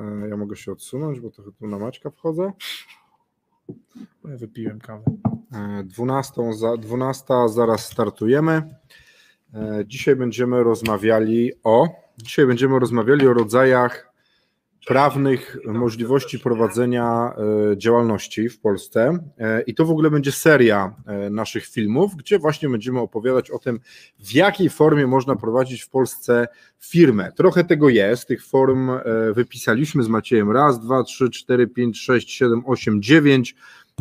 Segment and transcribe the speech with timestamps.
[0.00, 2.52] E, Ja mogę się odsunąć, bo trochę tu na Maćka wchodzę.
[4.24, 5.04] Ja wypiłem kawę.
[5.52, 8.62] E, 12, za, 12 zaraz startujemy.
[9.54, 11.88] E, Dzisiaj będziemy rozmawiali o
[12.22, 14.09] dzisiaj będziemy rozmawiali o rodzajach
[14.86, 17.32] prawnych możliwości prowadzenia
[17.72, 19.18] e, działalności w Polsce.
[19.38, 23.58] E, I to w ogóle będzie seria e, naszych filmów, gdzie właśnie będziemy opowiadać o
[23.58, 23.80] tym,
[24.18, 26.48] w jakiej formie można prowadzić w Polsce
[26.78, 27.32] firmę.
[27.36, 28.90] Trochę tego jest, tych form
[29.32, 33.54] wypisaliśmy z Maciejem raz, dwa, trzy, cztery, pięć, sześć, siedem, osiem, dziewięć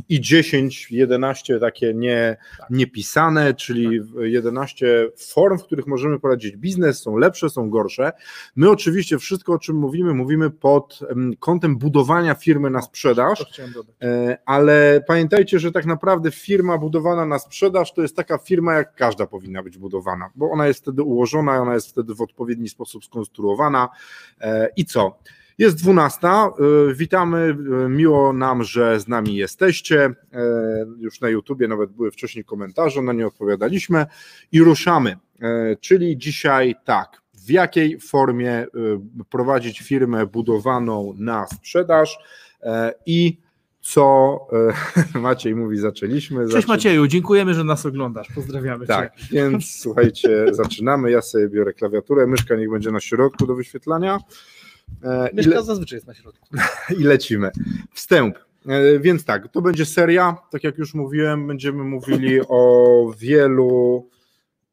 [0.10, 2.38] i 10, 11 takie nie,
[2.70, 8.12] niepisane, czyli 11 form, w których możemy prowadzić biznes, są lepsze, są gorsze.
[8.56, 13.74] My oczywiście wszystko, o czym mówimy, mówimy pod em, kątem budowania firmy na sprzedaż, chciałem
[13.74, 13.96] dodać.
[14.02, 18.96] E, ale pamiętajcie, że tak naprawdę firma budowana na sprzedaż to jest taka firma, jak
[18.96, 23.06] każda powinna być budowana, bo ona jest wtedy ułożona, ona jest wtedy w odpowiedni sposób
[23.06, 23.90] skonstruowana.
[24.42, 25.20] E, I co?
[25.60, 26.28] Jest 12.
[26.28, 26.52] e,
[26.94, 27.58] Witamy.
[27.86, 30.04] e, Miło nam, że z nami jesteście.
[30.06, 30.16] E,
[30.98, 34.06] Już na YouTubie nawet były wcześniej komentarze, na nie odpowiadaliśmy
[34.52, 35.18] i ruszamy.
[35.82, 37.22] Czyli dzisiaj tak.
[37.34, 38.68] W jakiej formie
[39.30, 42.18] prowadzić firmę budowaną na sprzedaż
[43.06, 43.38] i
[43.82, 44.40] co
[45.16, 46.48] Maciej mówi, zaczęliśmy.
[46.50, 48.28] Cześć Macieju, dziękujemy, że nas oglądasz.
[48.36, 49.26] Pozdrawiamy Tak, Cię.
[49.32, 51.12] więc słuchajcie, zaczynamy.
[51.12, 54.20] Ja sobie biorę klawiaturę, myszka niech będzie na środku do wyświetlania.
[55.04, 56.48] E, Mieszka le- zazwyczaj jest na środku.
[57.00, 57.52] i lecimy.
[57.94, 58.38] Wstęp.
[58.68, 60.38] E, Więc tak, to będzie seria.
[60.52, 64.10] Tak jak już mówiłem, będziemy mówili o wielu.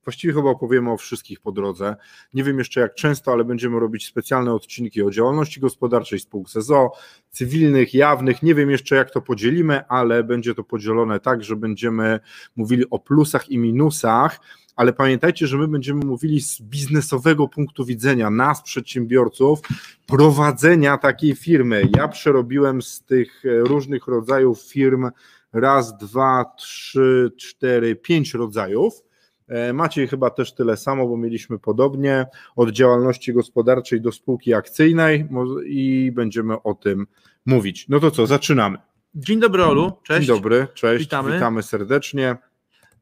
[0.06, 1.97] Właściwie chyba opowiemy o wszystkich po drodze.
[2.34, 6.93] Nie wiem jeszcze jak często, ale będziemy robić specjalne odcinki o działalności gospodarczej spółek ZO,
[7.31, 8.43] cywilnych, jawnych.
[8.43, 12.21] Nie wiem jeszcze jak to podzielimy, ale będzie to podzielone tak, że będziemy
[12.56, 14.41] mówili o plusach i minusach,
[14.77, 19.61] ale pamiętajcie, że my będziemy mówili z biznesowego punktu widzenia nas, przedsiębiorców,
[20.06, 21.83] prowadzenia takiej firmy.
[21.97, 25.11] Ja przerobiłem z tych różnych rodzajów firm
[25.53, 29.06] raz, dwa, trzy, cztery, pięć rodzajów.
[29.49, 32.27] E, Maciej chyba też tyle samo, bo mieliśmy podobnie
[32.57, 35.29] od działalności gospodarczej do spółki akcyjnej
[35.67, 37.07] i będziemy o tym
[37.47, 37.89] mówić.
[37.89, 38.79] No to co, zaczynamy.
[39.15, 40.27] Dzień dobry Olu, cześć.
[40.27, 41.33] Dzień dobry, cześć, Witamy.
[41.33, 42.37] witamy serdecznie.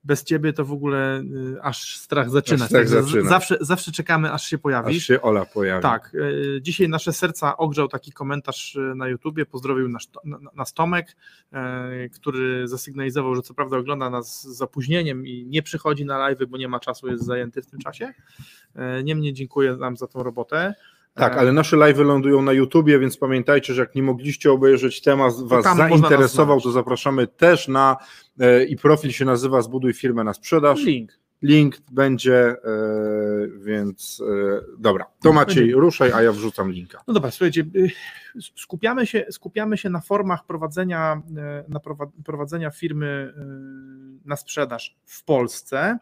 [0.04, 1.20] Bez Ciebie to w ogóle
[1.56, 2.65] y, aż strach zaczyna.
[2.65, 3.28] Aż strach z- zaczyna.
[3.28, 5.06] Zawsze, zawsze czekamy, aż się Aż pojawisz.
[5.06, 5.82] się Ola pojawi.
[5.82, 10.72] Tak, y, dzisiaj nasze serca ogrzał taki komentarz y, na YouTubie, pozdrowił nas, na- nas
[10.72, 11.16] Tomek,
[12.06, 16.38] y, który zasygnalizował, że co prawda ogląda nas z zapóźnieniem i nie przychodzi na live,
[16.48, 18.14] bo nie ma czasu, jest zajęty w tym czasie.
[19.04, 20.75] Niemniej dziękuję nam za tą robotę.
[21.14, 25.02] Tak, E, ale nasze live lądują na YouTubie, więc pamiętajcie, że jak nie mogliście obejrzeć
[25.02, 27.97] temat, was tam zainteresował, to zapraszamy też na
[28.41, 30.84] e, i profil się nazywa Zbuduj firmę na sprzedaż.
[30.84, 31.12] Link.
[31.42, 32.56] Link będzie, e,
[33.58, 35.06] więc e, dobra.
[35.22, 35.75] To Maciej, Będzie.
[35.75, 37.02] ruszaj, a ja wrzucam linka.
[37.08, 37.91] No dobra, słuchajcie, y,
[38.56, 41.22] skupiamy się, skupiamy się na formach prowadzenia,
[41.69, 43.34] y, na prowa- prowadzenia firmy
[44.25, 45.98] y, na sprzedaż w Polsce.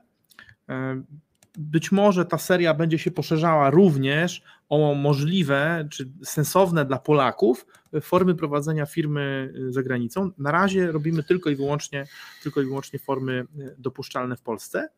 [1.58, 7.66] Być może ta seria będzie się poszerzała również o możliwe czy sensowne dla Polaków
[8.00, 10.30] formy prowadzenia firmy y, za granicą.
[10.38, 12.06] Na razie robimy tylko i wyłącznie,
[12.42, 14.88] tylko i wyłącznie formy y, dopuszczalne w Polsce.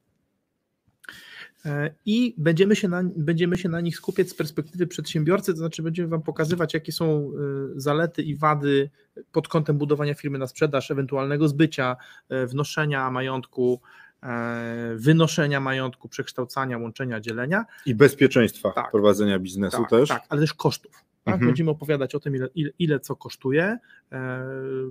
[1.66, 5.82] E, I będziemy się, na, będziemy się na nich skupiać z perspektywy przedsiębiorcy, to znaczy
[5.82, 7.30] będziemy Wam pokazywać, jakie są
[7.76, 8.90] y, zalety i wady
[9.32, 11.96] pod kątem budowania firmy na sprzedaż, ewentualnego zbycia,
[12.46, 13.80] wnoszenia majątku,
[14.96, 17.64] wynoszenia majątku, przekształcania, łączenia, dzielenia.
[17.86, 18.90] I bezpieczeństwa Tak.
[18.90, 20.08] prowadzenia biznesu Tak, też.
[20.08, 20.92] tak, ale też kosztów.
[21.24, 21.34] Tak?
[21.34, 21.46] Mhm.
[21.48, 23.78] Będziemy opowiadać o tym, ile, ile, ile co kosztuje,
[24.12, 24.44] e,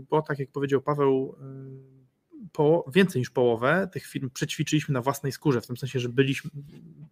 [0.10, 2.04] bo tak jak powiedział Paweł, e,
[2.52, 6.52] po, więcej niż połowę tych firm przećwiczyliśmy na własnej skórze, w tym sensie, że byliśmy,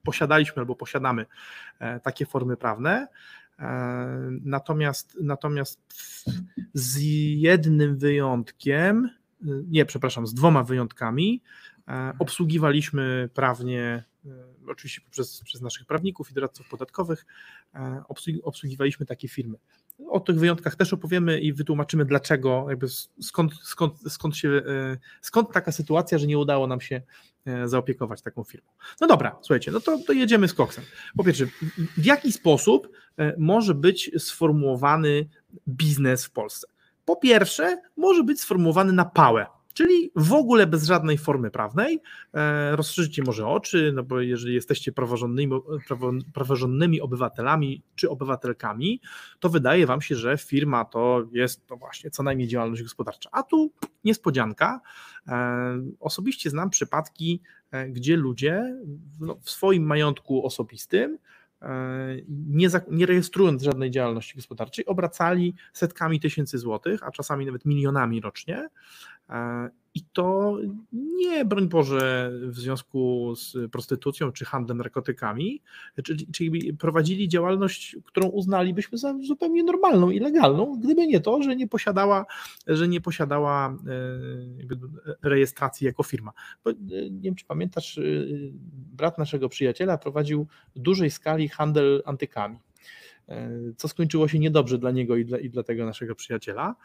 [0.04, 1.26] posiadaliśmy albo posiadamy
[1.80, 3.08] e, takie formy prawne.
[3.60, 5.82] E, Natomiast, natomiast
[6.74, 6.98] z
[7.36, 11.71] jednym wyjątkiem, e, nie, przepraszam, z dwoma wyjątkami, e,
[12.20, 14.30] obsługiwaliśmy prawnie, e,
[14.68, 17.26] oczywiście przez, przez naszych prawników i doradców podatkowych,
[17.76, 19.58] e, obsługi- obsługiwaliśmy takie firmy.
[20.08, 22.88] O tych wyjątkach też opowiemy i wytłumaczymy, dlaczego, jakby
[23.22, 27.02] skąd, skąd, skąd, się, e, skąd taka sytuacja, że nie udało nam się
[27.66, 28.70] zaopiekować taką firmą.
[29.02, 30.84] No dobra, słuchajcie, no to, to jedziemy z koksem.
[31.18, 31.46] Po pierwsze,
[31.98, 32.90] w jaki sposób
[33.38, 35.30] może być sformułowany
[35.68, 36.68] biznes w Polsce?
[37.06, 39.46] Po pierwsze, może być sformułowany na pałę.
[39.74, 42.00] Czyli w ogóle bez żadnej formy prawnej.
[42.34, 45.54] E, rozszerzycie może oczy, no bo jeżeli jesteście praworządnymi,
[46.34, 49.02] praworządnymi obywatelami czy obywatelkami,
[49.40, 53.30] to wydaje wam się, że firma to jest to właśnie co najmniej działalność gospodarcza.
[53.32, 53.72] A tu
[54.04, 54.82] niespodzianka.
[55.28, 57.42] E, osobiście znam przypadki,
[57.72, 58.76] e, gdzie ludzie
[59.42, 61.18] w swoim majątku osobistym
[62.30, 68.68] nie, nie, rejestrując żadnej działalności gospodarczej, obracali setkami tysięcy złotych, a czasami nawet milionami rocznie,
[69.94, 70.58] i to
[70.94, 75.62] nie, broń Boże, w związku z prostytucją czy handlem narkotykami,
[76.32, 81.68] czyli, prowadzili działalność, którą uznalibyśmy za zupełnie normalną i legalną, gdyby nie to, że nie
[81.68, 82.26] posiadała,
[82.68, 86.32] że nie posiadała e, rejestracji jako firma.
[86.64, 86.76] Bo, e,
[87.12, 88.02] nie wiem, czy pamiętasz, e,
[88.74, 92.60] brat naszego przyjaciela prowadził w dużej skali handel antykami
[93.78, 96.76] co skończyło się niedobrze dla niego i dla, i dla tego naszego przyjaciela.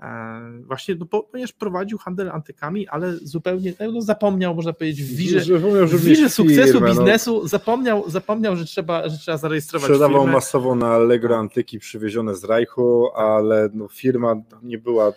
[0.00, 5.40] E, właśnie, no, ponieważ prowadził handel antykami, ale zupełnie no, zapomniał, można powiedzieć, w wirze,
[5.86, 6.94] w wirze sukcesu firmę, no.
[6.94, 7.48] biznesu, no.
[7.48, 10.32] zapomniał, zapomniał, że trzeba, że trzeba zarejestrować Sprzedawał firmę.
[10.32, 15.12] masowo na Allegro antyki przywiezione z Reichu, ale no, firma nie była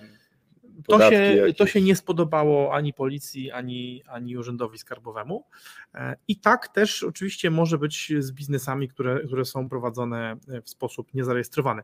[0.88, 5.46] to się, to się nie spodobało ani policji, ani, ani urzędowi skarbowemu.
[5.96, 11.14] E, I tak też oczywiście może być z biznesami, które, które są prowadzone w sposób
[11.14, 11.82] niezarejestrowany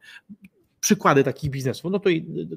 [0.86, 1.92] przykłady takich biznesów.
[1.92, 2.10] No to,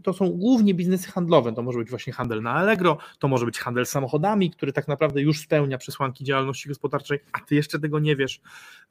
[0.02, 1.52] to są głównie biznesy handlowe.
[1.52, 5.22] To może być właśnie handel na Allegro, to może być handel samochodami, który tak naprawdę
[5.22, 8.40] już spełnia przesłanki działalności gospodarczej, a ty jeszcze tego nie wiesz.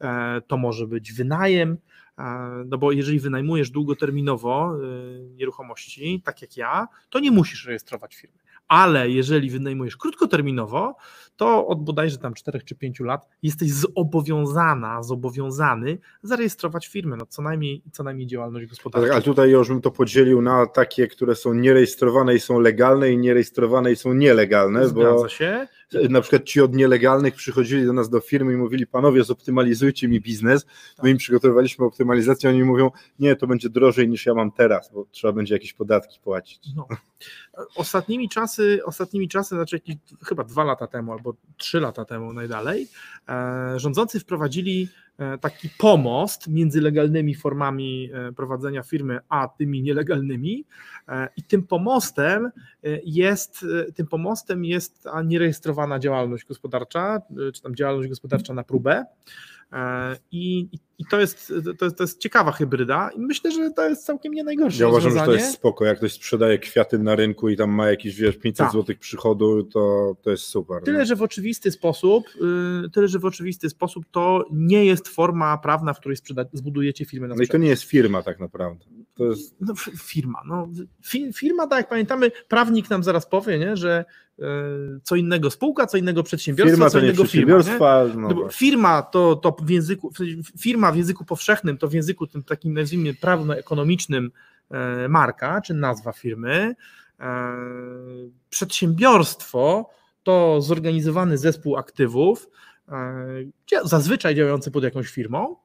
[0.02, 1.78] E, to może być wynajem,
[2.66, 8.38] no bo jeżeli wynajmujesz długoterminowo y, nieruchomości, tak jak ja, to nie musisz rejestrować firmy.
[8.68, 10.96] Ale jeżeli wynajmujesz krótkoterminowo,
[11.38, 17.42] to od bodajże tam 4 czy 5 lat jesteś zobowiązana, zobowiązany zarejestrować firmę, no co
[17.42, 19.08] najmniej, co najmniej działalność gospodarczą.
[19.08, 23.12] Tak, ale tutaj już bym to podzielił na takie, które są nierejestrowane i są legalne
[23.12, 24.88] i nierejestrowane i są nielegalne.
[24.88, 25.30] Zgadza bo...
[25.30, 25.68] się
[26.10, 30.22] na przykład ci od nielegalnych przychodzili do nas do firmy i mówili, panowie, zoptymalizujcie mi
[30.22, 30.66] biznes.
[30.66, 31.04] Tak.
[31.04, 35.06] My im przygotowywaliśmy optymalizację, oni mówią, nie, to będzie drożej niż ja mam teraz, bo
[35.12, 36.68] trzeba będzie jakieś podatki płacić.
[36.76, 36.88] No.
[37.76, 39.82] Ostatnimi czasy, ostatnimi czasy, znaczy
[40.26, 41.27] chyba dwa lata temu albo
[41.58, 42.88] trzy lata temu najdalej,
[43.30, 50.66] e, rządzący wprowadzili e, taki pomost między legalnymi formami e, prowadzenia firmy, a tymi nielegalnymi.
[51.38, 52.52] I tym pomostem
[53.06, 53.66] jest,
[53.96, 57.22] tym pomostem jest nierejestrowana działalność gospodarcza,
[57.54, 59.06] czy tam działalność gospodarcza na próbę.
[60.32, 60.68] I,
[61.00, 64.34] i to, jest, to, jest, to jest ciekawa hybryda i myślę, że to jest całkiem
[64.34, 65.86] nie najgorsze Ja uważam, że to jest spoko.
[65.86, 68.74] Jak ktoś sprzedaje kwiaty na rynku i tam ma jakieś, wiesz, 500 tak.
[68.74, 70.84] zł przychodu, to, to jest super.
[70.84, 72.24] Tyle, że w oczywisty sposób,
[72.82, 77.06] yy, tyle, że w oczywisty sposób to nie jest forma prawna, w której sprzeda- zbudujecie
[77.06, 77.50] firmę na sprzedaż.
[77.50, 78.86] No i to nie jest firma tak naprawdę.
[79.16, 79.56] To jest...
[79.62, 80.70] No, firma, no.
[81.34, 84.06] Firma, tak jak pamiętamy, prawnik nam zaraz powie, nie, że
[84.38, 84.46] yy,
[85.04, 87.64] co innego spółka, co innego przedsiębiorstwo, firma co innego firma.
[88.16, 90.12] No no firma to, to w języku,
[90.60, 94.32] firma w języku powszechnym, to w języku tym takim nazwijmy prawno-ekonomicznym
[94.72, 96.76] e, marka, czy nazwa firmy.
[97.20, 97.56] E,
[98.50, 99.90] przedsiębiorstwo
[100.24, 102.50] to zorganizowany zespół aktywów,
[102.90, 105.56] e, zazwyczaj działający pod jakąś firmą,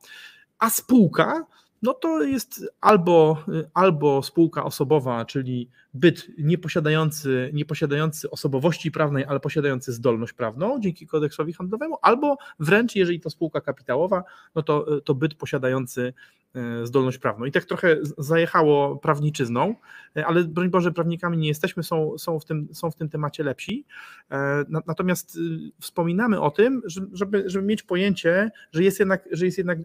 [0.59, 1.47] a spółka
[1.83, 3.45] no to jest albo,
[3.75, 11.53] albo spółka osobowa, czyli byt nieposiadający, nieposiadający osobowości prawnej, ale posiadający zdolność prawną dzięki kodeksowi
[11.53, 16.15] handlowemu, albo wręcz, jeżeli to spółka kapitałowa, no to, to byt posiadający
[16.55, 17.45] e, zdolność prawną.
[17.45, 19.75] I tak trochę zajechało prawniczyzną,
[20.17, 23.45] e, ale broń Boże, prawnikami nie jesteśmy, są, są, w, tym, są w tym temacie
[23.45, 23.87] lepsi.
[24.31, 25.39] E, natomiast
[25.81, 29.79] wspominamy o tym, żeby, żeby mieć pojęcie, że jest jednak, że jest jednak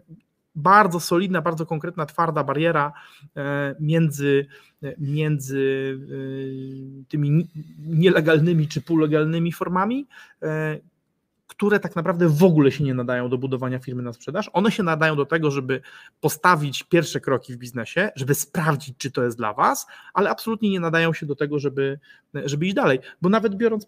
[0.58, 2.92] bardzo solidna, bardzo konkretna, twarda bariera
[3.36, 4.46] e, między,
[4.98, 5.98] między
[7.00, 7.48] e, tymi
[7.78, 10.06] nielegalnymi czy półlegalnymi formami,
[10.42, 10.78] e,
[11.48, 14.50] które tak naprawdę w ogóle się nie nadają do budowania firmy na sprzedaż.
[14.52, 15.80] One się nadają do tego, żeby
[16.20, 20.80] postawić pierwsze kroki w biznesie, żeby sprawdzić, czy to jest dla Was, ale absolutnie nie
[20.80, 21.98] nadają się do tego, żeby,
[22.34, 22.98] żeby iść dalej.
[23.22, 23.86] Bo nawet biorąc,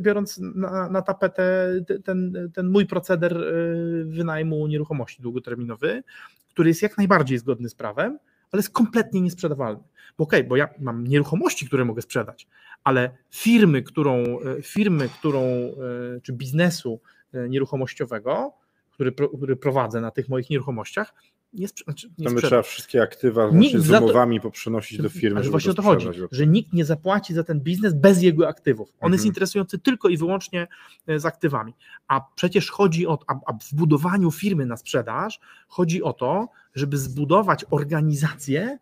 [0.00, 1.70] biorąc na, na tapetę
[2.04, 6.02] ten, ten mój proceder y, wynajmu nieruchomości długoterminowy,
[6.48, 8.18] który jest jak najbardziej zgodny z prawem,
[8.52, 9.82] ale jest kompletnie niesprzedawalny.
[10.18, 12.48] Bo okej, okay, bo ja mam nieruchomości, które mogę sprzedać,
[12.84, 15.74] ale firmy, którą, e, firmy, którą e,
[16.22, 17.00] czy biznesu
[17.34, 18.52] e, nieruchomościowego,
[18.90, 21.14] który, który prowadzę na tych moich nieruchomościach,
[21.52, 22.48] nie, sprze- znaczy, nie sprzeda.
[22.48, 25.74] trzeba wszystkie aktywa Nikt z za to- umowami poprzenosić do firmy, Ale żeby właśnie o
[25.74, 28.88] to chodzi, że nikt nie zapłaci za ten biznes bez jego aktywów.
[29.00, 29.26] On jest Mhm.
[29.30, 30.68] interesujący tylko i wyłącznie
[31.06, 31.74] e, z aktywami.
[32.08, 36.98] A przecież chodzi o, a, a w budowaniu firmy na sprzedaż chodzi o to, żeby
[36.98, 38.78] zbudować organizację,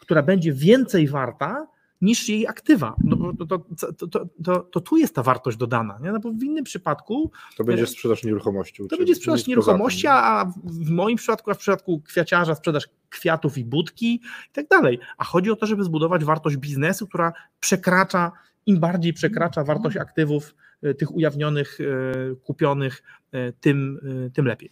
[0.00, 1.66] która będzie więcej warta
[2.00, 2.96] niż jej aktywa.
[3.04, 3.58] No to,
[4.06, 4.06] to,
[4.44, 5.98] to, to, tu jest ta wartość dodana.
[6.02, 6.12] Nie?
[6.12, 8.88] No bo w innym przypadku To będzie sprzedaż nieruchomości.
[8.88, 13.64] to będzie sprzedaż nieruchomości, a w moim przypadku, a w przypadku kwiaciarza sprzedaż kwiatów i
[13.64, 14.98] budki i tak dalej.
[15.18, 18.32] A chodzi o to, żeby zbudować wartość biznesu, która przekracza,
[18.66, 23.02] im bardziej przekracza wartość aktywów e, tych ujawnionych, e, kupionych,
[23.32, 24.00] e, tym,
[24.34, 24.70] tym lepiej.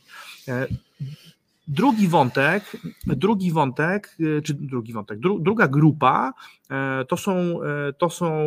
[1.69, 6.33] Drugi wątek, drugi wątek, e, czy drugi wątek, dru, druga grupa
[6.71, 8.47] e, to są, e, to są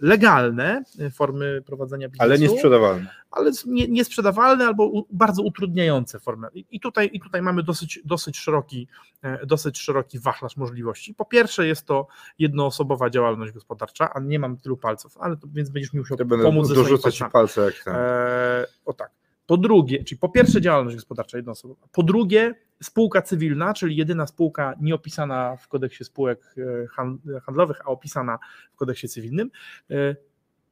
[0.00, 3.06] legalne formy prowadzenia biznesu Ale niesprzedawalne.
[3.30, 6.48] ale nie, niesprzedawalne albo u, bardzo utrudniające formę.
[6.70, 8.88] I, tutaj, I tutaj mamy dosyć, dosyć, szeroki,
[9.22, 11.14] e, dosyć szeroki wachlarz możliwości.
[11.14, 12.06] Po pierwsze jest to
[12.38, 16.42] jednoosobowa działalność gospodarcza, a nie mam tylu palców, ale to, więc będziesz mi musiał będę
[16.42, 17.94] pomóc swoimi dorzucać palce jak ten.
[17.96, 19.15] E, o tak.
[19.46, 21.86] Po drugie, czyli po pierwsze działalność gospodarcza jednoosobowa.
[21.92, 27.84] Po drugie spółka cywilna, czyli jedyna spółka nieopisana w kodeksie spółek e, han- handlowych, a
[27.84, 28.38] opisana
[28.72, 29.50] w kodeksie cywilnym.
[29.90, 30.16] E,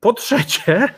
[0.00, 0.88] Po trzecie,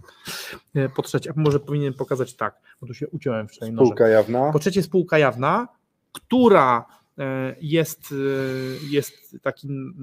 [0.74, 3.86] e, po trzecie, a może powinien pokazać tak, bo tu się uciąłem wczoraj nożem.
[3.86, 4.52] Spółka jawna.
[4.52, 5.68] Po trzecie spółka jawna,
[6.12, 6.84] która
[7.60, 8.14] jest,
[8.90, 9.94] jest takim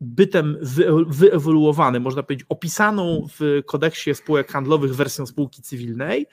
[0.00, 6.26] bytem wy- wyewoluowanym, można powiedzieć, opisaną w kodeksie spółek handlowych wersją spółki cywilnej.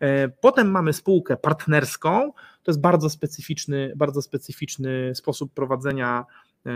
[0.00, 2.32] E, Potem mamy spółkę partnerską.
[2.62, 6.24] To jest bardzo specyficzny, bardzo specyficzny sposób prowadzenia
[6.66, 6.70] e,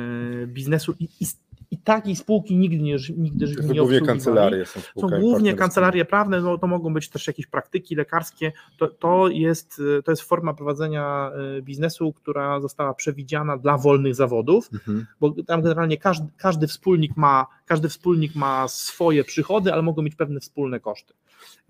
[0.47, 1.27] biznesu i, i,
[1.71, 6.41] i takiej spółki nigdy nie, nigdy To nie głównie kancelarie są są głównie kancelarie prawne,
[6.41, 8.53] no to mogą być też jakieś praktyki lekarskie.
[8.79, 14.71] To, to, jest, to jest forma prowadzenia y, biznesu, która została przewidziana dla wolnych zawodów,
[14.73, 15.07] Mhm.
[15.21, 20.15] bo tam generalnie każdy, każdy, wspólnik ma, każdy wspólnik ma swoje przychody, ale mogą mieć
[20.15, 21.15] pewne wspólne koszty.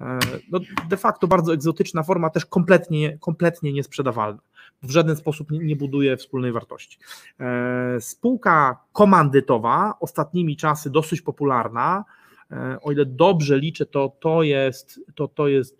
[0.01, 0.19] E,
[0.51, 4.39] No, de facto bardzo egzotyczna forma, też kompletnie, kompletnie niesprzedawalna.
[4.83, 6.99] W żaden sposób nie, buduje wspólnej wartości.
[7.41, 12.05] E, Spółka komandytowa, ostatnimi czasy dosyć popularna,
[12.51, 15.77] e, o ile dobrze liczę, to to jest, to, to jest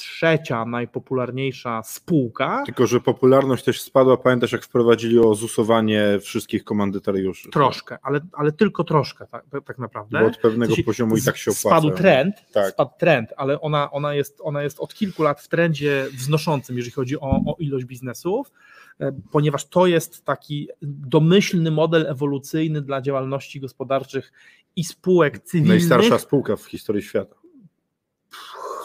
[0.00, 2.62] trzecia najpopularniejsza spółka.
[2.66, 4.16] Tylko, że popularność też spadła.
[4.16, 7.50] Pamiętasz, jak wprowadzili ozusowanie wszystkich komandytariuszy?
[7.50, 10.20] Troszkę, ale, ale tylko troszkę, tak, tak naprawdę.
[10.20, 11.80] Bo od pewnego W sensie poziomu i tak się opłaca.
[11.80, 12.72] Spadł trend, Tak.
[12.72, 16.92] spadł trend, ale ona, ona, jest, ona jest od kilku lat w trendzie wznoszącym, jeżeli
[16.92, 18.52] chodzi o, o ilość biznesów,
[19.00, 24.32] e, ponieważ to jest taki domyślny model ewolucyjny dla działalności gospodarczych
[24.76, 25.88] i spółek cywilnych.
[25.88, 27.40] Najstarsza spółka w historii świata.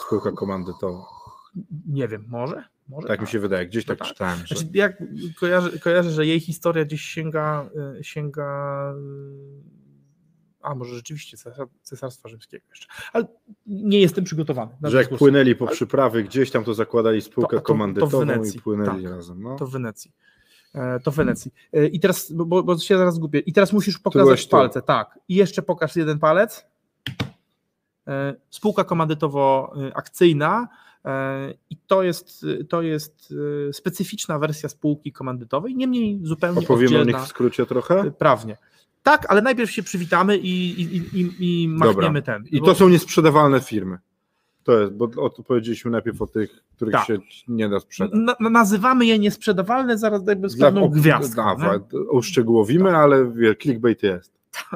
[0.08, 1.06] Spółka komandytowa.
[1.88, 2.64] Nie wiem, może?
[2.90, 3.68] może Tak mi się wydaje.
[3.68, 4.14] Gdzieś tak No tak.
[4.14, 4.38] czytałem.
[4.46, 4.56] Że...
[4.56, 5.04] Znaczy, jak
[5.40, 7.70] kojarzę, kojarzę, że jej historia gdzieś sięga,
[8.00, 8.46] e, sięga
[8.92, 9.76] e,
[10.62, 13.26] a może rzeczywiście cesar- Cesarstwa Rzymskiego jeszcze, ale
[13.68, 14.72] nie jestem przygotowany.
[14.84, 15.18] Że jak dyskusję.
[15.18, 19.04] płynęli po przyprawy gdzieś tam, to zakładali spółkę To- to- to komandytową Wenecji, i płynęli
[19.04, 19.12] tak.
[19.12, 19.44] razem.
[19.44, 19.56] No.
[19.56, 20.12] To w Wenecji.
[20.74, 21.52] E, To w Wenecji.
[21.74, 23.40] E, I teraz, bo, bo się zaraz gubię.
[23.40, 24.82] I teraz musisz pokazać palce.
[24.82, 25.20] Tak.
[25.28, 26.66] I jeszcze pokaż jeden palec.
[28.08, 30.68] E, Spółka komandytowo-akcyjna.
[31.06, 33.34] e, I to jest, to jest
[33.70, 38.12] e, specyficzna wersja spółki komandytowej, niemniej zupełnie Opowiemy o oddzielna nich w skrócie trochę.
[38.12, 38.58] prawnie.
[39.04, 42.44] Tak, ale najpierw się przywitamy i, i, i, i- machniemy ten.
[42.52, 43.98] I Bo- to są niesprzedawalne firmy.
[44.64, 47.06] To jest, bo o, to powiedzieliśmy najpierw o tych, których Tak.
[47.06, 48.14] się nie da sprzedać.
[48.14, 51.56] na, na- nazywamy je niesprzedawalne, zaraz dajmy z pewną o- gwiazdką.
[52.12, 54.32] Uszczegółowimy, ale wie, clickbait jest.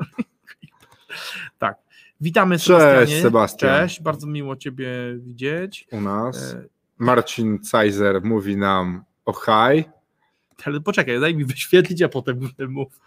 [1.60, 1.78] Tak.
[2.22, 3.22] Witamy Cześć.
[3.22, 3.70] Sebastian.
[3.70, 5.88] Cześć, bardzo miło Ciebie widzieć.
[5.92, 6.54] U nas.
[6.54, 6.66] E,
[6.98, 9.84] Marcin Cajzer mówi nam o hi.
[10.66, 13.00] Ale poczekaj, daj mi wyświetlić, a potem mów.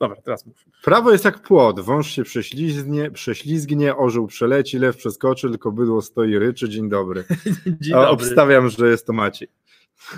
[0.00, 0.64] Dobra, teraz mów.
[0.84, 6.38] Prawo jest jak płot, wąż się prześlizgnie, prześlizgnie, orzeł przeleci, lew przeskoczy, tylko bydło stoi
[6.38, 6.68] ryczy.
[6.68, 7.24] Dzień dobry.
[7.80, 8.08] Dzień dobry.
[8.08, 9.48] obstawiam, że jest to Maciej.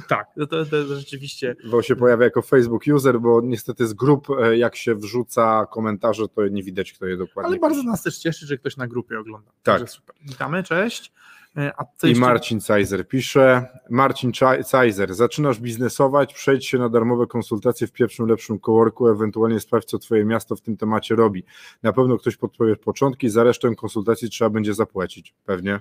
[0.09, 1.57] Tak, no to, to rzeczywiście.
[1.71, 6.29] Bo się pojawia jako Facebook user, bo niestety z grup, e, jak się wrzuca komentarze,
[6.29, 9.19] to nie widać, kto je dokładnie Ale bardzo nas też cieszy, że ktoś na grupie
[9.19, 9.51] ogląda.
[9.63, 9.79] Tak.
[9.79, 10.17] Także super.
[10.23, 11.13] Witamy, cześć.
[11.57, 12.27] E, A co I jeszcze?
[12.27, 14.33] Marcin Cajzer pisze, Marcin
[14.71, 19.99] Cajzer, zaczynasz biznesować, przejdź się na darmowe konsultacje w pierwszym lepszym coworku, ewentualnie sprawdź, co
[19.99, 21.45] twoje miasto w tym temacie robi.
[21.83, 25.81] Na pewno ktoś podpowie początki, za resztę konsultacji trzeba będzie zapłacić, pewnie.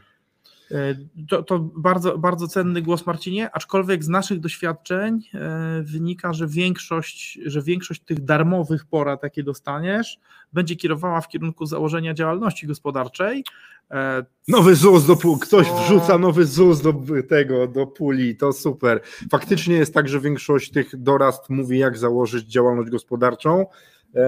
[0.72, 0.96] E,
[1.30, 7.40] to, to, bardzo, bardzo cenny głos, Marcinie, aczkolwiek z naszych doświadczeń e, wynika, że większość,
[7.46, 10.20] że większość tych darmowych porad, jakie dostaniesz,
[10.54, 13.44] będzie kierowała w kierunku założenia działalności gospodarczej.
[13.92, 16.94] E, nowy ZUS do ktoś wrzuca nowy ZUS do
[17.30, 19.02] tego, do puli, to super.
[19.32, 23.66] Faktycznie jest tak, że większość tych dorad mówi, jak założyć działalność gospodarczą.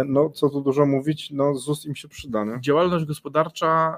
[0.06, 2.46] No, co tu dużo mówić, no ZUS im się przyda.
[2.46, 2.62] Nie?
[2.62, 3.98] Działalność gospodarcza,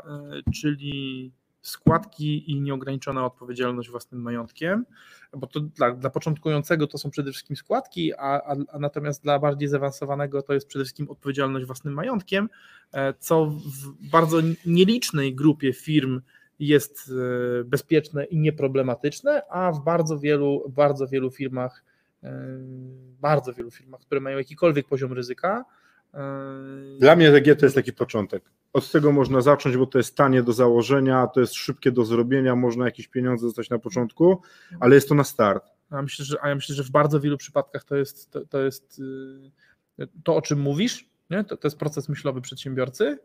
[0.53, 1.31] czyli
[1.63, 4.86] składki i nieograniczona odpowiedzialność własnym majątkiem,
[5.34, 9.39] bo to dla, dla początkującego to są przede wszystkim składki, a, a, a, natomiast dla
[9.39, 12.50] bardziej zaawansowanego to jest przede wszystkim odpowiedzialność własnym majątkiem,
[12.93, 16.22] e, co w bardzo nielicznej grupie firm
[16.60, 17.12] jest
[17.62, 21.84] e, bezpieczne i nieproblematyczne, a w bardzo wielu, bardzo wielu firmach,
[22.24, 22.58] e,
[23.22, 25.65] bardzo wielu firmach, które mają jakikolwiek poziom ryzyka,
[27.00, 28.43] dla mnie DG to jest taki początek.
[28.74, 32.55] Od tego można zacząć, bo to jest tanie do założenia, to jest szybkie do zrobienia,
[32.55, 34.41] można jakieś pieniądze dostać na początku,
[34.79, 35.63] ale jest to na start.
[35.89, 38.62] A, myślę, że, a ja myślę, że w bardzo wielu przypadkach to jest to, to,
[38.62, 39.01] jest,
[40.00, 41.43] y, to o czym mówisz, nie?
[41.43, 43.20] To, to jest proces myślowy przedsiębiorcy,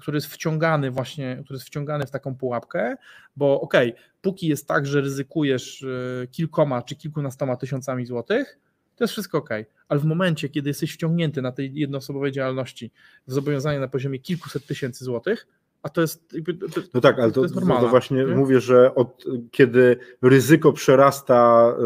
[0.00, 2.96] który jest wciągany właśnie, który jest wciągany w taką pułapkę,
[3.36, 8.58] bo okej, okay, póki jest tak, że ryzykujesz y, kilkoma czy kilkunastoma tysiącami złotych,
[8.98, 9.50] to jest wszystko ok.
[9.88, 12.90] Ale w momencie, kiedy jesteś wciągnięty na tej jednoosobowej działalności
[13.26, 15.46] w zobowiązanie na poziomie kilkuset tysięcy złotych,
[15.82, 16.30] a to jest.
[16.74, 18.26] To, no tak, ale to, to, to, to właśnie nie?
[18.26, 21.82] mówię, że od kiedy ryzyko przerasta e,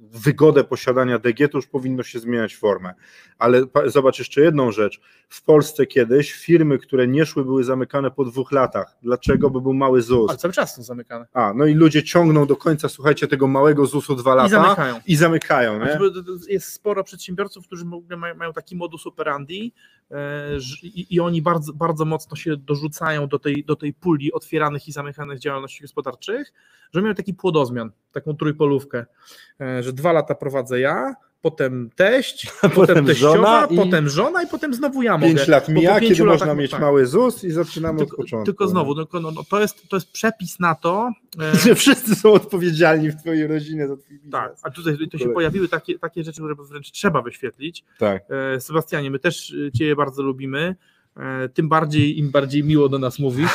[0.00, 2.94] wygodę posiadania DG, to już powinno się zmieniać formę.
[3.38, 5.00] Ale zobacz jeszcze jedną rzecz.
[5.28, 8.96] W Polsce kiedyś firmy, które nie szły, były zamykane po dwóch latach.
[9.02, 9.50] Dlaczego?
[9.50, 10.30] Bo był mały ZUS.
[10.30, 11.26] Ale cały czas są zamykane.
[11.32, 15.00] A, no i ludzie ciągną do końca, słuchajcie, tego małego ZUS-u dwa lata i zamykają.
[15.06, 15.98] I zamykają nie?
[16.48, 17.84] Jest sporo przedsiębiorców, którzy
[18.36, 19.72] mają taki modus operandi
[20.82, 24.92] i, i oni bardzo, bardzo mocno się dorzucają do tej, do tej puli otwieranych i
[24.92, 26.52] zamykanych działalności gospodarczych,
[26.94, 29.06] że mają taki płodozmian, taką trójpolówkę,
[29.60, 31.14] e, że dwa lata prowadzę ja,
[31.50, 33.76] potem teść, potem, potem teściowa, żona i...
[33.76, 35.34] potem żona i potem znowu ja mogę.
[35.34, 36.80] Pięć lat mija, kiedy latach, można mieć tak.
[36.80, 38.46] mały ZUS i zaczynamy tylko, od początku.
[38.46, 41.10] Tylko znowu, no, no, no, to, jest, to jest przepis na to,
[41.40, 41.56] e...
[41.64, 44.32] że wszyscy są odpowiedzialni w twojej rodzinie za twój biznes.
[44.32, 47.84] Tak, a tutaj to się pojawiły takie, takie rzeczy, które wręcz trzeba wyświetlić.
[47.98, 48.22] Tak.
[48.54, 50.76] E, Sebastianie, my też Cię bardzo lubimy.
[51.16, 53.50] E, tym bardziej im bardziej miło do nas mówisz.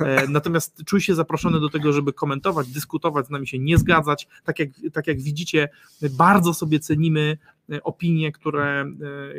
[0.00, 4.28] E, natomiast czuj się zaproszony do tego, żeby komentować, dyskutować, z nami się nie zgadzać.
[4.44, 5.68] Tak jak, tak jak widzicie,
[6.10, 7.38] bardzo sobie cenimy
[7.72, 8.84] e, opinie, które,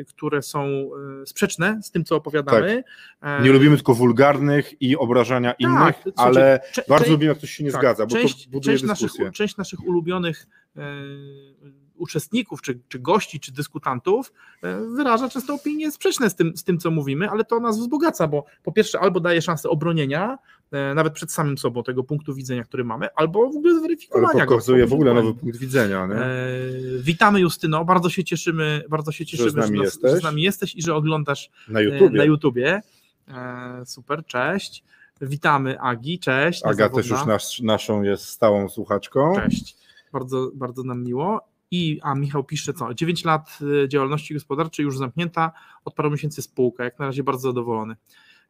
[0.08, 0.90] które są
[1.26, 2.84] sprzeczne z tym, co opowiadamy.
[3.20, 3.44] Tak.
[3.44, 7.72] Nie lubimy tylko wulgarnych i obrażania tak, innych, ale bardzo lubimy, jak ktoś się nie
[7.72, 9.24] tak, zgadza, bo część, to buduje część dyskusję.
[9.24, 10.46] Naszych, część naszych ulubionych
[11.98, 14.32] uczestników, czy, czy gości, czy dyskutantów
[14.62, 18.28] e, wyraża często opinie sprzeczne z tym, z tym, co mówimy, ale to nas wzbogaca,
[18.28, 20.38] bo po pierwsze albo daje szansę obronienia,
[20.72, 24.46] e, nawet przed samym sobą tego punktu widzenia, który mamy, albo w ogóle zweryfikowania ale
[24.46, 24.90] pokazuje go.
[24.90, 26.06] w ogóle nowy punkt widzenia.
[26.06, 26.14] Nie?
[26.14, 26.28] E,
[26.98, 30.22] witamy Justyno, bardzo się cieszymy, bardzo się cieszymy, że z nami, że, nas, że z
[30.22, 32.18] nami jesteś i że oglądasz na YouTubie.
[32.18, 32.80] Na YouTubie.
[33.84, 34.84] super, cześć.
[35.20, 36.64] Witamy Agi, cześć.
[36.64, 39.34] Aga też już nas, naszą jest stałą słuchaczką.
[39.34, 39.76] Cześć,
[40.12, 41.40] bardzo, bardzo nam miło.
[41.70, 45.52] I, a Michał pisze co, 9 lat y, działalności gospodarczej już zamknięta,
[45.84, 47.96] od paru miesięcy spółka, jak na razie bardzo zadowolony.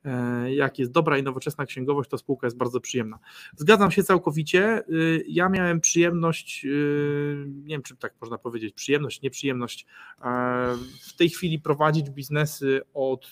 [0.04, 3.18] E, jak jest dobra i nowoczesna księgowość, to spółka jest bardzo przyjemna.
[3.56, 4.82] Zgadzam się całkowicie.
[4.92, 9.86] Y, ja miałem przyjemność, y, nie wiem czy tak można powiedzieć, przyjemność, nieprzyjemność,
[10.22, 10.76] e,
[11.08, 13.30] w tej chwili prowadzić biznesy od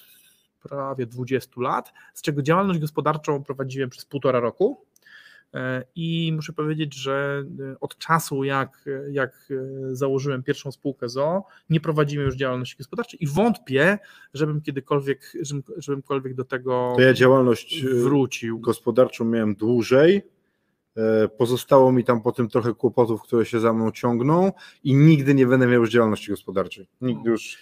[0.63, 4.86] prawie 20 lat, z czego działalność gospodarczą prowadziłem przez półtora roku.
[5.57, 9.55] E, I muszę powiedzieć, że e, od czasu, jak, jak e,
[9.97, 13.99] założyłem pierwszą spółkę ZO, nie prowadzimy już działalności gospodarczej i wątpię,
[14.35, 18.61] żebym kiedykolwiek, żebym, żebymkolwiek do tego to ja działalność wrócił.
[18.61, 20.23] Gospodarczą miałem dłużej.
[21.39, 24.53] Pozostało mi tam potem trochę kłopotów, które się za mną ciągną
[24.85, 26.89] i nigdy nie będę miał już działalności gospodarczej.
[27.01, 27.59] Nigdy już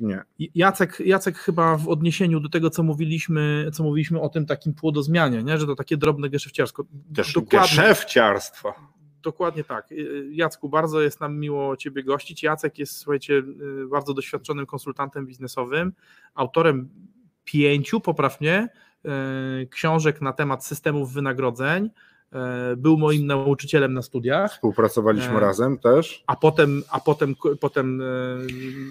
[0.00, 0.22] nie.
[0.54, 5.42] Jacek, Jacek chyba w odniesieniu do tego, co mówiliśmy, co mówiliśmy o tym takim płodozmianie,
[5.42, 5.58] nie?
[5.58, 6.84] że to takie drobne geszefciarstwo.
[7.14, 7.32] Też.
[9.22, 9.88] Dokładnie tak.
[10.30, 12.42] Jacku, bardzo jest nam miło Ciebie gościć.
[12.42, 13.42] Jacek jest, słuchajcie,
[13.90, 15.92] bardzo doświadczonym konsultantem biznesowym,
[16.34, 16.88] autorem
[17.44, 18.68] pięciu, poprawnie,
[19.70, 21.90] książek na temat systemów wynagrodzeń,
[22.76, 24.52] był moim nauczycielem na studiach.
[24.52, 26.24] Współpracowaliśmy e, razem też.
[26.26, 28.04] A potem, a potem, potem e,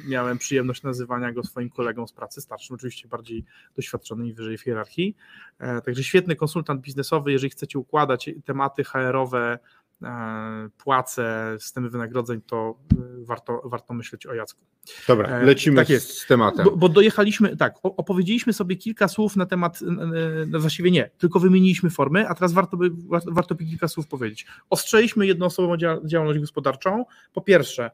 [0.08, 4.62] miałem przyjemność nazywania go swoim kolegą z pracy starszym, oczywiście bardziej doświadczonym i wyżej w
[4.62, 5.16] hierarchii.
[5.86, 9.60] Także świetny konsultant biznesowy, jeżeli chcecie układać tematy HR-owe
[10.78, 12.76] płace, systemy wynagrodzeń, to
[13.22, 14.62] warto, warto myśleć o Jacku.
[15.08, 16.18] Dobra, lecimy tak jest.
[16.18, 16.66] z tematem.
[16.66, 19.80] Bo, bo, dojechaliśmy, tak, opowiedzieliśmy sobie kilka słów na temat,
[20.48, 22.90] no właściwie nie, tylko wymieniliśmy formy, a teraz warto by,
[23.32, 24.46] warto by kilka słów powiedzieć.
[24.70, 27.06] Ostrzeliśmy jednoosobową działalność gospodarczą.
[27.34, 27.92] Po pierwsze,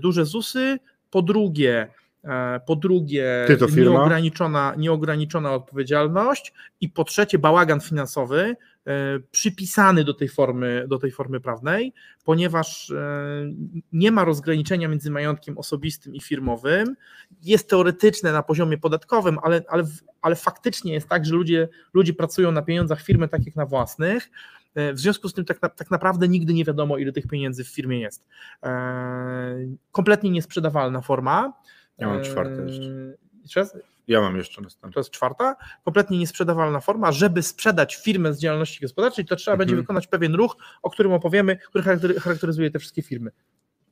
[0.00, 0.78] duże ZUSy,
[1.10, 1.88] po drugie,
[2.24, 8.56] E, po drugie nieograniczona, nieograniczona odpowiedzialność i po trzecie bałagan finansowy e,
[9.30, 11.92] przypisany do tej formy, do tej formy prawnej,
[12.24, 13.52] ponieważ e,
[13.92, 16.96] nie ma rozgraniczenia między majątkiem osobistym i firmowym.
[17.42, 19.84] Jest teoretyczne na poziomie podatkowym, ale, ale,
[20.22, 24.30] ale faktycznie jest tak, że ludzie, ludzie pracują na pieniądzach firmy tak jak na własnych.
[24.76, 28.00] W związku z tym tak, tak naprawdę nigdy nie wiadomo, ile tych pieniędzy w firmie
[28.00, 28.26] jest.
[29.92, 31.52] Kompletnie niesprzedawalna forma.
[31.98, 33.16] Ja mam czwarte jeszcze.
[33.42, 33.66] Jeszcze
[34.08, 34.92] Ja mam jeszcze następną.
[34.92, 35.56] To jest czwarta.
[35.84, 37.12] Kompletnie niesprzedawalna forma.
[37.12, 39.58] Żeby sprzedać firmę z działalności gospodarczej, to trzeba mhm.
[39.58, 41.84] będzie wykonać pewien ruch, o którym opowiemy, który
[42.20, 43.30] charakteryzuje te wszystkie firmy.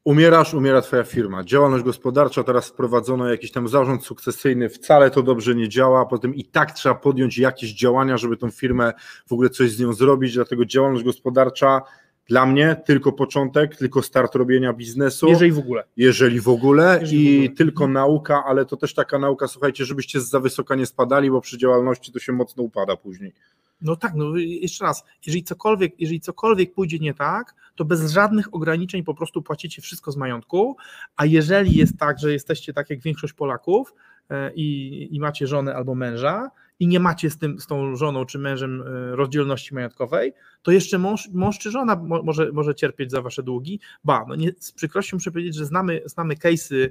[0.05, 1.45] Umierasz, umiera twoja firma.
[1.45, 6.45] Działalność gospodarcza, teraz wprowadzono jakiś tam zarząd sukcesyjny, wcale to dobrze nie działa, potem i
[6.45, 8.93] tak trzeba podjąć jakieś działania, żeby tą firmę
[9.27, 11.83] w ogóle coś z nią zrobić, dlatego działalność gospodarcza
[12.29, 15.29] dla mnie tylko początek, tylko start robienia biznesu.
[15.29, 15.85] Jeżeli w ogóle.
[15.97, 17.57] Jeżeli w ogóle Jeżeli i w ogóle.
[17.57, 17.93] tylko mhm.
[17.93, 22.13] nauka, ale to też taka nauka, słuchajcie, żebyście za wysoka nie spadali, bo przy działalności
[22.13, 23.33] to się mocno upada później.
[23.81, 28.55] No tak, no jeszcze raz, jeżeli cokolwiek, jeżeli cokolwiek pójdzie nie tak, to bez żadnych
[28.55, 30.77] ograniczeń po prostu płacicie wszystko z majątku,
[31.17, 33.95] a jeżeli jest tak, że jesteście tak jak większość Polaków
[34.31, 38.25] e, i, i macie żonę albo męża, i nie macie z, tym, z tą żoną
[38.25, 43.23] czy mężem e, rozdzielności majątkowej, to jeszcze mąż, mąż czy żona może, może cierpieć za
[43.23, 43.81] wasze długi.
[44.05, 46.89] Ba, no nie, z przykrością muszę powiedzieć, że znamy, znamy case'y,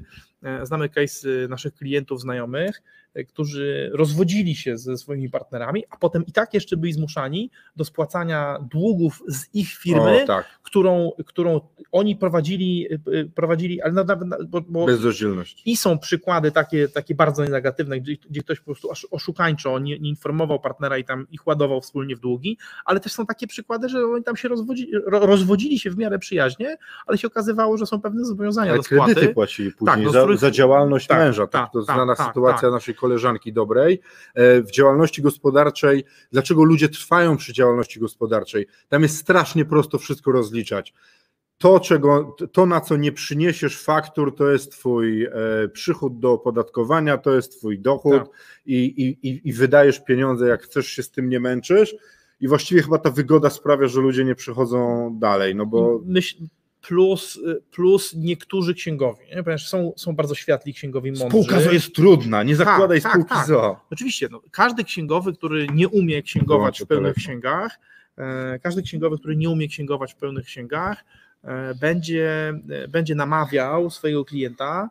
[0.63, 2.81] znamy case'y naszych klientów, znajomych,
[3.13, 7.85] e, którzy rozwodzili się ze swoimi partnerami, a potem i tak jeszcze byli zmuszani do
[7.85, 10.45] spłacania długów z ich firmy, o, tak.
[10.63, 12.87] którą, którą oni prowadzili,
[13.35, 14.05] prowadzili ale na,
[14.47, 14.85] bo, bo.
[15.65, 20.09] I są przykłady takie, takie bardzo negatywne, gdzie, gdzie ktoś po prostu oszukańczo nie, nie
[20.09, 24.05] informował partnera i tam ich ładował wspólnie w długi, ale też są takie przykłady, że
[24.05, 28.25] oni tam się rozwodzili, rozwodzili się w miarę przyjaźnie, ale się okazywało, że są pewne
[28.25, 29.13] zobowiązania ale do spłaty.
[29.13, 31.47] kredyty płacili później tak, no, za, za, działalność tak, męża.
[31.47, 32.71] Tak, to tak, znana tak, sytuacja tak.
[32.71, 34.01] naszej koleżanki dobrej.
[34.35, 38.67] E, w działalności gospodarczej, dlaczego ludzie trwają przy działalności gospodarczej?
[38.89, 40.93] Tam jest strasznie prosto wszystko rozliczać
[41.57, 45.31] to, czego, to, na co nie przyniesiesz faktur, to jest Twój e,
[45.73, 48.29] przychód do opodatkowania, to jest Twój dochód tak.
[48.65, 48.85] i,
[49.23, 51.95] i, i wydajesz pieniądze, jak chcesz się z tym nie męczysz.
[52.39, 55.55] I właściwie chyba ta wygoda sprawia, że ludzie nie przychodzą dalej.
[55.55, 56.01] No bo...
[56.05, 56.37] Myśl,
[56.87, 57.39] plus,
[57.71, 59.43] plus niektórzy księgowi, nie?
[59.43, 61.27] ponieważ są, są bardzo światli księgowi mądrzy.
[61.29, 63.79] Spółka ZO jest trudna, nie tak, zakładaj tak, spółki tak, ZO.
[63.91, 67.79] Oczywiście, no, każdy księgowy, który nie umie księgować w pełnych księgach,
[68.17, 71.03] e, każdy księgowy, który nie umie księgować w pełnych księgach,
[71.45, 74.89] E, będzie, e, będzie namawiał swojego klienta,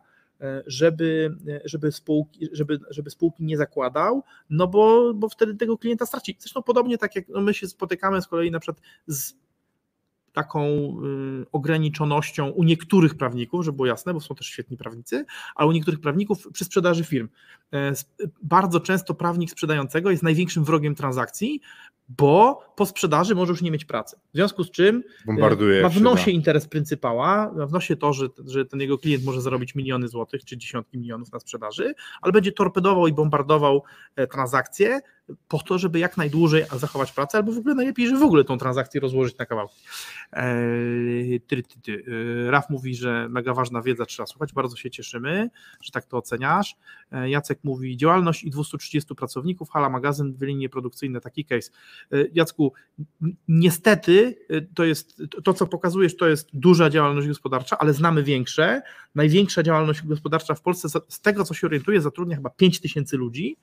[0.67, 6.35] żeby, żeby, spółki, żeby, żeby spółki nie zakładał, no bo, bo wtedy tego klienta straci.
[6.39, 9.33] Zresztą podobnie tak jak no my się spotykamy z kolei na przykład z
[10.35, 15.69] taką y, ograniczonością u niektórych prawników, żeby było jasne, bo są też świetni prawnicy, ale
[15.69, 17.29] u niektórych prawników przy sprzedaży firm.
[18.43, 21.61] Bardzo często prawnik sprzedającego jest największym wrogiem transakcji,
[22.09, 24.17] bo po sprzedaży może już nie mieć pracy.
[24.33, 28.27] W związku z czym Bombarduje ma w nosie interes pryncypała, ma w nosie to, że,
[28.45, 32.51] że ten jego klient może zarobić miliony złotych czy dziesiątki milionów na sprzedaży, ale będzie
[32.51, 33.83] torpedował i bombardował
[34.15, 35.01] e, transakcje
[35.47, 38.57] po to, żeby jak najdłużej zachować pracę, albo w ogóle najlepiej, że w ogóle tą
[38.57, 39.75] transakcję rozłożyć na kawałki.
[41.47, 41.63] Ty.
[42.47, 45.49] E, Raf mówi, że mega ważna wiedza trzeba słuchać, bardzo się cieszymy,
[45.81, 46.75] że tak to oceniasz.
[47.11, 51.71] E, Jacek mówi, działalność i 230 pracowników, hala magazyn, dwie linie produkcyjne, taki case.
[52.11, 52.73] E, Jacku,
[53.47, 58.81] niestety e, to jest, to co pokazujesz, to jest duża działalność gospodarcza, ale znamy większe.
[59.15, 63.57] Największa działalność gospodarcza w Polsce, z tego co się orientuję, zatrudnia chyba 5 tysięcy ludzi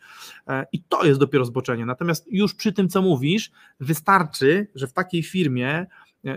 [0.49, 1.45] e, i to jest dopiero
[1.87, 5.87] Natomiast już przy tym, co mówisz, wystarczy, że w takiej firmie,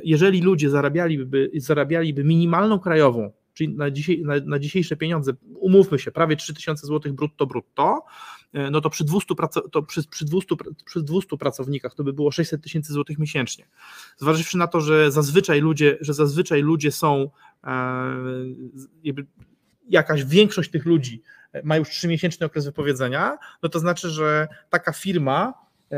[0.04, 3.86] jeżeli ludzie zarabialiby, zarabialiby minimalną krajową, czyli na,
[4.24, 8.06] na, na dzisiejsze pieniądze, umówmy się, prawie 3000 zł brutto brutto,
[8.54, 9.36] e, no to przy 200,
[9.72, 13.68] to przy, przy, 200, przy 200 pracownikach to by było 600 tysięcy złotych miesięcznie.
[14.18, 17.30] Zważywszy na to, że zazwyczaj ludzie, że zazwyczaj ludzie są,
[17.64, 17.70] e,
[19.90, 21.22] jakaś większość tych ludzi
[21.64, 25.54] ma już 3-miesięczny okres wypowiedzenia, no to znaczy, że taka firma
[25.92, 25.96] e,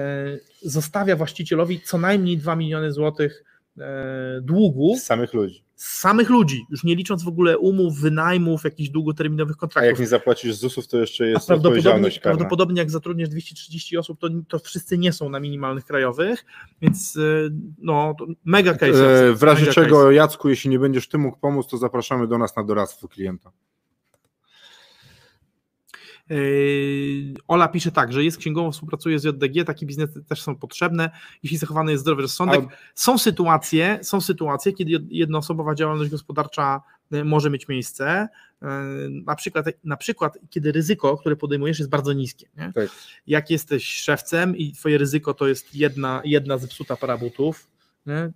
[0.61, 3.43] zostawia właścicielowi co najmniej 2 miliony złotych
[3.77, 5.63] e, długu Z samych ludzi.
[5.75, 9.89] z samych ludzi, już nie licząc w ogóle umów, wynajmów, jakichś długoterminowych A kontraktów.
[9.89, 12.37] jak nie zapłacisz ZUS-ów, to jeszcze A jest prawdopodobnie, odpowiedzialność karna.
[12.37, 16.45] prawdopodobnie jak zatrudniesz 230 osób, to, to wszyscy nie są na minimalnych krajowych,
[16.81, 17.19] więc e,
[17.77, 19.33] no, to mega case.
[19.33, 22.55] W razie mega czego, Jacku, jeśli nie będziesz ty mógł pomóc, to zapraszamy do nas
[22.55, 23.51] na doradztwo klienta.
[26.29, 31.09] Yy, Ola pisze tak, że jest księgową, współpracuje z JDG, takie biznesy też są potrzebne,
[31.43, 32.59] jeśli zachowany jest zdrowy rozsądek.
[32.95, 36.81] Są sytuacje, są sytuacje, kiedy jed- jednoosobowa działalność gospodarcza
[37.13, 38.27] y, może mieć miejsce,
[38.61, 38.67] yy,
[39.09, 42.47] na przykład, na przykład kiedy ryzyko, które podejmujesz jest bardzo niskie.
[42.57, 42.71] Nie?
[42.75, 42.89] Tak.
[43.27, 47.67] Jak jesteś szewcem i twoje ryzyko to jest jedna, jedna zepsuta para butów,
[48.07, 48.31] nie?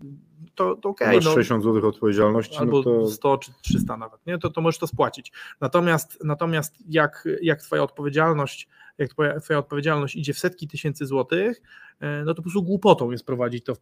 [0.56, 1.16] to, to okej.
[1.16, 4.38] Masz no, 60 zł odpowiedzialności, albo no to 100 czy 300 nawet, nie?
[4.38, 5.32] To, to możesz to spłacić.
[5.62, 11.62] Natomiast, natomiast jak, jak twoja odpowiedzialność, jak twoja, twoja odpowiedzialność idzie w setki tysięcy złotych,
[12.00, 13.82] e, no to po prostu głupotą jest prowadzić to w, e,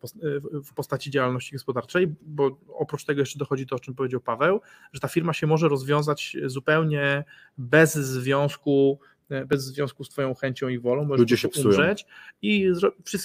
[0.63, 4.62] w postaci działalności gospodarczej, bo oprócz tego jeszcze dochodzi to, o czym powiedział Paweł,
[4.93, 7.23] że ta firma się może rozwiązać zupełnie
[7.58, 8.99] bez związku
[9.47, 11.65] bez związku z twoją chęcią i wolą, możesz Ludzie się psują.
[11.67, 12.05] umrzeć
[12.41, 12.65] i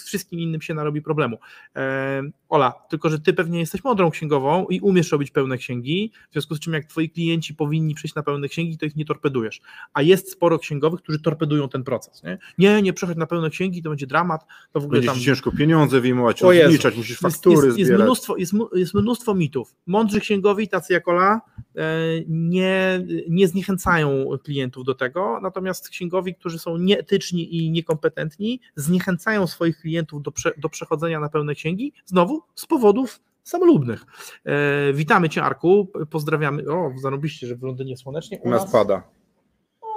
[0.05, 1.39] wszystkim innym się narobi problemu.
[1.77, 6.33] E, Ola, tylko że ty pewnie jesteś mądrą księgową i umiesz robić pełne księgi, w
[6.33, 9.61] związku z czym jak twoi klienci powinni przejść na pełne księgi, to ich nie torpedujesz.
[9.93, 12.23] A jest sporo księgowych, którzy torpedują ten proces.
[12.23, 15.19] Nie, nie, nie przechodź na pełne księgi, to będzie dramat, to w ogóle będzie tam...
[15.19, 16.65] ci ciężko pieniądze wyjmować, O Jezu.
[16.65, 18.05] rozliczać, musisz Jest, faktury jest, jest, zbierać.
[18.07, 19.75] mnóstwo, jest, jest mnóstwo mitów.
[19.87, 21.41] Mądrzy księgowi, tacy jak Ola,
[21.77, 21.81] e,
[22.29, 29.79] nie, nie zniechęcają klientów do tego, natomiast księgowi, którzy są nieetyczni i niekompetentni, zniechęcają swoich
[29.79, 34.05] klientów do, prze, do przechodzenia na pełne księgi, znowu z powodów samolubnych.
[34.45, 36.63] E, witamy Cię, Arku, pozdrawiamy.
[36.73, 38.39] O, zarobiście, że w Londynie słonecznie.
[38.43, 39.03] U nas pada.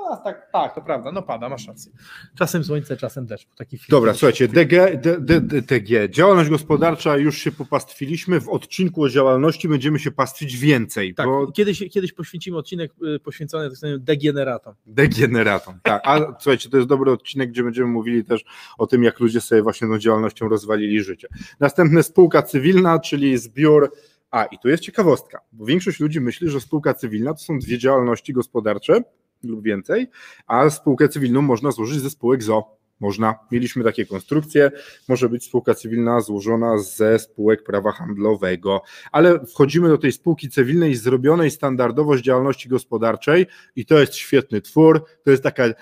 [0.09, 1.91] Nas tak, tak, to prawda, no pada, masz rację.
[2.37, 3.47] Czasem słońce, czasem deszcz.
[3.55, 8.49] Taki film Dobra, słuchajcie, DG, D, D, D, DG, działalność gospodarcza, już się popastwiliśmy, w
[8.49, 13.69] odcinku o działalności będziemy się pastwić więcej, Tak, bo kiedyś, kiedyś poświęcimy odcinek y, poświęcony
[13.69, 14.73] tak zwanym degeneratom.
[14.85, 18.43] degeneratom, tak, a słuchajcie, to jest dobry odcinek, gdzie będziemy mówili też
[18.77, 21.27] o tym, jak ludzie sobie właśnie tą działalnością rozwalili życie.
[21.59, 23.91] Następne spółka cywilna, czyli zbiór,
[24.31, 27.77] a i tu jest ciekawostka, bo większość ludzi myśli, że spółka cywilna to są dwie
[27.77, 29.01] działalności gospodarcze
[29.43, 30.08] lub więcej,
[30.47, 32.78] a spółkę cywilną można złożyć ze spółek ZO.
[33.00, 33.36] Można.
[33.52, 34.71] Mieliśmy takie konstrukcje.
[35.08, 40.95] Może być spółka cywilna złożona ze spółek prawa handlowego, ale wchodzimy do tej spółki cywilnej
[40.95, 43.45] zrobionej standardowo z działalności gospodarczej
[43.76, 45.06] i to jest świetny twór.
[45.23, 45.73] To jest taka e,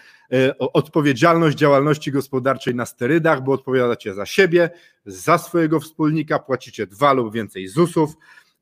[0.58, 4.70] odpowiedzialność działalności gospodarczej na sterydach, bo odpowiadacie za siebie,
[5.06, 8.14] za swojego wspólnika, płacicie dwa lub więcej ZUS-ów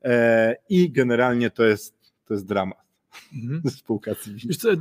[0.04, 2.83] e, i generalnie to jest, to jest dramat.
[3.78, 4.54] Spółka cywilna.
[4.58, 4.72] Co,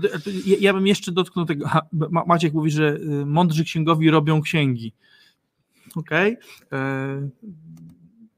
[0.46, 1.68] ja- ja bym jeszcze dotknął tego.
[1.68, 1.82] Ha,
[2.28, 4.94] Maciek mówi, że y, mądrzy księgowi robią księgi.
[5.96, 6.38] Okej.
[6.72, 7.30] E,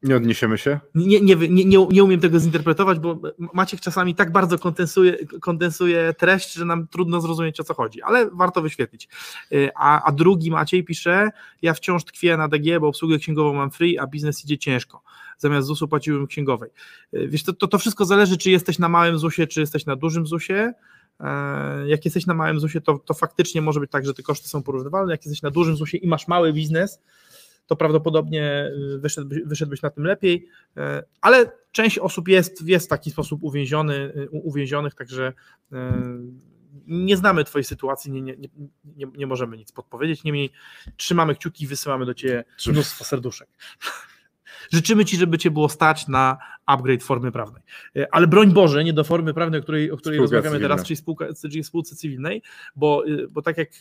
[0.06, 0.80] Nie odniesiemy się?
[0.94, 6.14] Nie, nie, nie, nie, nie umiem tego zinterpretować, bo Maciek czasami tak bardzo kondensuje, kondensuje
[6.18, 9.08] treść, że nam trudno zrozumieć o co chodzi, ale warto wyświetlić.
[9.52, 11.30] Y, A, a drugi Maciej pisze,
[11.62, 15.02] ja wciąż tkwię na DG, bo obsługę księgową mam free, a biznes idzie ciężko.
[15.38, 16.70] Zamiast ZUS-u płaciłbym księgowej.
[17.14, 19.96] Y, Wiesz, to, to, to wszystko zależy, czy jesteś na małym ZUS-ie, czy jesteś na
[19.96, 20.72] dużym ZUS-ie.
[21.20, 24.48] E, Jak jesteś na małym ZUS-ie, to, to faktycznie może być tak, że te koszty
[24.48, 25.12] są porównywalne.
[25.12, 27.00] Jak jesteś na dużym ZUS-ie i masz mały biznes,
[27.66, 32.88] to prawdopodobnie y, wyszedłbyś, wyszedłbyś na tym lepiej, e, ale część osób jest, jest w
[32.88, 35.32] taki sposób uwięziony, y, uwięzionych, także
[35.72, 36.02] e,
[36.86, 38.36] nie znamy Twojej sytuacji, nie, nie,
[38.84, 40.50] nie, nie możemy nic podpowiedzieć, niemniej
[40.96, 43.48] trzymamy kciuki i wysyłamy do Ciebie mnóstwo serduszek.
[44.72, 47.62] Życzymy Ci, żeby Cię było stać na upgrade formy prawnej.
[47.96, 50.74] E, Ale broń Boże, nie do formy prawnej, o której, o której Spółka rozmawiamy cywilna.
[50.74, 52.42] teraz, czyli, spółka, czyli spółce cywilnej,
[52.76, 53.76] bo, y, bo tak jak e,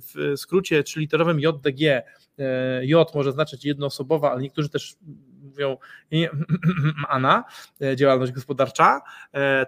[0.00, 2.02] w skrócie trzyliterowym JDG,
[2.38, 4.96] e, J może znaczyć jednoosobowa, ale niektórzy też
[5.42, 5.76] mówią
[7.08, 7.44] ANA,
[7.96, 9.00] działalność gospodarcza,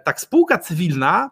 [0.03, 1.31] tak spółka cywilna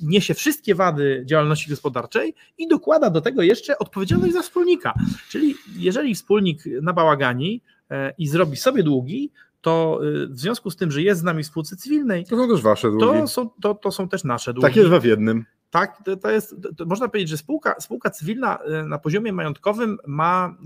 [0.00, 4.94] niesie wszystkie wady działalności gospodarczej i dokłada do tego jeszcze odpowiedzialność za wspólnika.
[5.28, 7.73] Czyli jeżeli wspólnik nabałagani e,
[8.18, 9.30] i zrobi sobie długi,
[9.64, 12.48] to y, w związku z tym, że jest z nami w spółce cywilnej, To są
[12.48, 13.04] też wasze długi.
[13.06, 14.66] to są, to, to są też nasze długi.
[14.68, 15.44] Takie dwa w jednym.
[15.70, 19.98] Tak, to, to jest, to, można powiedzieć, że spółka, spółka cywilna y, na poziomie majątkowym
[20.06, 20.56] ma,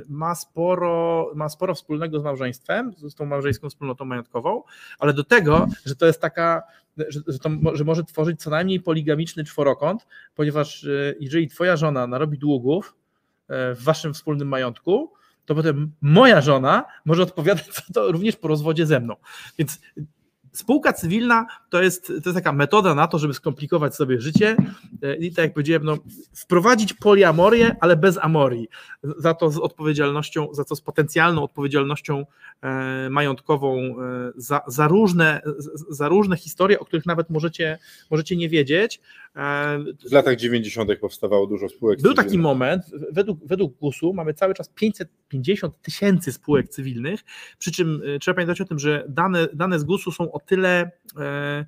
[0.00, 4.62] y, ma, sporo, ma sporo wspólnego z małżeństwem, z tą małżeńską wspólnotą majątkową,
[4.98, 6.62] ale do tego, że to jest taka,
[6.96, 10.86] że, że, to, że może tworzyć co najmniej poligamiczny czworokąt, ponieważ
[11.20, 12.94] jeżeli twoja żona narobi długów
[13.48, 15.12] w waszym wspólnym majątku,
[15.46, 19.16] to potem moja żona może odpowiadać za to również po rozwodzie ze mną.
[19.58, 19.80] Więc
[20.54, 24.56] spółka cywilna to jest, to jest taka metoda na to, żeby skomplikować sobie życie
[25.02, 25.96] e, i tak jak powiedziałem, no,
[26.34, 28.68] wprowadzić poliamorię, ale bez amorii.
[29.02, 32.26] Za to z odpowiedzialnością, za to z potencjalną odpowiedzialnością
[32.62, 33.92] e, majątkową e,
[34.36, 35.40] za, za, różne,
[35.88, 37.78] za różne historie, o których nawet możecie,
[38.10, 39.00] możecie nie wiedzieć.
[40.08, 40.90] W latach 90.
[41.00, 46.68] powstawało dużo spółek Był taki moment, według, według GUS-u mamy cały czas 550 tysięcy spółek
[46.68, 47.20] cywilnych,
[47.58, 51.66] przy czym trzeba pamiętać o tym, że dane, dane z GUS-u są o tyle, e,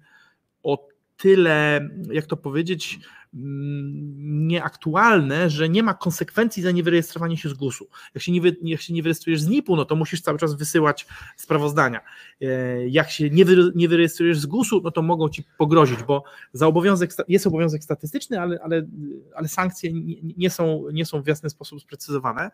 [0.63, 2.99] o tyle, jak to powiedzieć,
[3.37, 7.89] nieaktualne, że nie ma konsekwencji za niewyrejestrowanie się z GUS-u.
[8.15, 10.55] Jak się nie, wy, jak się nie wyrejestrujesz z NIP-u, no to musisz cały czas
[10.55, 12.01] wysyłać sprawozdania.
[12.41, 16.25] E, jak się nie, wy, nie wyrejestrujesz z GUS-u, no to mogą ci pogrozić, bo
[16.53, 18.87] za obowiązek, jest obowiązek statystyczny, ale, ale,
[19.35, 19.91] ale sankcje
[20.37, 22.51] nie są, nie są w jasny sposób sprecyzowane.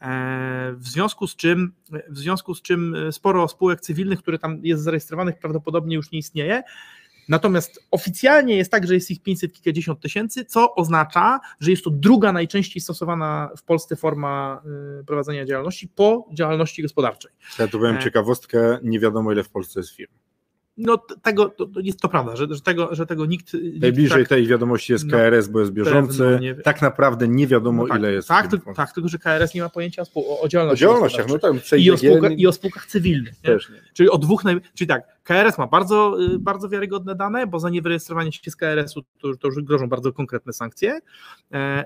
[0.00, 1.72] E, w związku z czym,
[2.08, 6.62] w związku z czym sporo spółek cywilnych, które tam jest zarejestrowanych, prawdopodobnie już nie istnieje.
[7.30, 11.90] Natomiast oficjalnie jest tak, że jest ich 500 kilkadziesiąt tysięcy, co oznacza, że jest to
[11.90, 14.62] druga najczęściej stosowana w Polsce forma
[15.00, 17.30] y, prowadzenia działalności po działalności gospodarczej.
[17.58, 18.02] Ja tu powiem e.
[18.02, 20.12] ciekawostkę, nie wiadomo ile w Polsce jest firm.
[20.80, 23.56] No tego, to, to jest to prawda, że, że, tego, że tego nikt...
[23.80, 27.82] Najbliżej tak, tej wiadomości jest KRS, no, bo jest bieżący, nie, tak naprawdę nie wiadomo
[27.82, 30.48] no tak, ile jest Tak, to, tak, tylko że KRS nie ma pojęcia o, o
[30.48, 33.34] działalności O działalnościach, no tam I o, spółka, I o spółkach cywilnych.
[33.94, 34.60] Czyli o dwóch, naj...
[34.74, 39.02] czyli tak, KRS ma bardzo, y, bardzo wiarygodne dane, bo za niewyrejestrowanie się z KRS-u
[39.02, 41.00] to, to już grożą bardzo konkretne sankcje,
[41.52, 41.84] e,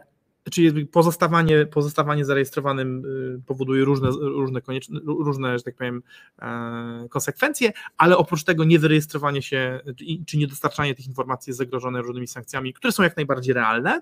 [0.51, 6.03] czyli pozostawanie, pozostawanie zarejestrowanym y, powoduje różne, różne, konieczne, różne, że tak powiem,
[6.43, 9.81] e, konsekwencje, ale oprócz tego niewyrejestrowanie się
[10.27, 14.01] czy niedostarczanie tych informacji jest zagrożone różnymi sankcjami, które są jak najbardziej realne.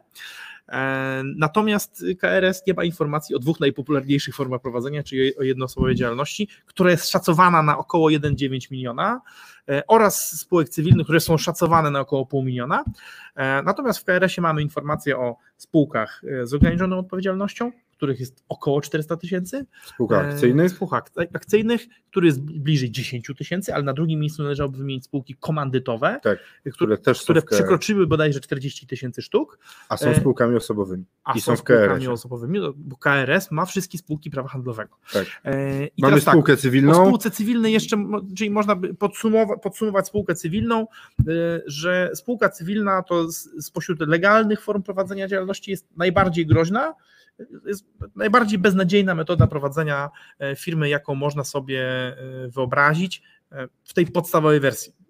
[0.68, 6.48] E, natomiast KRS nie ma informacji o dwóch najpopularniejszych formach prowadzenia, czyli o jednoosobowej działalności,
[6.66, 9.20] która jest szacowana na około 1,9 miliona
[9.68, 12.84] e, oraz spółek cywilnych, które są szacowane na około pół miliona.
[13.64, 17.72] Natomiast w KRS-ie mamy informacje o spółkach z ograniczoną odpowiedzialnością,
[18.02, 19.66] których jest około 400 tysięcy.
[19.84, 20.70] Spółkach akcyjnych?
[20.72, 26.20] Spółkach akcyjnych, który jest bliżej 10 tysięcy, ale na drugim miejscu należałoby wymienić spółki komandytowe,
[26.22, 29.58] tak, które, które, też które przekroczyły bodajże 40 tysięcy sztuk.
[29.88, 31.04] A są spółkami osobowymi.
[31.24, 34.96] A I są, są spółkami osobowymi, no, bo KRS ma wszystkie spółki prawa handlowego.
[35.12, 35.26] Tak.
[35.96, 37.02] I Mamy tak, spółkę tak, cywilną.
[37.02, 37.96] O spółce cywilnej jeszcze,
[38.36, 40.86] czyli można by podsumować, podsumować spółkę cywilną,
[41.66, 43.26] że spółka cywilna to
[43.60, 46.94] spośród legalnych form prowadzenia działalności jest najbardziej groźna,
[47.66, 47.84] jest
[48.16, 52.16] najbardziej beznadziejna metoda prowadzenia e, firmy, jaką można sobie e,
[52.48, 55.01] wyobrazić e, w tej podstawowej wersji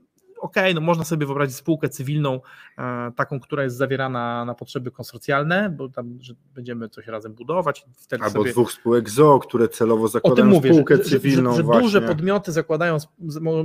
[0.43, 2.41] ok, no można sobie wyobrazić spółkę cywilną,
[2.79, 7.87] e, taką, która jest zawierana na potrzeby konsorcjalne, bo tam że będziemy coś razem budować.
[8.21, 8.51] Albo sobie...
[8.51, 11.51] dwóch spółek ZO, które celowo zakładają mówię, spółkę że, cywilną.
[11.51, 12.97] Że, że, że duże podmioty zakładają,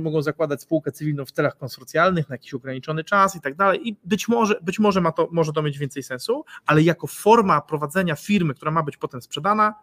[0.00, 3.96] mogą zakładać spółkę cywilną w celach konsorcjalnych na jakiś ograniczony czas i tak dalej i
[4.04, 8.16] być może, być może ma to, może to mieć więcej sensu, ale jako forma prowadzenia
[8.16, 9.74] firmy, która ma być potem sprzedana,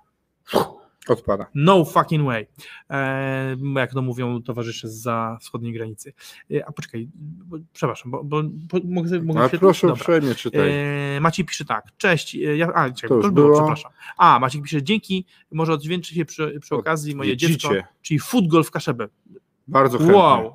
[1.09, 1.45] Odpada.
[1.55, 2.47] No fucking way.
[2.89, 6.13] E, jak to mówią towarzysze za wschodniej granicy.
[6.51, 9.57] E, a poczekaj, bo, przepraszam, bo, bo, bo mogę, mogę a się...
[9.57, 10.69] proszę uprzejmie czytaj.
[10.69, 13.91] E, Maciej pisze tak, cześć, e, ja, a, czekaj, to, to było, było, przepraszam.
[14.17, 17.69] A, Maciej pisze, dzięki, może odźwięczy się przy, przy okazji moje dziecko,
[18.01, 19.07] czyli food golf Kaszebę.
[19.67, 20.15] Bardzo chętnie.
[20.15, 20.53] Wow,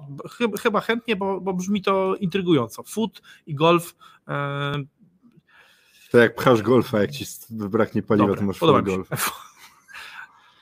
[0.63, 2.83] chyba, chętnie, bo, bo brzmi to intrygująco.
[2.83, 3.95] Food i golf.
[4.29, 4.73] E...
[6.11, 8.59] To jak pchasz golfa, jak ci braknie paliwa, Dobre, to masz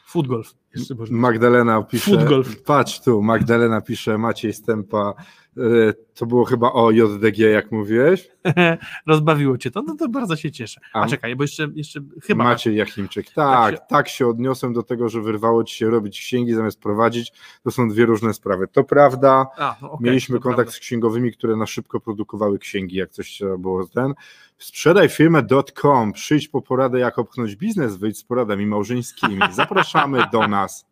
[0.08, 0.54] food golf.
[0.88, 1.10] Footgolf.
[1.10, 2.26] Magdalena pisze,
[2.64, 5.14] patrz tu, Magdalena pisze, Maciej Stępa,
[6.14, 8.30] to było chyba o JDG, jak mówiłeś?
[9.06, 10.80] Rozbawiło cię to, no to bardzo się cieszę.
[10.92, 12.44] A, A czekaj, bo jeszcze, jeszcze chyba...
[12.44, 13.80] Maciej Jachimczyk, tak, tak się...
[13.88, 17.32] tak się odniosłem do tego, że wyrwało ci się robić księgi zamiast prowadzić,
[17.64, 18.68] to są dwie różne sprawy.
[18.72, 20.72] To prawda, A, no okay, mieliśmy kontakt prawda.
[20.72, 24.14] z księgowymi, które na szybko produkowały księgi, jak coś trzeba było ten,
[24.58, 29.40] Sprzedaj firmę.com, przyjdź po poradę, jak obchnąć biznes, wyjdź z poradami małżeńskimi.
[29.50, 30.87] Zapraszamy do nas.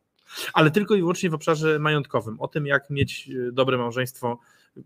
[0.53, 2.41] Ale tylko i wyłącznie w obszarze majątkowym.
[2.41, 4.39] O tym, jak mieć e, dobre małżeństwo,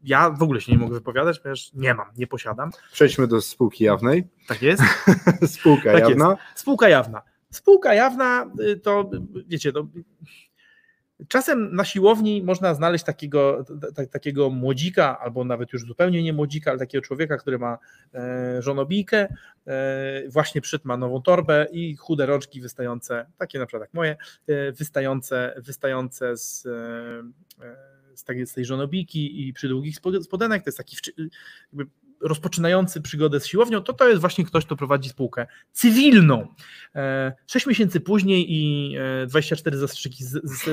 [0.04, 2.70] ja w ogóle się nie mogę wypowiadać, ponieważ nie mam, nie posiadam.
[2.92, 4.24] Przejdźmy do spółki jawnej.
[4.48, 4.82] Tak jest.
[5.54, 6.30] Spółka tak jawna.
[6.30, 6.60] Jest.
[6.60, 7.22] Spółka jawna.
[7.50, 9.10] Spółka jawna y, to,
[9.46, 9.86] wiecie, to
[11.28, 16.70] Czasem na siłowni można znaleźć takiego, t- takiego młodzika, albo nawet już zupełnie nie młodzika,
[16.70, 17.78] ale takiego człowieka, który ma
[18.14, 19.34] e, żonobijkę,
[19.66, 24.16] e, właśnie przyt ma nową torbę i chude rączki wystające, takie na przykład jak moje,
[24.46, 27.80] e, wystające, wystające z, e,
[28.14, 30.62] z, tej, z tej żonobijki i przy długich spodenek.
[30.62, 30.96] To jest taki
[31.72, 36.54] jakby rozpoczynający przygodę z siłownią, to to jest właśnie ktoś, kto prowadzi spółkę cywilną.
[37.46, 40.24] Sześć miesięcy później i 24 zastrzyki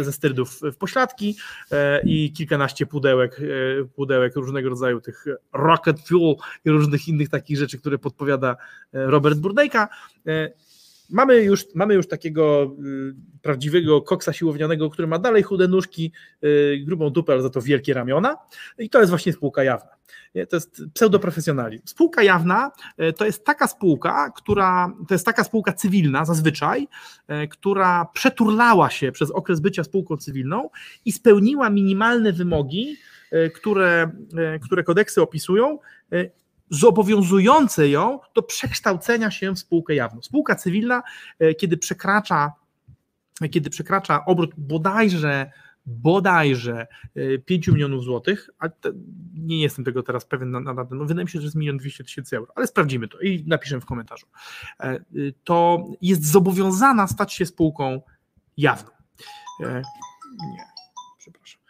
[0.02, 1.36] ze sterydów w pośladki
[2.04, 3.42] i kilkanaście pudełek,
[3.96, 8.58] pudełek różnego rodzaju tych rocket fuel i różnych innych takich rzeczy, które podpowiada
[8.94, 9.90] Robert Burdejka
[11.10, 12.76] mamy już, mamy już takiego
[13.12, 16.12] y, prawdziwego koksa siłownianego, który ma dalej chude nóżki,
[16.44, 18.38] y, grubą dupę, ale za to wielkie ramiona
[18.78, 19.97] i to jest właśnie spółka jawna.
[20.50, 21.88] To jest pseudoprofesjonalizm.
[21.88, 26.88] Spółka jawna y, to jest taka spółka, która, to jest taka spółka cywilna zazwyczaj,
[27.50, 30.70] która przeturlała się przez okres bycia spółką cywilną
[31.06, 32.98] i spełniła minimalne wymogi,
[33.54, 34.12] które,
[34.62, 35.80] które kodeksy opisują
[36.70, 40.22] zobowiązujące ją do przekształcenia się w spółkę jawną.
[40.22, 41.04] Spółka cywilna,
[41.40, 42.52] e, kiedy przekracza,
[43.52, 45.52] kiedy przekracza obrót bodajże
[45.88, 46.88] bodajże
[47.46, 48.70] 5 e, milionów złotych, a
[49.34, 51.78] nie jestem tego teraz pewien na, na, na no wydaje mi się, że jest milion
[51.78, 54.26] dwieście tysięcy euro, ale sprawdzimy to i napiszę w komentarzu.
[54.80, 55.00] E,
[55.44, 58.02] to jest zobowiązana stać się spółką
[58.58, 58.90] jawną.
[59.60, 60.64] Nie,
[61.18, 61.62] przepraszam.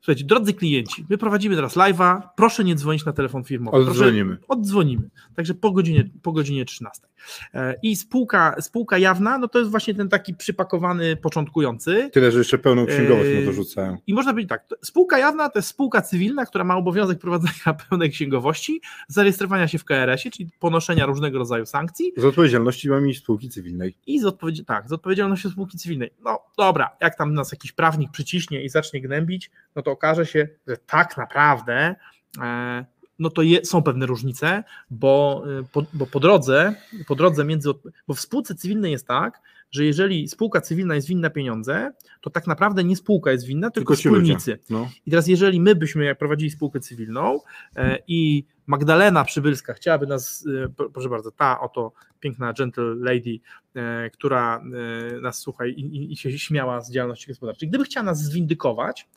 [0.00, 3.76] Słuchajcie, drodzy klienci, my prowadzimy teraz live'a, proszę nie dzwonić na telefon firmowy.
[3.76, 4.36] Oddzwonimy.
[4.36, 7.06] Proszę, oddzwonimy, także po godzinie, po godzinie 13.
[7.54, 12.10] E, I spółka, spółka jawna, no to jest właśnie ten taki przypakowany początkujący.
[12.12, 13.96] Tyle, że jeszcze pełną księgowość mu dorzucają.
[14.06, 18.10] I można powiedzieć tak, spółka jawna to jest spółka cywilna, która ma obowiązek prowadzenia pełnej
[18.10, 22.12] księgowości, zarejestrowania się w KRS-ie, czyli ponoszenia różnego rodzaju sankcji.
[22.16, 23.96] Z odpowiedzialności mamy spółki cywilnej.
[24.06, 26.10] I z, odpowiedzi- tak, z odpowiedzialności spółki cywilnej.
[26.24, 30.48] No dobra, jak tam nas jakiś prawnik przyciśnie i zacznie gnębić, no to okaże się,
[30.66, 31.94] że tak naprawdę
[32.42, 32.84] e,
[33.18, 36.74] no to je, są pewne różnice, bo e, po, bo po drodze,
[37.06, 37.68] po drodze między,
[38.08, 39.40] bo w spółce cywilnej jest tak,
[39.70, 43.94] że jeżeli spółka cywilna jest winna pieniądze, to tak naprawdę nie spółka jest winna, tylko,
[43.94, 44.58] tylko wspólnicy.
[44.70, 44.90] No.
[45.06, 47.40] I teraz jeżeli my byśmy jak prowadzili spółkę cywilną
[47.76, 53.40] e, i Magdalena Przybylska chciałaby nas, e, proszę bardzo, ta oto piękna gentle lady,
[53.74, 54.62] e, która
[55.16, 59.08] e, nas słucha i, i, i się śmiała z działalności gospodarczej, gdyby chciała nas zwindykować,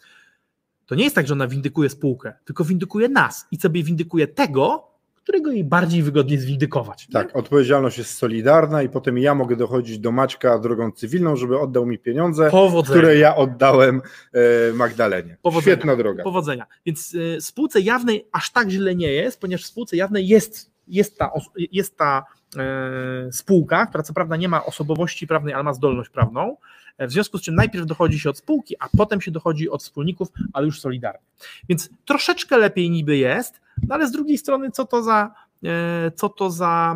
[0.88, 4.88] to nie jest tak, że ona windykuje spółkę, tylko windykuje nas i sobie windykuje tego,
[5.28, 7.08] którego jej bardziej wygodnie zwindykować.
[7.12, 7.34] Tak, nie?
[7.34, 12.00] odpowiedzialność jest solidarna i potem ja mogę dochodzić do Maćka drogą cywilną, żeby oddał mi
[12.00, 13.00] pieniądze, Powodzenia.
[13.00, 14.02] które ja oddałem
[14.34, 15.38] e, Magdalenie.
[15.42, 15.76] Powodzenia.
[15.76, 16.24] Świetna droga.
[16.24, 16.66] Powodzenia.
[16.86, 21.18] Więc e, spółce jawnej aż tak źle nie jest, ponieważ w spółce jawnej jest, jest
[21.18, 21.32] ta,
[21.72, 22.26] jest ta
[22.58, 26.58] e, spółka, która co prawda nie ma osobowości prawnej, ale ma zdolność prawną,
[27.00, 30.28] w związku z czym najpierw dochodzi się od spółki, a potem się dochodzi od wspólników,
[30.54, 31.26] ale już solidarnie.
[31.70, 35.34] Więc troszeczkę lepiej niby jest, no ale z drugiej strony, co to za,
[35.64, 36.96] e, co to za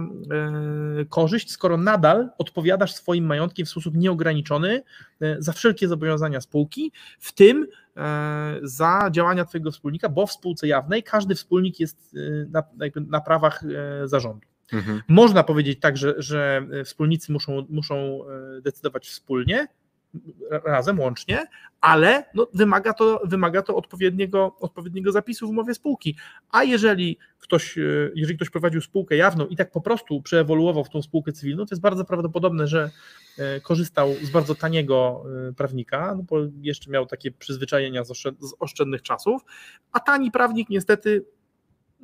[1.02, 4.84] e, korzyść, skoro nadal odpowiadasz swoim majątkiem w sposób nieograniczony
[5.22, 7.68] e, za wszelkie zobowiązania spółki, w tym
[8.64, 12.16] za działania Twojego wspólnika, bo w spółce jawnej każdy wspólnik jest
[12.50, 12.64] na,
[12.96, 13.64] na prawach
[14.06, 14.48] zarządu.
[14.74, 15.02] Mhm.
[15.08, 18.20] Można powiedzieć tak, że, że wspólnicy muszą, muszą
[18.62, 19.68] decydować wspólnie,
[20.66, 21.46] razem, łącznie,
[21.82, 26.18] ale no, wymaga, to, wymaga to odpowiedniego, odpowiedniego zapisu w umowie spółki.
[26.50, 27.82] A jeżeli ktoś, e,
[28.16, 31.76] jeżeli ktoś prowadził spółkę jawną i tak po prostu przeewoluował w tą spółkę cywilną, to
[31.76, 32.92] jest bardzo prawdopodobne, że
[33.38, 38.24] e, korzystał z bardzo taniego e, prawnika, no bo jeszcze miał takie przyzwyczajenia z
[38.60, 39.42] oszczędnych czasów,
[39.92, 41.26] a tani prawnik niestety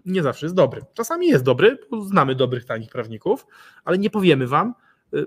[0.05, 0.81] nie zawsze jest dobry.
[0.93, 1.77] Czasami jest dobry,
[2.07, 3.45] znamy dobrych tanich prawników,
[3.85, 4.73] ale nie powiemy wam,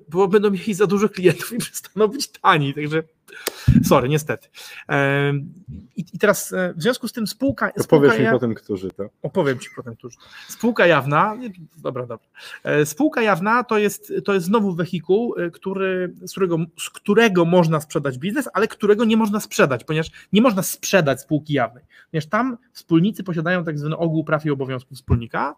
[0.09, 3.03] bo będą mieli za dużo klientów i przestaną być tani, także
[3.85, 4.49] sorry, niestety.
[5.97, 7.73] I, teraz e, w związku z tym spółka...
[7.73, 9.09] To spółka mi potem, którzy to.
[9.23, 10.17] Opowiem Ci potem, którzy
[10.49, 11.37] Spółka jawna,
[11.77, 12.27] dobra, dobra.
[12.65, 17.45] E, spółka jawna to jest, to jest znowu wehikuł, e, który, z, którego, z którego
[17.45, 22.29] można sprzedać biznes, ale którego nie można sprzedać, ponieważ nie można sprzedać spółki jawnej, ponieważ
[22.29, 25.55] tam wspólnicy posiadają tak zwany ogół praw i obowiązków wspólnika,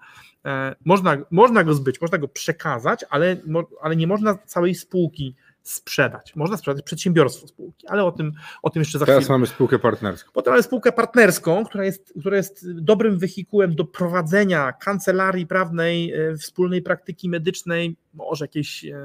[0.84, 3.36] można, można go zbyć, można go przekazać, ale,
[3.82, 6.36] ale nie można całej spółki sprzedać.
[6.36, 8.32] Można sprzedać przedsiębiorstwo spółki, ale o tym,
[8.62, 9.26] o tym jeszcze za Teraz chwilę.
[9.26, 10.30] Teraz mamy spółkę partnerską.
[10.32, 16.36] Potem mamy spółkę partnerską, która jest, która jest dobrym wehikułem do prowadzenia kancelarii prawnej, e,
[16.36, 18.98] wspólnej praktyki medycznej, może jakiegoś e,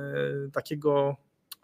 [0.53, 1.18] takiego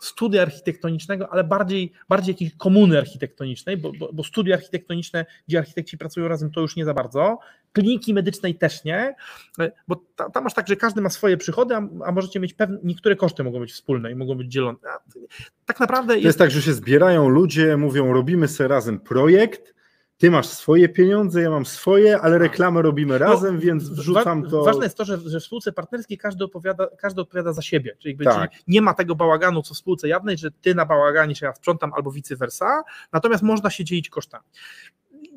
[0.03, 5.97] studia architektonicznego, ale bardziej, bardziej jakiejś komuny architektonicznej, bo, bo, bo studia architektoniczne, gdzie architekci
[5.97, 7.39] pracują razem, to już nie za bardzo.
[7.73, 9.15] Kliniki medycznej też nie,
[9.59, 12.77] e, bo tam, masz tak, że każdy ma swoje przychody, a, a możecie mieć pewne,
[12.83, 14.77] niektóre koszty mogą być wspólne i mogą być dzielone.
[15.65, 16.13] Tak naprawdę.
[16.13, 19.73] Jest, jest tak, że się zbierają ludzie, mówią, robimy sobie razem projekt
[20.17, 24.49] ty masz swoje pieniądze, ja mam swoje, ale reklamę robimy no, razem, no, więc wrzucam
[24.49, 24.63] to.
[24.63, 28.17] Ważne jest to, że, że w spółce partnerskiej każdy odpowiada, każdy odpowiada za siebie, czyli,
[28.17, 28.51] tak.
[28.51, 31.53] czyli nie ma tego bałaganu, co w spółce jawnej, że ty na bałaganie się ja
[31.53, 34.45] sprzątam albo vice versa, natomiast można się dzielić kosztami.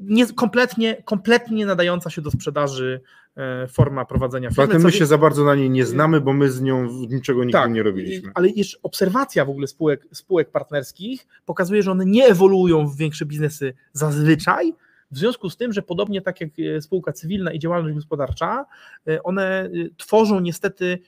[0.00, 3.00] Nie, kompletnie, kompletnie nadająca się do sprzedaży
[3.36, 4.66] e, forma prowadzenia firmy.
[4.66, 7.58] Zatem my się za bardzo na niej nie znamy, bo my z nią niczego nigdy
[7.58, 8.32] tak, nie robiliśmy.
[8.34, 13.26] Ale jeszcze obserwacja w ogóle spółek, spółek partnerskich pokazuje, że one nie ewoluują w większe
[13.26, 14.72] biznesy zazwyczaj,
[15.10, 18.66] w związku z tym, że podobnie tak jak e, spółka cywilna i działalność gospodarcza,
[19.08, 20.98] e, one tworzą niestety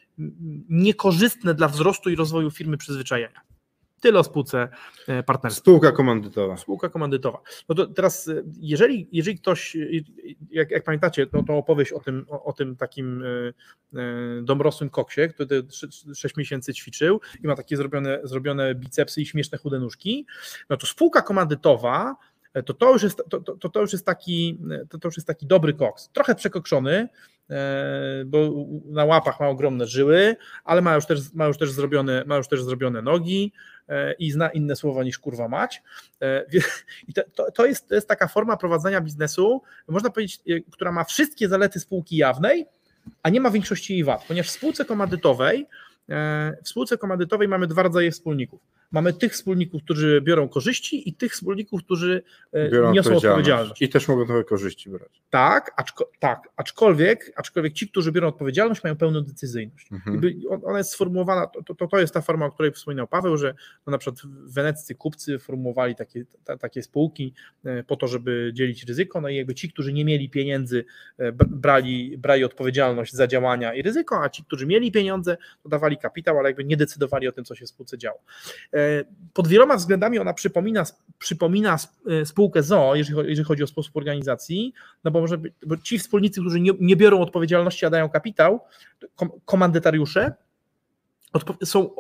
[0.69, 3.41] niekorzystne dla wzrostu i rozwoju firmy przyzwyczajenia.
[4.01, 4.69] Tyle o spółce
[5.09, 5.61] e, partnerskiej.
[5.61, 6.57] Spółka komandytowa.
[6.57, 7.41] Spółka komandytowa.
[7.69, 9.79] No to teraz, e, jeżeli, jeżeli ktoś, e,
[10.51, 13.25] jak, jak pamiętacie, no to opowieść o tym, o, o tym takim
[14.43, 15.67] domrosłym koksie, który
[16.15, 20.27] 6 miesięcy ćwiczył i ma takie zrobione, zrobione bicepsy i śmieszne chude nóżki,
[20.71, 22.17] no to spółka komandytowa
[22.67, 24.59] to to już jest, to, to, to już jest, taki,
[24.91, 26.11] to, to już jest taki dobry koks.
[26.13, 27.09] Trochę przekokszony,
[28.27, 28.51] bo
[28.85, 32.49] na łapach ma ogromne żyły, ale ma już też, ma już też, zrobione, ma już
[32.49, 33.53] też zrobione nogi,
[33.89, 35.83] E, i zna inne słowa niż kurwa mać.
[36.23, 36.45] E,
[37.09, 40.93] I to, to, to, jest, to jest taka forma prowadzenia biznesu, można powiedzieć, e, która
[40.93, 42.67] ma wszystkie zalety spółki jawnej,
[43.23, 45.67] a nie ma większości jej wad, ponieważ w spółce komandytowej
[46.65, 48.61] w spółce komandytowej mamy dwa rodzaje wspólników
[48.91, 52.23] mamy tych wspólników, którzy biorą korzyści i tych wspólników, którzy
[52.53, 53.83] e, biorą niosą odpowiedzialność.
[53.83, 55.23] I też mogą trochę korzyści brać.
[55.31, 59.93] Tak, aczko, tak aczkolwiek, aczkolwiek ci, którzy biorą odpowiedzialność, mają pełną decyzyjność.
[59.93, 60.21] Mhm.
[60.65, 63.55] Ona jest sformułowana, to, to, to jest ta forma, o której wspominał Paweł, że
[63.87, 67.35] no na przykład weneccy kupcy formułowali takie, ta, takie spółki
[67.65, 70.85] e, po to, żeby dzielić ryzyko, no i jakby ci, którzy nie mieli pieniędzy,
[71.19, 75.99] e, brali, brali odpowiedzialność za działania i ryzyko, a ci, którzy mieli pieniądze, to dawali
[75.99, 78.21] kapitał, ale jakby nie decydowali o tym, co się w spółce działo.
[78.79, 80.85] E, pod wieloma względami ona przypomina,
[81.19, 81.77] przypomina
[82.11, 84.73] e, spółkę ZO, jeżeli, chodzi o sposób organizacji,
[85.05, 88.61] no bo, może, bo ci wspólnicy, którzy nie, nie biorą odpowiedzialności, a dają kapitał,
[89.17, 90.33] kom, komandytariusze,
[91.65, 91.91] są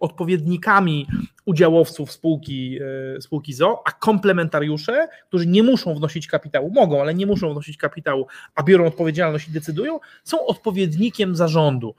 [0.00, 1.06] odpowiednikami
[1.44, 2.78] udziałowców spółki,
[3.16, 7.76] e, spółki ZO, a komplementariusze, którzy nie muszą wnosić kapitału, mogą, ale nie muszą wnosić
[7.76, 11.94] kapitału, a biorą odpowiedzialność i decydują, są odpowiednikiem zarządu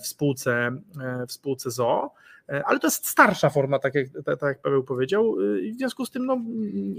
[0.00, 0.70] w spółce,
[1.28, 2.10] w spółce ZO.
[2.48, 5.76] E, ale to jest starsza forma, tak jak, tak, jak Paweł powiedział, y, i w
[5.76, 6.38] związku z tym no,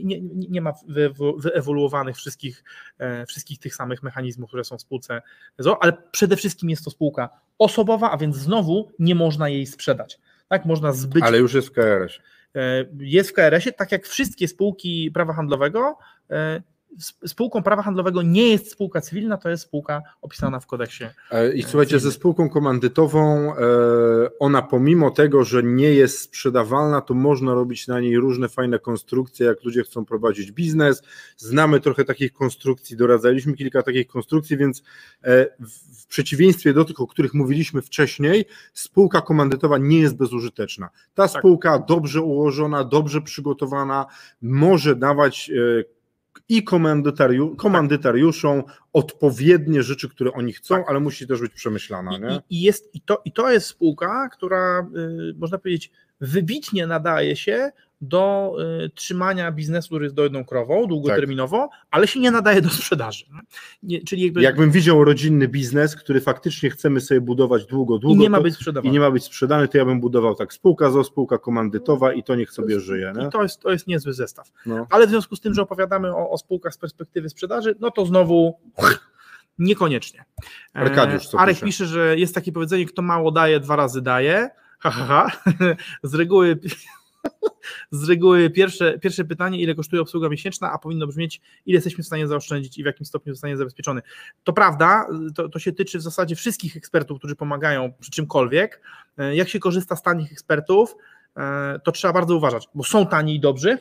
[0.03, 0.73] nie, nie ma
[1.37, 2.63] wyewoluowanych wszystkich,
[2.97, 5.21] e, wszystkich tych samych mechanizmów, które są w spółce
[5.59, 10.19] ZO, ale przede wszystkim jest to spółka osobowa, a więc znowu nie można jej sprzedać.
[10.47, 11.23] Tak, można zbyć.
[11.23, 12.19] Ale już jest w KRS.
[12.55, 15.97] E, jest w KRS-ie, tak jak wszystkie spółki prawa handlowego,
[17.27, 21.03] spółką prawa handlowego nie jest spółka cywilna, to jest spółka opisana w kodeksie.
[21.31, 23.59] E, I słuchajcie, ze spółką komandytową, e,
[24.39, 29.45] ona pomimo tego, że nie jest sprzedawalna, to można robić na niej różne fajne konstrukcje,
[29.45, 31.01] jak ludzie chcą prowadzić biznes.
[31.37, 34.83] Znamy trochę takich konstrukcji, doradzaliśmy kilka takich konstrukcji, więc
[35.23, 35.45] e,
[35.99, 40.89] w przeciwieństwie do tych, o których mówiliśmy wcześniej, spółka komandytowa nie jest bezużyteczna.
[41.13, 41.39] Ta tak.
[41.39, 44.05] spółka dobrze ułożona, dobrze przygotowana,
[44.41, 45.51] może dawać
[46.49, 48.63] i komandytariu, komandytariuszom
[48.93, 50.89] odpowiednie rzeczy, które oni chcą, tak.
[50.89, 52.17] ale musi też być przemyślana.
[52.17, 52.41] I, nie?
[52.49, 54.87] I, jest, i, to, I to jest spółka, która,
[55.29, 57.71] y, można powiedzieć, wybitnie nadaje się
[58.01, 61.87] do y, trzymania biznesu, który jest dojedną krową długoterminowo, tak.
[61.91, 63.25] ale się nie nadaje do sprzedaży.
[63.83, 64.41] Nie, czyli jakby...
[64.41, 68.55] Jakbym widział rodzinny biznes, który faktycznie chcemy sobie budować długo, długo i nie ma być
[68.55, 68.89] sprzedawany.
[68.89, 72.23] I nie ma być sprzedany, to ja bym budował tak spółka ZO, spółka komandytowa i
[72.23, 73.13] to niech sobie to jest, żyje.
[73.17, 73.27] Nie?
[73.27, 74.51] I to jest, to jest niezły zestaw.
[74.65, 74.87] No.
[74.89, 78.05] Ale w związku z tym, że opowiadamy o, o spółkach z perspektywy sprzedaży, no to
[78.05, 78.59] znowu
[79.59, 80.25] niekoniecznie.
[80.73, 81.65] Arkadiusz co Arek pisze?
[81.65, 84.49] pisze, że jest takie powiedzenie, kto mało daje, dwa razy daje.
[84.79, 85.53] Ha, ha, ha.
[86.03, 86.59] Z reguły
[87.91, 92.07] z reguły pierwsze, pierwsze pytanie, ile kosztuje obsługa miesięczna, a powinno brzmieć, ile jesteśmy w
[92.07, 94.01] stanie zaoszczędzić i w jakim stopniu zostanie zabezpieczony.
[94.43, 98.81] To prawda, to, to się tyczy w zasadzie wszystkich ekspertów, którzy pomagają przy czymkolwiek.
[99.17, 100.95] E, jak się korzysta z tanich ekspertów,
[101.37, 103.77] e, to trzeba bardzo uważać, bo są tani i dobrzy,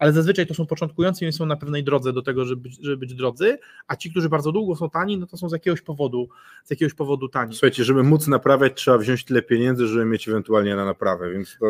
[0.00, 3.14] ale zazwyczaj to są początkujący i są na pewnej drodze do tego, żeby żeby być
[3.14, 6.28] drodzy, a ci, którzy bardzo długo są tani, no to są z jakiegoś powodu,
[6.64, 7.54] z jakiegoś powodu tani.
[7.54, 11.66] Słuchajcie, żeby móc naprawiać, trzeba wziąć tyle pieniędzy, żeby mieć ewentualnie na naprawę, więc to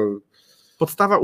[0.80, 1.18] podstawa,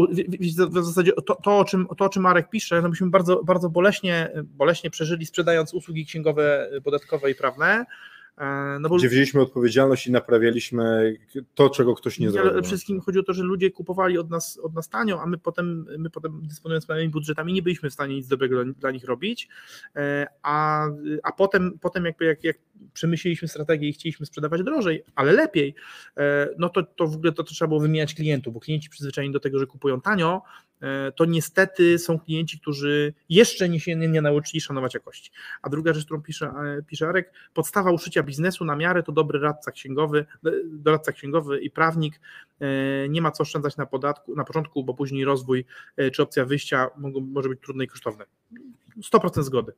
[0.71, 3.69] w zasadzie to, to, o, czym, to o czym Marek pisze, no myśmy bardzo, bardzo
[3.69, 7.87] boleśnie, boleśnie przeżyli sprzedając usługi księgowe, podatkowe i prawne,
[8.81, 11.17] no bo, Gdzie wzięliśmy odpowiedzialność i naprawialiśmy
[11.55, 12.51] to, czego ktoś nie, zrobił.
[12.51, 15.27] Ale przede wszystkim chodzi o to, że ludzie kupowali od nas, od nas tanio, a
[15.27, 19.05] my potem, my potem dysponując małymi budżetami nie byliśmy w stanie nic dobrego dla, nich
[19.05, 19.49] robić,
[19.97, 20.87] e, a,
[21.23, 22.59] a potem, potem jakby jak, jak
[22.93, 25.75] przemyśleliśmy strategię i chcieliśmy sprzedawać drożej, ale lepiej,
[26.17, 29.33] e, no to, to w ogóle to, to trzeba było wymieniać klientów, bo klienci przyzwyczajeni
[29.33, 30.66] do tego, że kupują tanio, E,
[31.17, 35.31] to niestety są klienci, którzy jeszcze nie się nie, nie nauczyli szanować jakości.
[35.63, 39.41] A druga rzecz, którą pisze, e, pisze Arek, podstawa uszycia biznesu na miarę to dobry
[39.41, 42.21] radca księgowy, e, doradca księgowy i prawnik.
[43.09, 45.65] Nie ma co oszczędzać na podatku na początku, bo później rozwój
[46.13, 48.25] czy opcja wyjścia mogą, może być trudne i kosztowne.
[49.03, 49.73] 100% zgody.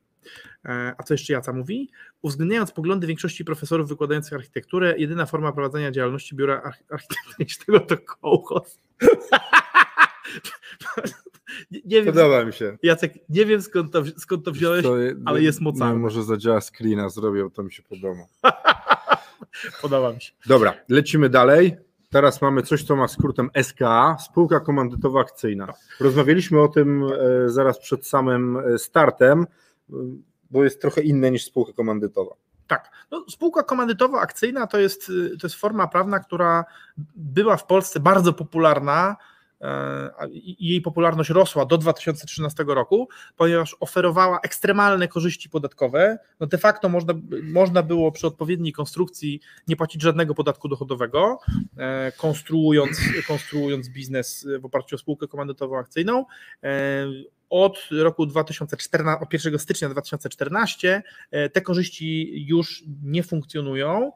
[0.65, 1.91] E, a co jeszcze Jaca mówi?
[2.23, 8.79] Uwzględniając poglądy większości profesorów wykładających architekturę, jedyna forma prowadzenia działalności biura architektonicznego to kołchos.
[11.71, 12.79] nie, nie wiem, Podoba mi się.
[12.83, 15.95] Jacek, nie wiem skąd to, skąd to wziąłeś, to, ale jest mocny.
[15.95, 18.23] może zadziała screena zrobił, to mi się podoba.
[19.83, 20.33] podoba mi się.
[20.47, 21.77] Dobra, lecimy dalej.
[22.11, 25.73] Teraz mamy coś, co ma skrótem SKA, spółka komandytowa akcyjna.
[26.01, 29.47] Rozmawialiśmy o tym e, zaraz przed samym e, startem,
[30.51, 32.35] bo jest trochę inne niż spółka komandytowa.
[32.67, 32.91] Tak.
[33.11, 35.07] No, spółka komandytowa akcyjna to jest,
[35.41, 36.65] to jest forma prawna, która
[37.17, 39.17] była w Polsce bardzo popularna
[40.31, 46.19] i jej popularność rosła do 2013 roku, ponieważ oferowała ekstremalne korzyści podatkowe.
[46.41, 51.39] No de facto można, można było przy odpowiedniej konstrukcji nie płacić żadnego podatku dochodowego,
[51.77, 56.25] e, konstruując, konstruując biznes w oparciu o spółkę komandytową akcyjną.
[56.63, 57.07] E,
[57.51, 64.13] od roku 2014, od 1 stycznia 2014 e, te korzyści już nie funkcjonują,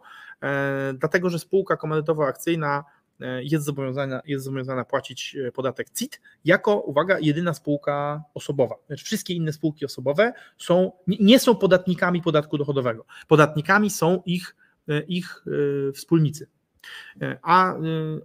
[0.94, 3.01] dlatego że spółka komandytowa akcyjna E,
[3.40, 8.74] jest zobowiązana, jest zobowiązana płacić e, podatek CIT jako, uwaga, jedyna spółka osobowa.
[8.86, 13.04] Znaczy wszystkie inne spółki osobowe są, nie są podatnikami podatku dochodowego.
[13.28, 14.56] Podatnikami są ich,
[14.88, 15.44] e, ich
[15.94, 16.46] wspólnicy.
[17.42, 17.74] A,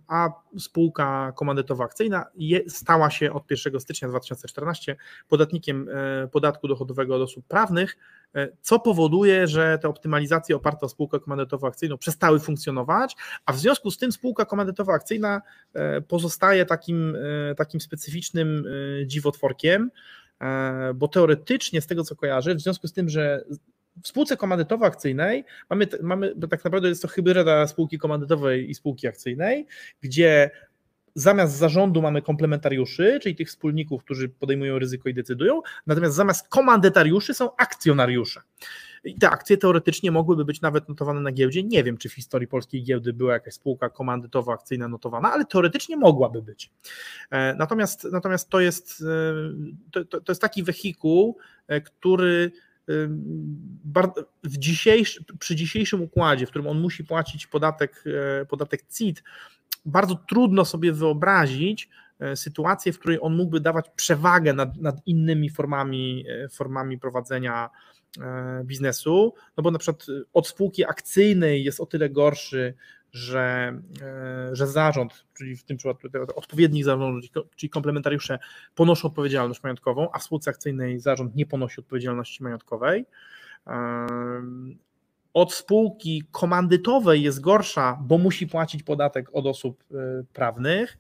[0.08, 0.30] a
[0.60, 2.26] spółka komandytowa akcyjna
[2.68, 4.96] stała się od 1 stycznia 2014
[5.28, 5.90] podatnikiem
[6.32, 8.17] podatku dochodowego od osób prawnych, E,
[8.62, 13.16] co powoduje, że te optymalizacje oparte o spółkę komandytowo-akcyjną przestały funkcjonować,
[13.46, 15.42] a w związku z tym spółka komandytowo-akcyjna
[15.74, 17.16] e, pozostaje takim,
[17.52, 18.64] e, takim specyficznym
[19.06, 19.92] dziwotworkiem,
[20.96, 23.44] bo teoretycznie z tego co kojarzę, w związku z tym, że
[24.04, 29.68] w spółce komandytowo-akcyjnej mamy, mamy tak naprawdę jest to hybryda spółki komandytowej i spółki akcyjnej,
[30.02, 30.52] gdzie
[31.18, 37.34] zamiast zarządu mamy komplementariuszy, czyli tych wspólników, którzy podejmują ryzyko i decydują, natomiast zamiast komandytariuszy
[37.34, 38.42] są akcjonariusze.
[39.04, 41.64] I te akcje teoretycznie mogłyby być nawet notowane na giełdzie.
[41.64, 45.98] Nie wiem, czy w historii polskiej giełdy była jakaś spółka komandytowa, akcyjna notowana, ale teoretycznie
[45.98, 46.72] mogłaby być.
[47.32, 49.04] E, natomiast, natomiast to, jest,
[49.96, 51.38] e, to, to jest taki wehikuł,
[51.68, 52.52] e, który
[54.44, 58.04] w dzisiejszy, przy dzisiejszym układzie, w którym on musi płacić podatek,
[58.50, 59.24] podatek CIT,
[59.88, 65.50] bardzo trudno sobie wyobrazić e, sytuację, w której on mógłby dawać przewagę nad, nad innymi
[65.50, 67.70] formami, e, formami prowadzenia
[68.22, 72.74] e, biznesu, no bo na przykład od spółki akcyjnej jest o tyle gorszy,
[73.12, 73.80] że,
[74.52, 78.40] że zarząd, czyli w tym przypadku odpowiednik zarządu, czyli komplementariusze
[78.76, 83.06] ponoszą odpowiedzialność majątkową, a w spółce akcyjnej zarząd nie ponosi odpowiedzialności majątkowej
[85.38, 89.96] od spółki komandytowej jest gorsza, bo musi płacić podatek od osób e,
[90.34, 90.98] prawnych.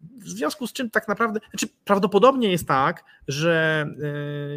[0.00, 3.94] W związku z czym tak naprawdę, znaczy prawdopodobnie jest tak, że e,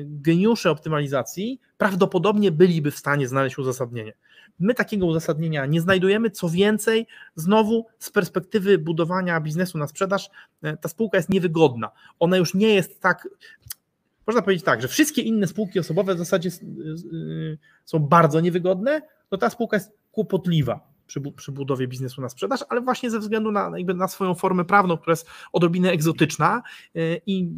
[0.06, 4.14] geniusze optymalizacji prawdopodobnie byliby w stanie znaleźć uzasadnienie.
[4.60, 6.30] My takiego uzasadnienia nie znajdujemy.
[6.30, 10.30] Co więcej, znowu z perspektywy budowania biznesu na sprzedaż,
[10.62, 11.92] e, ta spółka jest niewygodna.
[12.20, 13.28] Ona już nie jest tak
[14.28, 16.50] można powiedzieć tak, że wszystkie inne spółki osobowe w zasadzie
[17.86, 19.02] są bardzo niewygodne,
[19.32, 23.52] no ta spółka jest kłopotliwa przy, przy budowie biznesu na sprzedaż, ale właśnie ze względu
[23.52, 26.62] na, jakby na swoją formę prawną, która jest odrobinę egzotyczna
[26.96, 27.50] y, i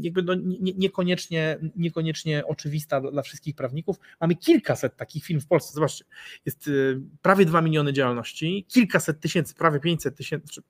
[0.00, 3.96] jakby no nie, niekoniecznie, niekoniecznie oczywista dla, dla wszystkich prawników.
[4.20, 5.74] Mamy kilkaset takich firm w Polsce.
[5.74, 6.04] Zobaczcie,
[6.46, 10.62] jest y, prawie 2 miliony działalności, kilkaset tysięcy, prawie 500 tysięcy,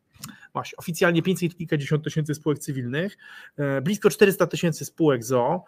[0.52, 3.16] właśnie oficjalnie 500 kilkadziesiąt tysięcy spółek cywilnych,
[3.78, 5.64] y, blisko 400 tysięcy spółek ZO,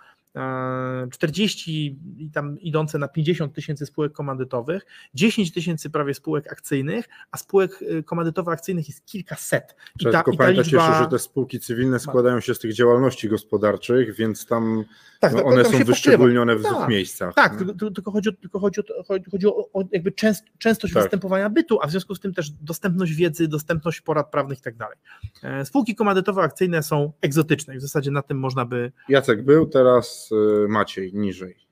[1.10, 7.36] 40 i tam idące na 50 tysięcy spółek komandytowych, 10 tysięcy prawie spółek akcyjnych, a
[7.36, 9.76] spółek y, komandytowych akcyjnych jest kilkaset.
[10.00, 10.86] I ta, tylko i ta liczba...
[10.88, 14.84] jeszcze, że te spółki cywilne składają się z tych działalności gospodarczych, więc tam
[15.20, 17.34] tak, no, one są wyszczególnione w dwóch tak, miejscach.
[17.34, 17.58] Tak,
[17.94, 18.84] tylko chodzi o, tylko chodzi o,
[19.30, 21.02] chodzi o, o jakby częst, częstość tak.
[21.02, 24.76] występowania bytu, a w związku z tym też dostępność wiedzy, dostępność porad prawnych i tak
[24.76, 24.98] dalej.
[25.42, 28.92] E, spółki komandytowe akcyjne są egzotyczne i w zasadzie na tym można by...
[29.08, 31.70] Jacek był, teraz y, Maciej, niżej.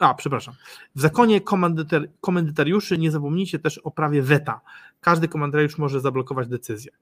[0.00, 0.54] A, przepraszam.
[0.94, 1.40] W zakonie
[2.20, 4.60] komendytariuszy nie zapomnijcie też o prawie weta.
[5.00, 6.92] Każdy komendytariusz może zablokować decyzję.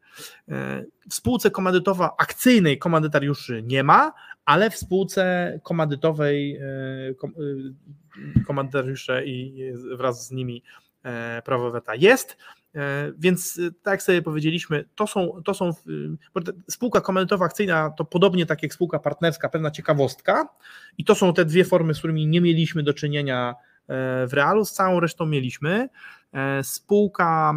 [0.48, 4.12] E, w spółce komandytowa akcyjnej komandytariuszy nie ma,
[4.44, 7.14] ale w spółce komandytowej e, e,
[8.46, 10.62] komandytariusze i wraz z nimi
[11.44, 12.36] prawo weta jest.
[13.18, 15.70] Więc tak jak sobie powiedzieliśmy, to są, to są
[16.70, 20.48] spółka komandytowa akcyjna to podobnie tak jak spółka partnerska, pewna ciekawostka
[20.98, 23.54] i to są te dwie formy, z którymi nie mieliśmy do czynienia
[24.28, 25.88] w realu, z całą resztą mieliśmy.
[26.32, 27.54] E, spółka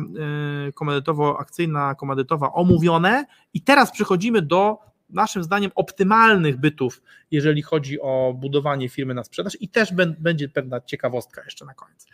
[0.68, 4.78] e, komandytowo-akcyjna, komandytowa omówione i teraz przechodzimy do
[5.10, 7.02] naszym zdaniem optymalnych bytów,
[7.32, 12.08] jeżeli chodzi o budowanie firmy na sprzedaż i też będzie pewna ciekawostka jeszcze na koniec.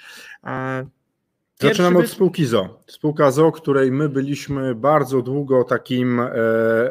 [1.60, 2.84] Pierwszy Zaczynamy od spółki ZO.
[2.88, 6.32] Spółka ZO, której my byliśmy bardzo długo takim e,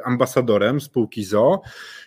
[0.05, 1.62] ambasadorem spółki ZO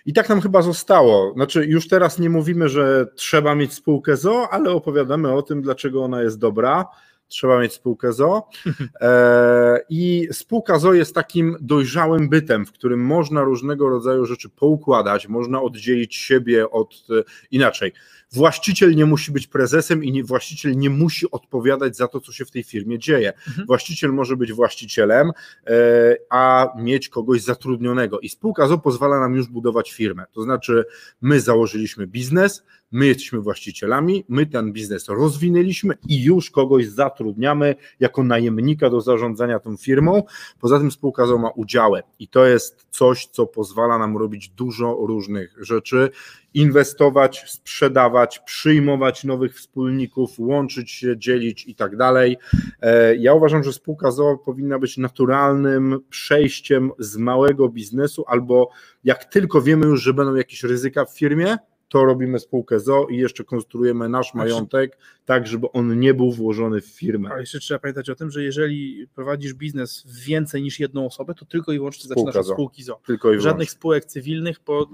[0.06, 1.34] i tak nam chyba zostało.
[1.34, 6.04] Znaczy, już teraz nie mówimy, że trzeba mieć spółkę ZO, ale opowiadamy o tym, dlaczego
[6.04, 6.86] ona jest dobra
[7.30, 8.48] trzeba mieć spółkę ZO.
[9.02, 15.28] E, I spółka ZO jest takim dojrzałym bytem, w którym można różnego rodzaju rzeczy poukładać,
[15.28, 17.94] można oddzielić siebie od e, inaczej.
[18.32, 22.46] Właściciel nie musi być prezesem i nie, właściciel nie musi odpowiadać za to, co się
[22.46, 23.34] w tej firmie dzieje.
[23.48, 23.68] Mhm.
[23.68, 25.32] Właściciel może być właścicielem,
[25.68, 28.20] e, a mieć kogoś zatrudnionego.
[28.20, 30.26] I spółka ZO pozwala nam już budować firmę.
[30.32, 30.86] To znaczy,
[31.22, 38.24] my założyliśmy biznes, my jesteśmy właścicielami, my ten biznes rozwinęliśmy i już kogoś zatrudniamy jako
[38.24, 40.24] najemnika do zarządzania tą firmą.
[40.60, 44.98] Poza tym spółka ZO ma udziały i to jest coś, co pozwala nam robić dużo
[45.08, 46.10] różnych rzeczy
[46.54, 52.38] inwestować, sprzedawać, przyjmować nowych wspólników, łączyć się, dzielić i tak dalej.
[52.82, 58.70] E, ja uważam, że spółka ZOO powinna być naturalnym przejściem z małego biznesu, albo
[59.04, 61.58] jak tylko wiemy już, że będą jakieś ryzyka w firmie,
[61.90, 66.82] to robimy spółkę ZO i jeszcze konstruujemy nasz majątek tak, żeby on nie był włożony
[66.82, 67.30] w firmę.
[67.34, 71.34] A jeszcze trzeba pamiętać o tym, że jeżeli prowadzisz biznes w więcej niż jedną osobę,
[71.34, 73.02] to tylko i wyłącznie zaczynasz od spółki ZO.
[73.06, 74.90] Tylko i Żadnych spółek cywilnych, bo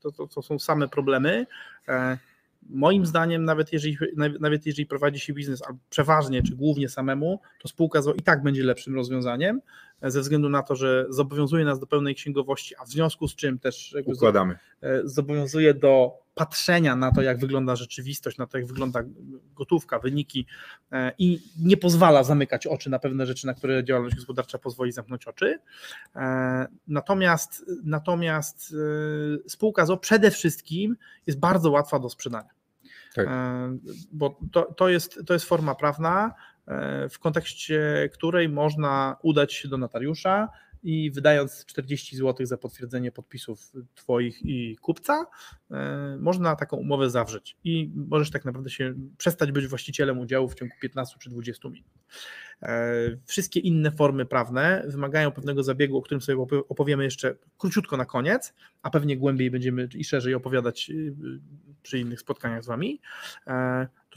[0.00, 1.46] to, to, to są same problemy.
[1.88, 2.18] E,
[2.68, 3.96] moim zdaniem, nawet jeżeli,
[4.40, 8.64] nawet jeżeli prowadzi się biznes przeważnie czy głównie samemu, to spółka ZO i tak będzie
[8.64, 9.60] lepszym rozwiązaniem,
[10.00, 13.34] e, ze względu na to, że zobowiązuje nas do pełnej księgowości, a w związku z
[13.34, 14.58] czym też układamy.
[14.82, 19.00] E, zobowiązuje do patrzenia na to, jak wygląda rzeczywistość, na to, jak wygląda
[19.54, 20.46] gotówka, wyniki
[20.92, 25.26] e, i nie pozwala zamykać oczy na pewne rzeczy, na które działalność gospodarcza pozwoli zamknąć
[25.26, 25.58] oczy.
[26.16, 28.74] E, natomiast, natomiast
[29.44, 32.50] e, spółka ZO przede wszystkim jest bardzo łatwa do sprzedania.
[33.14, 33.28] Tak.
[34.12, 36.34] Bo to, to, jest, to jest forma prawna,
[37.10, 40.48] w kontekście której można udać się do notariusza,
[40.82, 45.26] i wydając 40 zł za potwierdzenie podpisów Twoich i kupca,
[45.70, 50.54] e, można taką umowę zawrzeć i możesz tak naprawdę się przestać być właścicielem udziału w
[50.54, 51.88] ciągu 15 czy 20 minut.
[52.62, 52.92] E,
[53.26, 58.54] wszystkie inne formy prawne wymagają pewnego zabiegu, o którym sobie opowiemy jeszcze króciutko na koniec,
[58.82, 61.14] a pewnie głębiej będziemy i szerzej opowiadać y,
[61.82, 63.00] przy innych spotkaniach z Wami.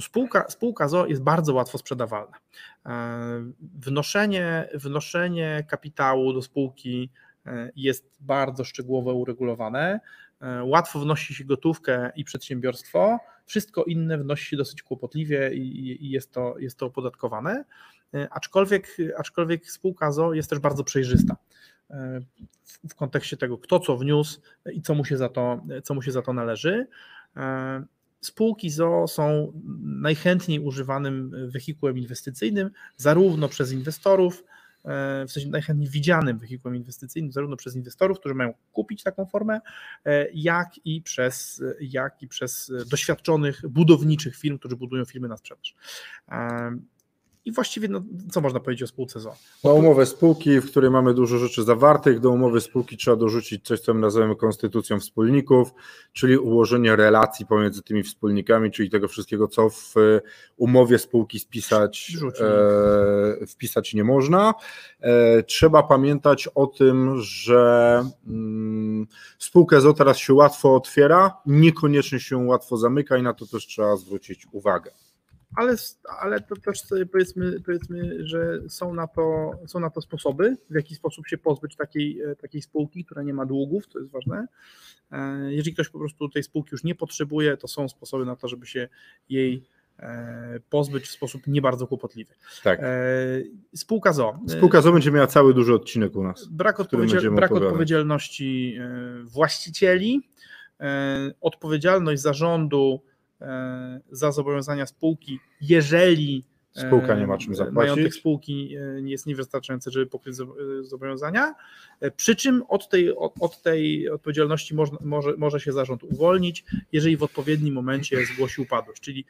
[0.02, 2.38] Spółka, spółka ZO jest bardzo łatwo sprzedawalna.
[2.86, 3.20] E,
[3.62, 7.10] wnoszenie, wnoszenie kapitału do spółki
[7.46, 10.00] e, jest bardzo szczegółowo uregulowane.
[10.42, 16.32] E, łatwo wnosi się gotówkę i przedsiębiorstwo, wszystko inne wnosi się dosyć kłopotliwie i jest
[16.32, 17.64] to, jest to opodatkowane.
[18.32, 21.36] Aczkolwiek, aczkolwiek spółka ZO jest też bardzo przejrzysta
[22.90, 24.42] w kontekście tego, kto co wniósł
[24.74, 26.88] i co mu się za to, co mu się za to należy.
[28.22, 29.54] Spółki ZO są
[29.84, 34.44] najchętniej używanym wehikułem inwestycyjnym, zarówno przez inwestorów,
[34.86, 39.60] e, w sensie najchętniej widzianym wehikułem inwestycyjnym, zarówno przez inwestorów, którzy mają kupić taką formę,
[40.06, 45.76] e, jak i przez, jak i przez doświadczonych budowniczych firm, którzy budują firmy na sprzedaż.
[47.46, 49.36] E, i właściwie, no, co można powiedzieć o spółce ZO?
[49.64, 53.80] Do umowę spółki, w której mamy dużo rzeczy zawartych, do umowy spółki trzeba dorzucić coś,
[53.80, 55.74] co my nazywamy konstytucją wspólników,
[56.14, 59.94] czyli ułożenie relacji pomiędzy tymi wspólnikami, czyli tego wszystkiego, co w
[60.58, 64.54] umowie spółki spisać, e, wpisać nie można.
[65.00, 69.08] E, trzeba pamiętać o tym, że mm,
[69.40, 73.96] spółkę ZO teraz się łatwo otwiera, niekoniecznie się łatwo zamyka i na to też trzeba
[73.96, 74.92] zwrócić uwagę
[75.56, 75.76] ale,
[76.20, 80.76] ale to też sobie powiedzmy, powiedzmy, że są na, to, są na to sposoby, w
[80.76, 84.48] jaki sposób się pozbyć takiej, e, takiej spółki, która nie ma długów, to jest ważne.
[85.12, 88.48] E, jeżeli ktoś po prostu tej spółki już nie potrzebuje, to są sposoby na to,
[88.48, 88.88] żeby się
[89.30, 89.64] jej
[90.00, 92.34] e, pozbyć w sposób nie bardzo kłopotliwy.
[92.64, 92.80] Tak.
[93.76, 94.40] Spółka ZO.
[94.48, 96.48] Spółka ZO będzie miała cały duży odcinek u nas.
[96.48, 98.78] Brak, odpowiedzial brak odpowiedzialności
[99.26, 100.30] właścicieli,
[101.42, 103.02] odpowiedzialność zarządu
[104.12, 107.76] za zobowiązania spółki, jeżeli Spółka nie ma czym zapłacić.
[107.76, 111.56] Majątek spółki e, jest niewystarczający, żeby pokryć e, zobowiązania.
[112.16, 117.18] Przy czym od tej, od, od tej odpowiedzialności może, może, może się zarząd uwolnić, jeżeli
[117.18, 119.02] w odpowiednim momencie zgłosi upadłość.
[119.02, 119.26] Czyli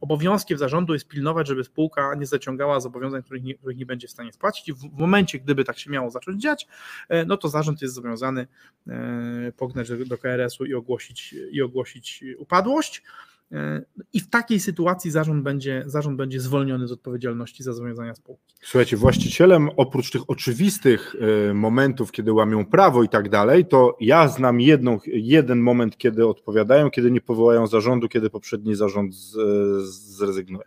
[0.00, 4.10] obowiązkiem zarządu jest pilnować, żeby spółka nie zaciągała zobowiązań, których nie, których nie będzie w
[4.10, 4.68] stanie spłacić.
[4.68, 6.66] I w, w momencie, gdyby tak się miało zacząć dziać,
[7.26, 8.46] no to zarząd jest zobowiązany
[9.56, 13.02] pognać do, do KRS-u i ogłosić, i ogłosić upadłość.
[14.12, 18.54] I w takiej sytuacji zarząd będzie, zarząd będzie zwolniony z odpowiedzialności za zobowiązania spółki.
[18.62, 21.16] Słuchajcie, właścicielem oprócz tych oczywistych
[21.54, 26.90] momentów, kiedy łamią prawo i tak dalej, to ja znam jedną, jeden moment, kiedy odpowiadają,
[26.90, 29.14] kiedy nie powołają zarządu, kiedy poprzedni zarząd
[29.84, 30.64] zrezygnuje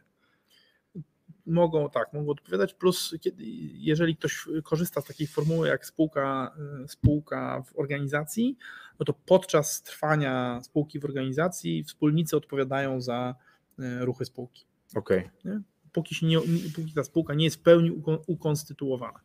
[1.46, 6.88] mogą tak, mogą odpowiadać, plus kiedy, jeżeli ktoś korzysta z takiej formuły jak spółka, y,
[6.88, 8.58] spółka w organizacji,
[9.00, 13.36] no to podczas trwania spółki w organizacji wspólnicy odpowiadają za
[13.80, 14.66] y, ruchy spółki.
[14.96, 15.30] Okej.
[15.40, 15.62] Okay.
[15.92, 16.38] Póki, się nie,
[16.76, 19.20] póki ta spółka nie jest w pełni ukonstytuowana.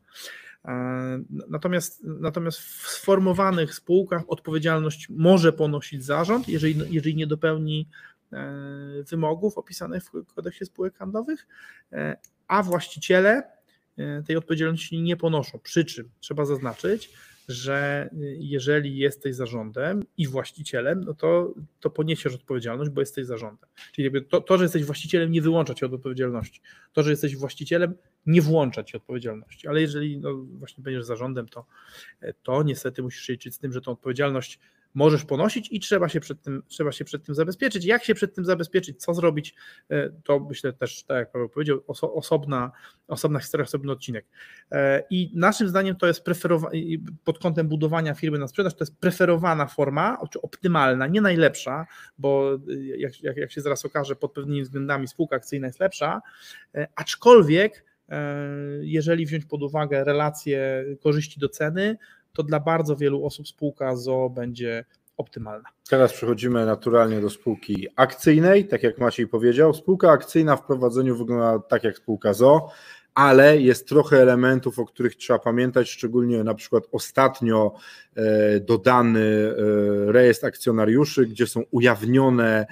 [1.49, 7.89] Natomiast, natomiast w sformowanych spółkach odpowiedzialność może ponosić zarząd, jeżeli, jeżeli nie dopełni
[9.11, 11.47] wymogów opisanych w kodeksie spółek handlowych,
[11.93, 12.17] e,
[12.49, 13.43] a właściciele
[13.99, 15.59] e, tej odpowiedzialności nie ponoszą.
[15.59, 17.11] Przy czym trzeba zaznaczyć,
[17.49, 23.69] że jeżeli jesteś zarządem i właścicielem, no to, to poniesiesz odpowiedzialność, bo jesteś zarządem.
[23.93, 26.61] Czyli to, to, że jesteś właścicielem, nie wyłącza cię od odpowiedzialności.
[26.93, 27.95] To, że jesteś właścicielem,
[28.27, 29.69] nie włącza ci odpowiedzialności.
[29.69, 31.67] Ale jeżeli no, właśnie będziesz zarządem, to,
[32.43, 34.59] to niestety musisz liczyć z tym, że tą odpowiedzialność
[34.95, 37.85] możesz ponosić i trzeba się przed tym, trzeba się przed tym zabezpieczyć.
[37.85, 39.55] Jak się przed tym zabezpieczyć, co zrobić,
[39.91, 42.73] e, to myślę też, tak jak Paweł powiedział, oso, osobna,
[43.09, 44.27] osobna historia, osobny odcinek.
[44.73, 46.73] E, I naszym zdaniem to jest preferowana,
[47.25, 51.87] pod kątem budowania firmy na sprzedaż, to jest preferowana forma, czy optymalna, nie najlepsza,
[52.19, 56.23] bo e, jak, jak, jak się zaraz okaże, pod pewnymi względami spółka akcyjna jest lepsza,
[56.95, 57.85] aczkolwiek
[58.81, 61.97] jeżeli wziąć pod uwagę relacje korzyści do ceny,
[62.33, 64.85] to dla bardzo wielu osób spółka ZO będzie
[65.17, 65.69] optymalna.
[65.91, 69.75] Teraz przechodzimy naturalnie do spółki akcyjnej, tak jak Maciej powiedział.
[69.75, 72.69] Spółka akcyjna w prowadzeniu wygląda tak jak spółka ZO
[73.19, 77.75] ale jest trochę elementów, o których trzeba pamiętać, szczególnie na przykład ostatnio
[78.17, 79.21] e, dodany
[80.09, 82.67] e, rejestr akcjonariuszy, gdzie są ujawnione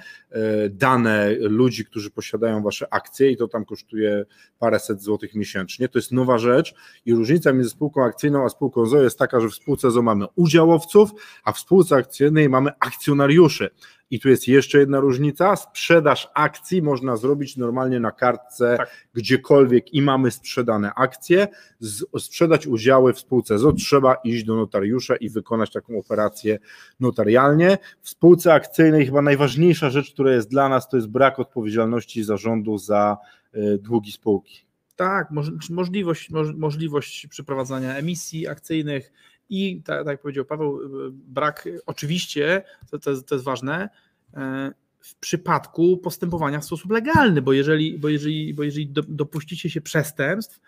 [0.69, 4.25] dane ludzi, którzy posiadają wasze akcje i to tam kosztuje
[4.59, 5.89] paręset złotych miesięcznie.
[5.89, 6.75] To jest nowa rzecz
[7.05, 10.25] i różnica między spółką akcyjną a spółką ZO jest taka, że w spółce ZO mamy
[10.35, 11.09] udziałowców,
[11.43, 13.69] a w spółce akcyjnej mamy akcjonariuszy.
[14.09, 15.55] I tu jest jeszcze jedna różnica.
[15.55, 19.07] Sprzedaż akcji można zrobić normalnie na kartce tak.
[19.13, 21.47] gdziekolwiek i mamy sprzedane akcje.
[21.79, 26.59] Z, sprzedać udziały w spółce ZO trzeba iść do notariusza i wykonać taką operację
[26.99, 27.77] notarialnie.
[28.01, 32.77] W spółce akcyjnej chyba najważniejsza rzecz, która jest dla nas, to jest brak odpowiedzialności zarządu
[32.77, 33.17] za
[33.55, 34.65] y, długi spółki.
[34.95, 35.27] Tak,
[35.69, 39.11] możliwość, możliwość przeprowadzania emisji akcyjnych,
[39.49, 40.79] i tak, jak powiedział Paweł,
[41.11, 43.89] brak, oczywiście, to, to, jest, to jest ważne,
[44.33, 49.81] e, w przypadku postępowania w sposób legalny, bo jeżeli, bo jeżeli, bo jeżeli dopuścicie się
[49.81, 50.59] przestępstw,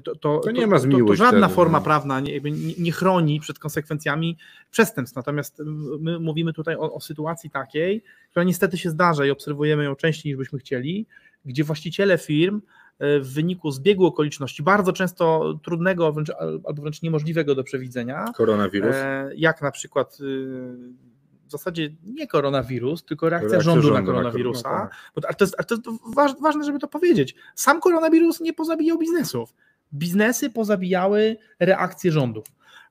[0.00, 1.84] to, to, to, nie ma to, to żadna wtedy, forma no.
[1.84, 4.36] prawna nie, nie, nie, chroni przed konsekwencjami
[4.70, 5.16] przestępstw.
[5.16, 5.62] Natomiast
[6.00, 10.32] my mówimy tutaj o, o, sytuacji takiej, która niestety się zdarza i obserwujemy ją częściej
[10.32, 11.06] niż byśmy chcieli,
[11.44, 12.60] gdzie właściciele firm
[12.98, 16.30] E, w wyniku zbiegu okoliczności, bardzo często trudnego wręcz,
[16.64, 18.24] albo wręcz niemożliwego do przewidzenia.
[18.36, 18.94] Koronawirus.
[18.96, 20.24] E, jak na przykład y,
[21.46, 24.70] w zasadzie nie koronawirus, tylko reakcja, reakcja rządu, rządu, na koronawirusa.
[24.70, 27.34] Na no ale to jest, ale to jest ważne, żeby to powiedzieć.
[27.54, 29.54] Sam koronawirus nie pozabijał biznesów.
[29.96, 32.46] Biznesy pozabijały reakcje rządów.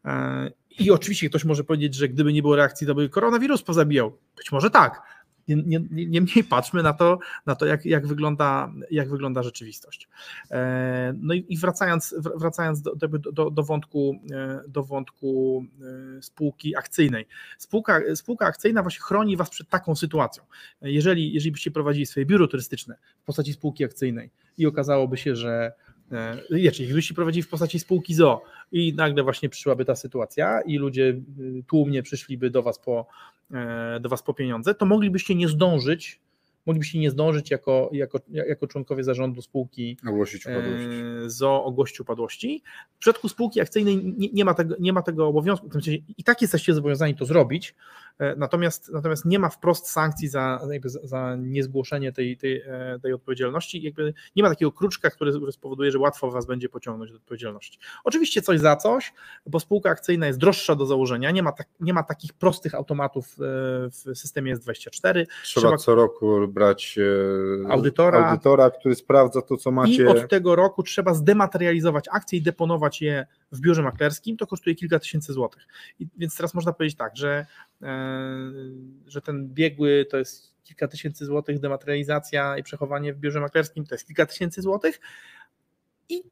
[0.06, 4.18] E, I oczywiście ktoś może powiedzieć, że gdyby nie było reakcji, to by koronawirus pozabijał.
[4.38, 5.02] Być może tak,
[5.48, 10.10] Niemniej nie, patrzmy na to, na to jak, jak, wygląda, jak wygląda rzeczywistość.
[10.52, 12.96] E, no i wracając, wracając do,
[13.34, 15.66] do, do, wątku, e, do wątku
[16.22, 17.28] spółki akcyjnej.
[17.58, 20.44] Spółka, spółka akcyjna właśnie chroni Was przed taką sytuacją.
[20.82, 25.74] Jeżeli, jeżeli byście prowadzili swoje biuro turystyczne w postaci spółki akcyjnej i okazałoby się, że
[26.52, 31.04] wiecie, gdybyście prowadzili w postaci spółki ZO i nagle właśnie przyszłaby ta sytuacja i ludzie
[31.04, 33.08] y, tłumnie przyszliby do was po,
[33.52, 36.20] e, do was po pieniądze, to moglibyście nie zdążyć
[36.66, 40.86] moglibyście nie zdążyć jako, jako, jako członkowie zarządu spółki ogłosić upadłość.
[41.26, 42.64] E, ZO ogłosić upadłości.
[42.96, 46.02] W przypadku spółki akcyjnej nie, nie, ma, tego, nie ma tego obowiązku, w tym sensie
[46.18, 47.76] i tak jesteście zobowiązani to zrobić,
[48.15, 50.62] e, natomiast, natomiast nie ma wprost sankcji za,
[51.04, 56.00] za niezgłoszenie tej, tej, e, tej odpowiedzialności, jakby nie ma takiego kruczka, który, spowoduje, że
[56.00, 57.80] łatwo was będzie pociągnąć do odpowiedzialności.
[58.04, 59.14] Oczywiście coś za coś,
[59.46, 63.36] bo spółka akcyjna jest droższa do założenia, nie ma, tak, nie ma takich prostych automatów
[63.38, 65.26] w systemie S24.
[65.44, 67.00] Trzeba, Trzeba co roku brać
[67.66, 70.04] e, audytora, audytora, który sprawdza to, co macie.
[70.04, 74.38] I od tego roku trzeba zdematerializować akcje i deponować je w biurze maklerskim.
[74.38, 75.68] To kosztuje kilka tysięcy złotych.
[76.00, 77.46] I, więc teraz można powiedzieć tak, że, e,
[79.08, 83.96] że ten biegły to jest kilka tysięcy złotych, dematerializacja i przechowanie w biurze maklerskim to
[83.96, 85.00] jest kilka tysięcy złotych.
[86.10, 86.24] I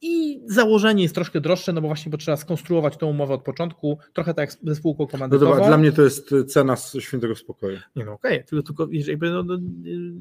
[0.00, 3.98] i założenie jest troszkę droższe, no bo właśnie bo trzeba skonstruować tą umowę od początku,
[4.12, 5.50] trochę tak jak ze spółką No komandytową.
[5.50, 7.78] dobra, dla mnie to jest cena z świętego spokoju.
[7.96, 10.12] Nie no okej, tylko, tylko jakby no, no, yy,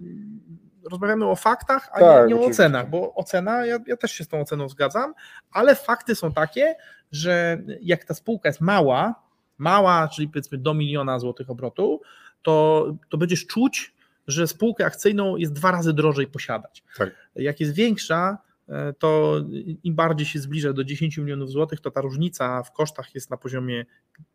[0.91, 4.23] rozmawiamy o faktach, a Tak, nie, nie o ocenach, bo ocena, ja, ja też się
[4.23, 5.13] z tą oceną zgadzam,
[5.51, 6.75] ale fakty są takie,
[7.11, 9.26] że jak ta spółka jest mała,
[9.57, 12.01] mała, czyli powiedzmy do miliona złotych obrotu,
[12.41, 13.93] to, to będziesz czuć,
[14.27, 16.83] że spółkę akcyjną jest dwa razy drożej posiadać.
[16.97, 17.15] Tak.
[17.35, 18.37] Jak jest większa,
[18.69, 19.41] e, to
[19.83, 23.37] im bardziej się zbliża do 10 milionów złotych, to ta różnica w kosztach jest na
[23.37, 23.85] poziomie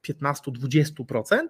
[0.03, 1.49] 15-20%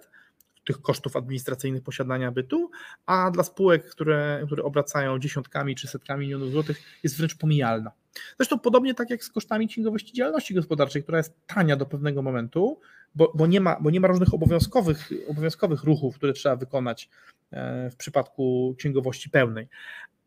[0.64, 2.70] tych kosztów administracyjnych posiadania bytu,
[3.06, 7.90] a dla spółek, które, które obracają dziesiątkami czy setkami milionów złotych, jest wręcz pomijalna.
[8.36, 12.80] Zresztą podobnie tak jak z kosztami księgowości działalności gospodarczej, która jest tania do pewnego momentu,
[13.14, 17.08] bo, bo, nie, ma, bo nie ma różnych obowiązkowych, obowiązkowych ruchów, które trzeba wykonać
[17.50, 19.68] e, w przypadku księgowości pełnej.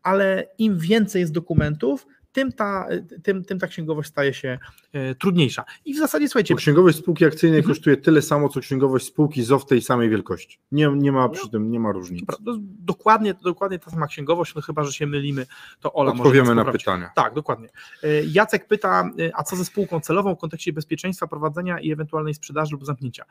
[0.02, 2.06] Ale im więcej jest dokumentów,
[2.36, 2.88] tym ta,
[3.22, 4.58] tym, tym ta księgowość staje się
[4.92, 5.64] e, trudniejsza.
[5.84, 7.74] I w zasadzie, słuchajcie, Bo księgowość spółki akcyjnej Mhm.
[7.74, 10.58] kosztuje tyle samo, co księgowość spółki ZO w tej samej wielkości.
[10.72, 11.50] Nie, nie ma przy No.
[11.50, 12.26] tym, nie ma różnicy.
[12.44, 15.46] No, dokładnie, dokładnie ta sama księgowość, no chyba, że się mylimy,
[15.80, 17.10] to Ola może Odpowiemy na pytania.
[17.14, 17.68] Tak, dokładnie.
[18.02, 22.34] E, Jacek pyta, e, a co ze spółką celową w kontekście bezpieczeństwa prowadzenia i ewentualnej
[22.34, 23.24] sprzedaży lub zamknięcia?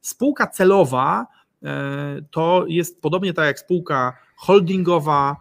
[0.00, 1.26] Spółka celowa
[2.30, 5.36] to jest podobnie tak jak spółka holdingowa,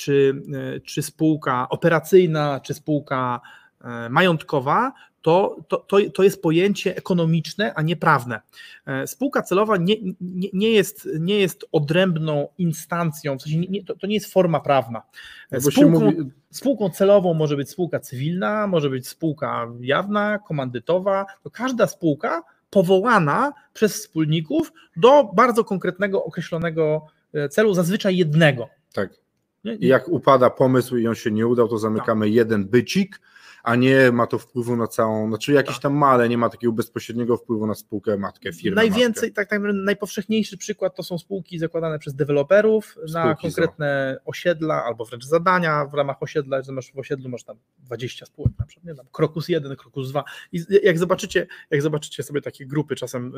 [0.00, 0.42] czy,
[0.76, 3.40] e, czy spółka operacyjna, czy spółka
[3.84, 4.92] e, majątkowa,
[5.22, 8.40] to, to, to, jest pojęcie ekonomiczne, a nie prawne.
[8.86, 13.96] E, Spółka celowa nie, nie, nie, jest, nie jest odrębną instancją, w sensie nie, to,
[13.96, 15.02] to nie jest forma prawna.
[15.50, 16.16] No Spółką, mówi,
[16.50, 21.26] spółką celową może być spółka cywilna, może być spółka jawna, komandytowa.
[21.42, 27.06] To każda spółka powołana przez wspólników do bardzo konkretnego, określonego
[27.50, 28.68] celu, zazwyczaj jednego.
[28.92, 29.29] tak.
[29.64, 32.34] I jak upada pomysł i on się nie udał, to zamykamy Tak.
[32.34, 33.20] jeden bycik,
[33.62, 35.82] a nie ma to wpływu na całą, znaczy jakiś Tak.
[35.82, 39.60] tam ma, ale nie ma takiego bezpośredniego wpływu na spółkę matkę, firmę Najwięcej, tak, tak,
[39.72, 45.86] najpowszechniejszy przykład to są spółki zakładane przez deweloperów na Spółki konkretne osiedla albo wręcz zadania.
[45.86, 49.06] W ramach osiedla, że masz w osiedlu masz tam 20 spółek na przykład, nie tam
[49.12, 53.32] Krokus 1, Krokus 2 i jak zobaczycie, jak zobaczycie sobie takie grupy czasem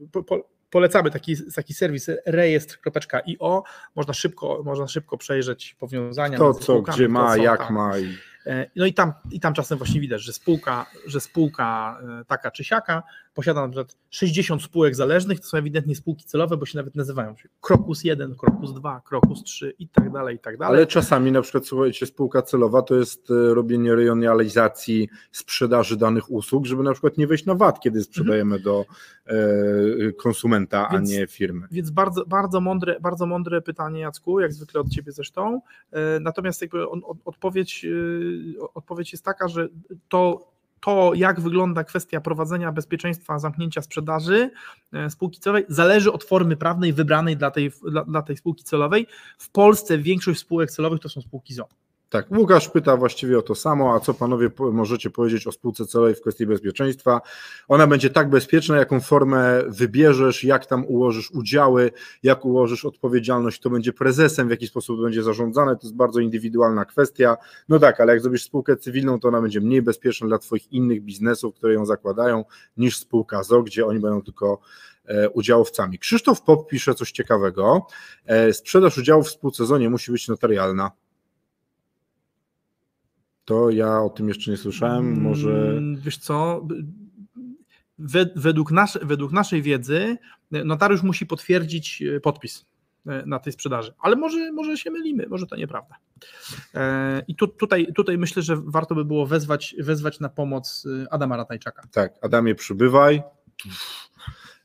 [0.00, 3.62] yy, po, po, polecamy taki, taki serwis rejestr.io,
[3.94, 8.16] można szybko, można szybko przejrzeć powiązania To co, gdzie ma, jak ma i
[8.76, 12.64] No i tam, i tam czasem właśnie widać, że spółka, że spółka e, taka czy
[12.64, 13.02] siaka
[13.34, 17.36] posiada na przykład 60 spółek zależnych, to są ewidentnie spółki celowe, bo się nawet nazywają
[17.36, 20.76] się Krokus 1, Krokus 2, Krokus 3 i tak dalej, i tak dalej.
[20.76, 26.66] Ale czasami na przykład, słuchajcie, spółka celowa to jest e, robienie rejonalizacji sprzedaży danych usług,
[26.66, 28.84] żeby na przykład nie wejść na VAT, kiedy sprzedajemy do
[29.26, 29.34] e,
[30.12, 31.66] konsumenta, Więc- a nie firmy.
[31.70, 35.60] Więc bardzo, bardzo, mądre, bardzo mądre pytanie, Jacku, jak zwykle od Ciebie zresztą.
[35.92, 37.84] E, Natomiast jakby on- od- odpowiedź,
[38.58, 39.68] e, odpowiedź jest taka, że
[40.08, 40.50] to,
[40.84, 44.50] to, jak wygląda kwestia prowadzenia bezpieczeństwa zamknięcia sprzedaży
[44.92, 49.06] e, spółki celowej, zależy od formy prawnej wybranej dla tej, dla, dla tej spółki celowej.
[49.38, 51.68] W Polsce większość spółek celowych to są spółki ZO.
[52.14, 56.14] Tak, Łukasz pyta właściwie o to samo, a co panowie możecie powiedzieć o spółce celowej
[56.14, 57.20] w kwestii bezpieczeństwa?
[57.68, 61.90] Ona będzie tak bezpieczna, jaką formę wybierzesz, jak tam ułożysz udziały,
[62.22, 66.84] jak ułożysz odpowiedzialność, kto będzie prezesem, w jaki sposób będzie zarządzane, to jest bardzo indywidualna
[66.84, 67.36] kwestia.
[67.68, 71.02] No tak, ale jak zrobisz spółkę cywilną, to ona będzie mniej bezpieczna dla twoich innych
[71.02, 72.44] biznesów, które ją zakładają,
[72.76, 74.58] niż spółka ZO, gdzie oni będą tylko
[75.04, 75.98] e, udziałowcami.
[75.98, 77.86] Krzysztof Pop pisze coś ciekawego.
[78.26, 81.03] E, Sprzedaż udziałów w spółce ZO nie musi być notarialna.
[83.44, 85.20] To ja o tym jeszcze nie słyszałem.
[85.22, 85.50] Może.
[85.70, 86.66] Mm, Wiesz co,
[87.98, 90.16] we- według, nas, według naszej wiedzy
[90.52, 92.66] e, notariusz musi potwierdzić e, podpis
[93.06, 95.94] e, na tej sprzedaży, ale może, może się mylimy, może to nieprawda.
[97.28, 101.82] I tu, tutaj, tutaj myślę, że warto by było wezwać, wezwać na pomoc Adama Ratajczaka.
[101.92, 103.22] Tak, Adamie, przybywaj.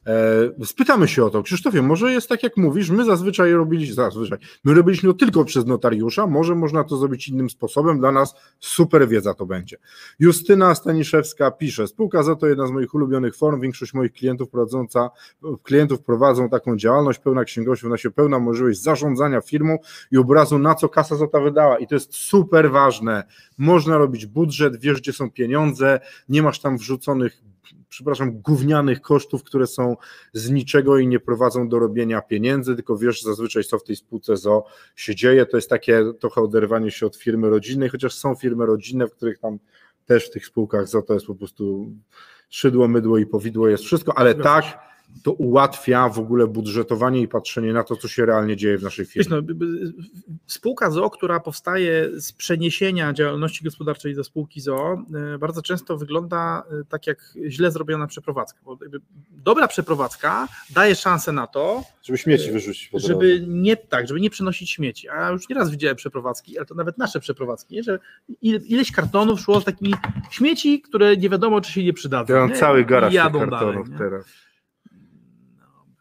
[0.09, 1.43] E, Spytamy się o to.
[1.43, 5.65] Krzysztofie, może jest tak jak mówisz, my zazwyczaj robiliśmy, zazwyczaj, my robiliśmy to tylko przez
[5.65, 9.77] notariusza, może można to zrobić innym sposobem, dla nas super wiedza to będzie.
[10.19, 15.09] Justyna Staniszewska pisze, spółka za to jedna z moich ulubionych form, większość moich klientów prowadząca,
[15.63, 19.77] klientów prowadzą taką działalność, pełna księgowość, w się pełna możliwość zarządzania firmą
[20.11, 23.23] i obrazu na co kasa za to wydała i to jest super ważne,
[23.57, 25.99] można robić budżet, wiesz gdzie są pieniądze,
[26.29, 27.48] nie masz tam wrzuconych
[27.89, 29.95] przepraszam, gównianych kosztów, które są
[30.33, 34.37] z niczego i nie prowadzą do robienia pieniędzy, tylko wiesz zazwyczaj co w tej spółce
[34.37, 34.65] ZO
[34.95, 39.07] się dzieje, to jest takie trochę oderwanie się od firmy rodzinnej, chociaż są firmy rodzinne,
[39.07, 39.59] w których tam
[40.05, 41.91] też w tych spółkach ZO to jest po prostu
[42.49, 44.88] szydło, mydło i powidło jest wszystko, ale tak.
[45.23, 49.05] To ułatwia w ogóle budżetowanie i patrzenie na to, co się realnie dzieje w naszej
[49.05, 49.41] firmie.
[49.41, 49.67] Wiesz, no,
[50.47, 55.03] spółka ZO, która powstaje z przeniesienia działalności gospodarczej do spółki ZO,
[55.33, 58.59] e, bardzo często wygląda e, tak jak źle zrobiona przeprowadzka.
[58.65, 58.77] Bo
[59.31, 62.87] dobra przeprowadzka daje szansę na to, żeby śmieci wyrzucić.
[62.87, 65.09] Po żeby nie tak, żeby nie przenosić śmieci.
[65.09, 67.83] A już nieraz widziałem przeprowadzki, ale to nawet nasze przeprowadzki, nie?
[67.83, 67.99] że
[68.41, 69.93] ileś kartonów szło z takimi
[70.31, 72.33] śmieci, które nie wiadomo, czy się nie przydadzą.
[72.33, 74.48] Ja mam cały garaż kartonów dalej, teraz.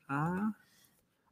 [0.09, 0.50] A,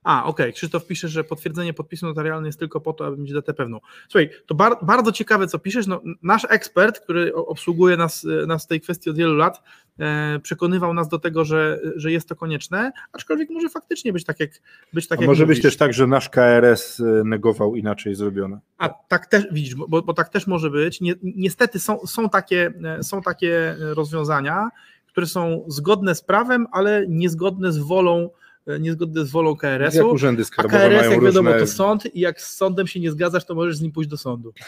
[0.06, 3.54] a okej, Krzysztof pisze, że potwierdzenie podpisu notarialnego jest tylko po to, aby mieć datę
[3.54, 3.80] pewną.
[4.08, 5.86] Słuchaj, to bar bardzo ciekawe, co piszesz.
[5.86, 9.62] No, nasz ekspert, który obsługuje nas, nas w tej kwestii od wielu lat,
[9.98, 14.40] e, przekonywał nas do tego, że, że jest to konieczne, aczkolwiek może faktycznie być tak,
[14.40, 14.50] jak
[14.92, 15.62] być tak A jak może być mówisz.
[15.62, 18.58] też tak, że nasz KRS y, negował inaczej zrobione.
[18.78, 21.00] A tak też widzisz, bo, bo tak też może być.
[21.00, 24.68] Nie, niestety są, są, takie, e, są takie e, rozwiązania,
[25.06, 28.45] które są zgodne z prawem, ale niezgodne z wolą, e,
[28.80, 30.10] niezgodne z wolą Jak KRS-u.
[30.10, 31.66] urzędy A skarbowe KRS, mają jak wiadomo, różne...
[31.66, 34.16] to sąd i jak z sądem się nie zgadzasz, to możesz z nim pójść do
[34.16, 34.52] sądu.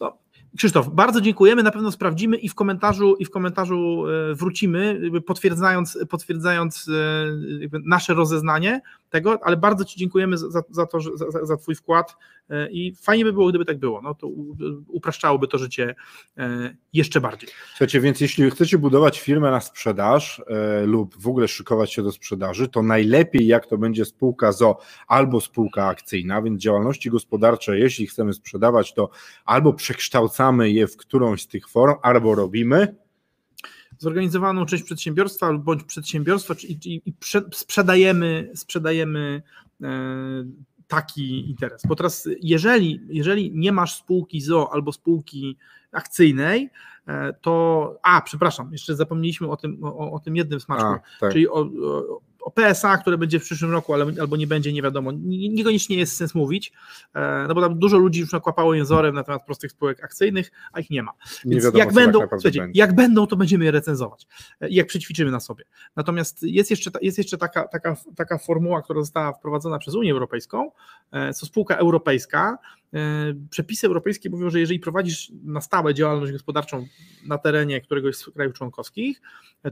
[0.00, 0.18] No,
[0.56, 5.98] Krzysztof, bardzo dziękujemy, na pewno sprawdzimy i w komentarzu, i w komentarzu e, wrócimy, potwierdzając,
[6.08, 8.80] potwierdzając e, nasze rozeznanie
[9.10, 12.16] tego, ale bardzo Ci dziękujemy za, za to, za, za Twój wkład
[12.50, 14.28] e, i fajnie by było, gdyby tak było, no to
[14.88, 15.94] upraszczałoby to życie
[16.38, 17.48] e, jeszcze bardziej.
[17.68, 22.12] Słuchajcie, więc jeśli chcecie budować firmę na sprzedaż e, lub w ogóle szykować się do
[22.12, 28.06] sprzedaży, to najlepiej jak to będzie spółka ZO albo spółka akcyjna, więc działalności gospodarcze, jeśli
[28.06, 29.10] chcemy sprzedawać, to
[29.44, 33.05] albo przekształcamy je w którąś z tych form, albo robimy.
[33.98, 39.42] Zorganizowaną część przedsiębiorstwa lub bądź przedsiębiorstwa i, i, i prze, sprzedajemy, sprzedajemy
[39.82, 39.88] e,
[40.88, 41.82] taki interes.
[41.88, 45.56] Bo teraz, jeżeli, jeżeli nie masz spółki ZO albo spółki
[45.92, 46.70] akcyjnej,
[47.06, 47.98] e, to.
[48.02, 51.32] A, przepraszam, jeszcze zapomnieliśmy o tym, o, o tym jednym smaczku, tak.
[51.32, 54.82] czyli o, o, o PSA, które będzie w przyszłym roku, ale, albo nie będzie, nie
[54.82, 55.12] wiadomo.
[55.12, 56.72] Ni- Niekoniecznie jest sens mówić,
[57.14, 60.80] e, no bo tam dużo ludzi już nakłapało jęzorem na temat prostych spółek akcyjnych, a
[60.80, 61.12] ich nie ma.
[61.44, 62.68] Nie Więc wiadomo, jak co będą, tak będzie.
[62.74, 64.26] jak będą, to będziemy je recenzować.
[64.60, 65.64] E, Jak przećwiczymy na sobie.
[65.96, 70.70] Natomiast jest jeszcze, jest jeszcze taka, taka, taka formuła, która została wprowadzona przez Unię Europejską,
[71.12, 72.58] e, co spółka europejska.
[72.94, 76.86] E, Przepisy europejskie mówią, że jeżeli prowadzisz na stałe działalność gospodarczą
[77.26, 79.20] na terenie któregoś z krajów członkowskich,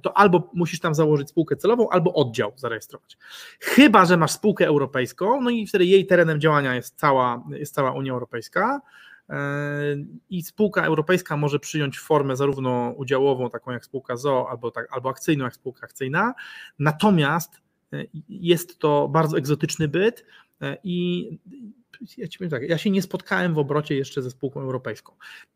[0.03, 3.19] to albo musisz tam założyć spółkę celową, albo oddział zarejestrować.
[3.61, 7.93] Chyba, że masz spółkę europejską, no i wtedy jej terenem działania jest cała, jest cała
[7.93, 8.81] Unia Europejska.
[9.31, 9.37] E,
[10.31, 15.09] I spółka europejska może przyjąć formę zarówno udziałową, taką jak spółka ZO, albo, tak, albo
[15.09, 16.35] akcyjną, jak spółka akcyjna.
[16.79, 17.61] Natomiast
[17.93, 20.25] e, jest to bardzo egzotyczny byt
[20.85, 21.31] i
[22.19, 25.13] ja ci powiem tak, ja się nie spotkałem w obrocie jeszcze ze spółką europejską.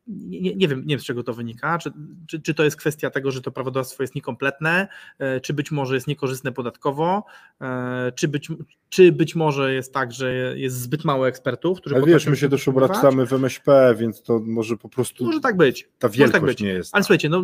[0.07, 1.77] Nie, nie, wiem, nie wiem, z czego to wynika.
[1.77, 1.91] Czy,
[2.27, 4.87] czy, czy to jest kwestia tego, że to prawodawstwo jest niekompletne,
[5.19, 7.25] e, czy być może jest niekorzystne podatkowo,
[7.61, 8.49] e, czy być,
[8.89, 12.49] czy być może jest tak, że jest zbyt mało ekspertów, którzy Ale wiesz, my się
[12.49, 15.89] też obracamy w MŚP, więc to może po prostu Może tak być.
[15.99, 16.61] ta może wielkość tak być.
[16.61, 16.95] nie jest.
[16.95, 17.43] Ale słuchajcie, no,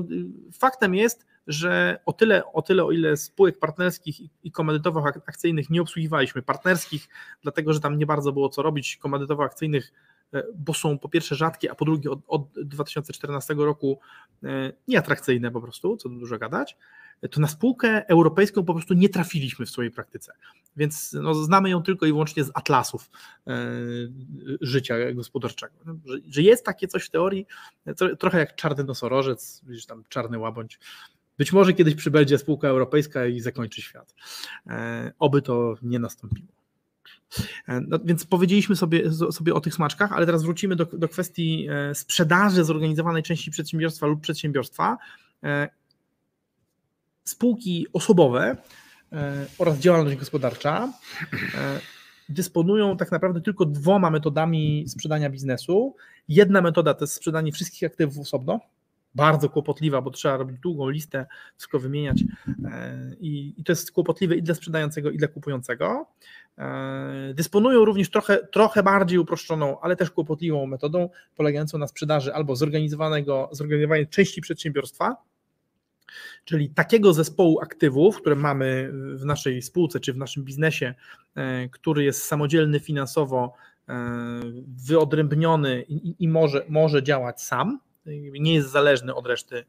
[0.59, 6.41] faktem jest, że o tyle, o tyle, o ile spółek partnerskich i- komandytowo-akcyjnych nie obsługiwaliśmy,
[6.41, 7.07] partnerskich,
[7.41, 9.83] dlatego że tam nie bardzo było co robić, komandytowo-akcyjnych,
[10.55, 13.99] bo są po pierwsze rzadkie, a po drugie od, od 2014 roku
[14.43, 16.77] e, nieatrakcyjne po prostu, co dużo gadać,
[17.31, 20.33] to na spółkę europejską po prostu nie trafiliśmy w swojej praktyce.
[20.77, 23.09] Więc no, znamy ją tylko i wyłącznie z atlasów
[23.47, 23.71] e,
[24.61, 25.75] życia gospodarczego.
[25.85, 27.47] No, Że, że jest takie coś w teorii,
[27.87, 30.79] tro- trochę jak czarny nosorożec, widzisz tam czarny łabędź.
[31.37, 34.15] Być może kiedyś przybędzie spółka europejska i zakończy świat.
[34.67, 36.64] E, oby to nie nastąpiło.
[37.67, 41.67] E, No, więc powiedzieliśmy sobie, sobie o tych smaczkach, ale teraz wrócimy do, do kwestii
[41.69, 44.97] e, sprzedaży zorganizowanej części przedsiębiorstwa lub przedsiębiorstwa.
[45.43, 45.69] E,
[47.23, 48.57] Spółki osobowe
[49.57, 50.93] oraz działalność gospodarcza
[52.29, 55.95] dysponują tak naprawdę tylko dwoma metodami sprzedania biznesu.
[56.27, 58.59] Jedna metoda to jest sprzedanie wszystkich aktywów osobno,
[59.15, 61.25] bardzo kłopotliwa, bo trzeba robić długą listę,
[61.57, 62.23] wszystko wymieniać
[62.65, 66.05] e, i, i to jest kłopotliwe i dla sprzedającego, i dla kupującego.
[66.57, 72.55] E, Dysponują również trochę, trochę bardziej uproszczoną, ale też kłopotliwą metodą polegającą na sprzedaży albo
[72.55, 75.15] zorganizowanego, zorganizowanej części przedsiębiorstwa,
[76.45, 80.93] czyli takiego zespołu aktywów, które mamy w naszej spółce czy w naszym biznesie,
[81.35, 83.53] e, który jest samodzielny finansowo,
[84.87, 87.79] wyodrębniony i, i może, może działać sam,
[88.31, 89.65] nie jest zależny od reszty,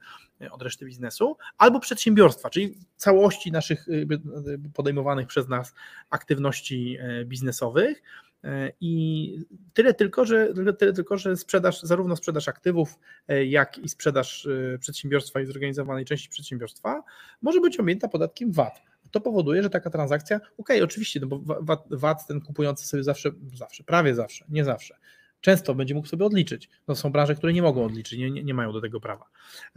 [0.51, 3.87] od reszty biznesu, albo przedsiębiorstwa, czyli całości naszych
[4.75, 5.75] podejmowanych przez nas
[6.11, 8.03] aktywności e, biznesowych.
[8.81, 9.35] I
[9.75, 12.99] tyle tylko, że, tyle tylko, że sprzedaż, zarówno sprzedaż aktywów,
[13.47, 14.49] jak i sprzedaż
[14.81, 17.03] przedsiębiorstwa i zorganizowanej części przedsiębiorstwa
[17.43, 18.81] może być objęta podatkiem VAT
[19.11, 23.31] to powoduje, że taka transakcja, ok, oczywiście, no bo VAT, VAT ten kupujący sobie zawsze,
[23.55, 24.97] zawsze, prawie zawsze, nie zawsze,
[25.47, 26.69] często będzie mógł sobie odliczyć.
[26.89, 29.25] No są branże, które nie mogą odliczyć, nie, nie, mają do tego prawa.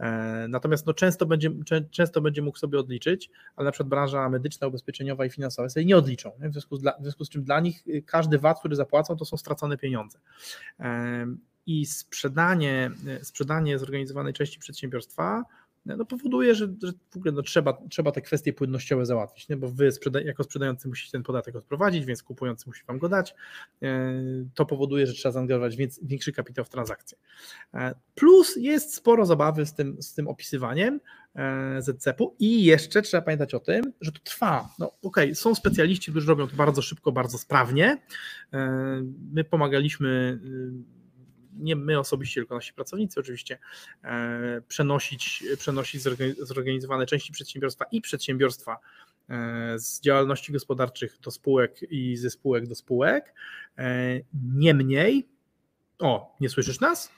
[0.00, 4.28] E, natomiast no często, będzie, czę, często będzie mógł sobie odliczyć, ale na przykład branża
[4.28, 6.32] medyczna, ubezpieczeniowa i finansowa sobie nie odliczą.
[6.40, 6.48] Nie?
[6.48, 9.24] W, związku z, w związku z czym dla nich y, każdy VAT, który zapłacą, to
[9.24, 10.18] są stracone pieniądze.
[10.80, 11.26] E,
[11.66, 12.90] I sprzedanie,
[13.20, 15.44] y, sprzedanie zorganizowanej części przedsiębiorstwa
[15.86, 19.56] no powoduje, że, że w ogóle no trzeba, trzeba te kwestie płynnościowe załatwić, nie?
[19.56, 23.34] bo wy sprzeda jako sprzedający musicie ten podatek odprowadzić, więc kupujący musi wam go dać.
[23.82, 24.12] E,
[24.54, 27.18] to powoduje, że trzeba zaangażować większy kapitał w transakcje.
[27.74, 31.00] E, plus jest sporo zabawy z tym, z tym opisywaniem
[31.34, 34.68] e, ZCP-u i jeszcze trzeba pamiętać o tym, że to trwa.
[34.78, 37.96] No okej, okay, są specjaliści, którzy robią to bardzo szybko, bardzo sprawnie.
[39.32, 40.40] My pomagaliśmy
[41.60, 43.58] nie my osobiście, tylko nasi pracownicy oczywiście,
[44.04, 46.02] e, przenosić, przenosić
[46.38, 48.78] zorganizowane części przedsiębiorstwa i przedsiębiorstwa
[49.28, 53.34] e, z działalności gospodarczych do spółek i ze spółek do spółek.
[53.78, 54.20] E,
[54.54, 55.28] niemniej,
[55.98, 57.12] o, nie słyszysz nas?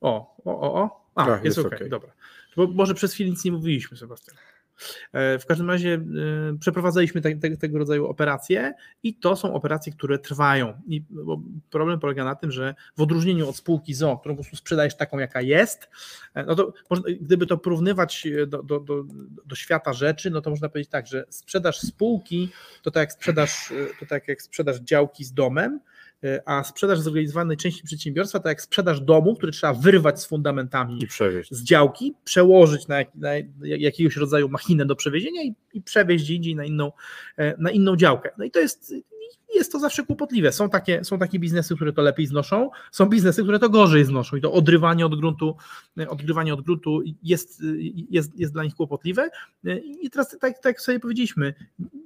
[0.00, 1.04] O, o, o, o.
[1.14, 2.12] A, tak, jest, jest ok, dobra.
[2.56, 4.36] Bo może przez chwilę nic nie mówiliśmy, Sebastian.
[5.12, 9.92] E, w każdym razie e, przeprowadzaliśmy te, te, tego rodzaju operacje i to są operacje,
[9.92, 10.82] które trwają.
[10.86, 11.04] I
[11.70, 15.18] problem polega na tym, że w odróżnieniu od spółki ZO, którą po prostu sprzedajesz taką,
[15.18, 15.88] jaka jest,
[16.34, 19.04] e, no to można, gdyby to porównywać do, do, do,
[19.46, 22.48] do, świata rzeczy, no to można powiedzieć tak, że sprzedaż spółki
[22.82, 25.80] to tak jak sprzedaż, to tak jak sprzedaż działki z domem,
[26.44, 30.98] a sprzedaż zorganizowanej części przedsiębiorstwa to jak sprzedaż domu, który trzeba wyrwać z fundamentami
[31.50, 33.30] z działki, przełożyć na, jak, na,
[33.62, 36.92] jakiegoś rodzaju machinę do przewiezienia i, i przewieźć gdzie indziej na inną,
[37.36, 38.30] e, na inną działkę.
[38.38, 38.94] No i to jest
[39.54, 40.52] jest to zawsze kłopotliwe.
[40.52, 44.36] Są takie, są takie biznesy, które to lepiej znoszą, są biznesy, które to gorzej znoszą
[44.36, 45.56] i to odrywanie od gruntu,
[46.08, 47.62] odgrywanie od gruntu jest,
[48.10, 49.30] jest, jest dla nich kłopotliwe.
[50.00, 51.54] I teraz, tak, tak sobie powiedzieliśmy,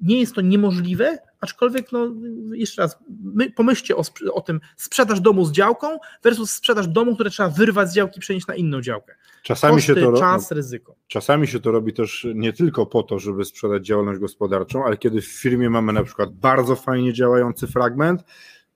[0.03, 2.15] nie jest to niemożliwe, aczkolwiek, no,
[2.53, 4.03] jeszcze raz, my, pomyślcie o,
[4.33, 8.20] o tym, sprzedaż domu z działką versus sprzedaż domu, które trzeba wyrwać z działki i
[8.20, 9.15] przenieść na inną działkę.
[9.43, 10.95] Czasami Koszty, się to czas, ryzyko.
[11.09, 15.20] Czasami się to robi też nie tylko po to, żeby sprzedać działalność gospodarczą, ale kiedy
[15.20, 18.24] w firmie mamy na przykład bardzo fajnie działający fragment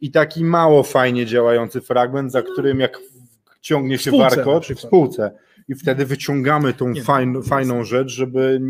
[0.01, 2.98] i taki mało fajnie działający fragment, za którym jak
[3.60, 5.30] ciągnie się warkocz w spółce
[5.68, 8.60] i wtedy wyciągamy tą nie, fajn, fajną rzecz, żeby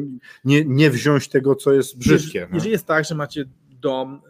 [0.45, 2.39] nie, nie wziąć tego, co jest brzydkie.
[2.39, 2.55] Jeżeli, no.
[2.55, 4.21] jeżeli jest tak, że macie dom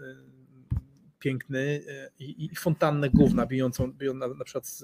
[1.23, 4.79] piękny e, i, i fontannę gówna bijącą, biją na, na przykład z,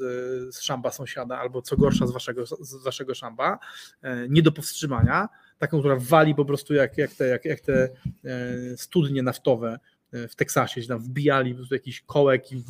[0.55, 3.59] z szamba sąsiada, albo co gorsza z waszego, z waszego szamba,
[4.03, 5.29] e, nie do powstrzymania,
[5.59, 7.89] taką, która wali po prostu jak, jak te, jak, jak te
[8.77, 9.79] studnie naftowe
[10.13, 12.65] w Teksasie, gdzie tam wbijali jakiś kołek i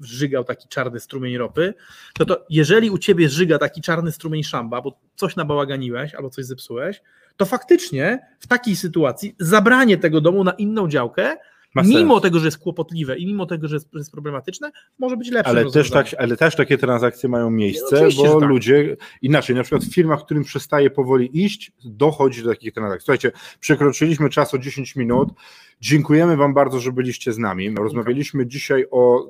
[0.00, 1.74] żygał taki czarny strumień ropy,
[2.14, 6.44] to to jeżeli u ciebie żyga taki czarny strumień szamba, bo coś nabałaganiłeś albo coś
[6.44, 7.02] zepsułeś,
[7.36, 11.36] to faktycznie w takiej sytuacji zabranie tego domu na inną działkę
[11.74, 12.22] ma mimo sens.
[12.22, 15.50] tego, że jest kłopotliwe i mimo tego, że jest, że jest problematyczne, może być lepsze.
[15.50, 18.48] Ale też, tak, ale też takie transakcje mają miejsce, no, bo tak.
[18.48, 23.04] ludzie inaczej, na przykład w firmach, którym przestaje powoli iść, dochodzi do takich transakcji.
[23.04, 25.28] Słuchajcie, przekroczyliśmy czas o 10 minut.
[25.80, 27.74] Dziękujemy Wam bardzo, że byliście z nami.
[27.74, 29.26] Rozmawialiśmy dzisiaj o.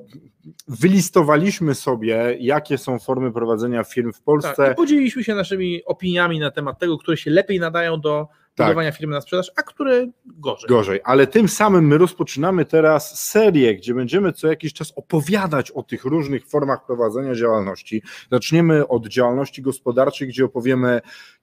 [0.67, 4.53] Wylistowaliśmy sobie, jakie są formy prowadzenia firm w Polsce.
[4.55, 8.27] Tak, podzieliliśmy się naszymi opiniami na temat tego, które się lepiej nadają do
[8.61, 8.69] tak.
[8.69, 10.69] budowania firmy na sprzedaż, a które gorzej.
[10.69, 15.83] Gorzej, ale tym samym my rozpoczynamy teraz serię, gdzie będziemy co jakiś czas opowiadać o
[15.83, 18.01] tych różnych formach prowadzenia działalności.
[18.31, 21.01] Zaczniemy od działalności gospodarczej, gdzie opowiemy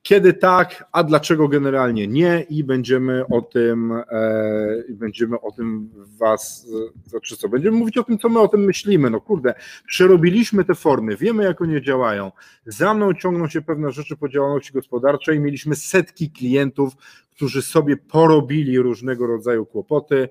[0.09, 6.67] kiedy tak, a dlaczego generalnie nie i będziemy o tym e, będziemy o tym was,
[7.07, 9.55] znaczy co, będziemy mówić o tym, co my o tym myślimy, no kurde,
[9.87, 12.33] przerobiliśmy te formy, wiemy jak one działają,
[12.67, 16.93] za mną ciągną się pewne rzeczy po działalności gospodarczej, mieliśmy setki klientów,
[17.31, 20.29] którzy sobie porobili różnego rodzaju kłopoty,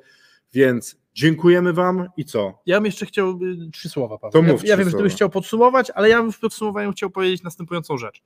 [0.53, 2.61] więc dziękujemy Wam i co?
[2.65, 4.31] Ja bym jeszcze chciał y, trzy słowa, Paweł.
[4.31, 6.91] To mów ja, ja wiem, że Ty byś chciał podsumować, ale ja bym w podsumowaniu
[6.91, 8.23] chciał powiedzieć następującą rzecz.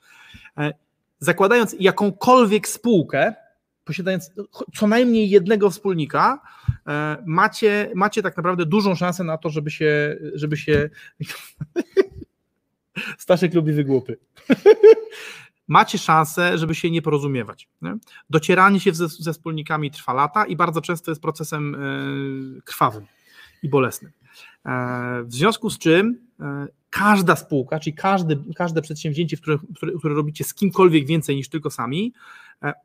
[1.23, 3.33] Zakładając jakąkolwiek spółkę,
[3.83, 4.31] posiadając
[4.75, 6.41] co najmniej jednego wspólnika,
[6.87, 10.89] e, macie, macie tak naprawdę dużą szansę na to, żeby się, żeby się
[13.17, 14.17] Staszek lubi wygłupy.
[15.67, 17.69] macie szansę, żeby się nie porozumiewać.
[17.81, 17.97] Nie?
[18.29, 23.05] Docieranie się ze, ze wspólnikami trwa lata i bardzo często jest procesem e, krwawym
[23.63, 24.11] i bolesnym.
[24.65, 30.15] E, w związku z czym e, każda spółka, czyli każdy, każde przedsięwzięcie, które, które, które
[30.15, 32.13] robicie z kimkolwiek więcej niż tylko sami,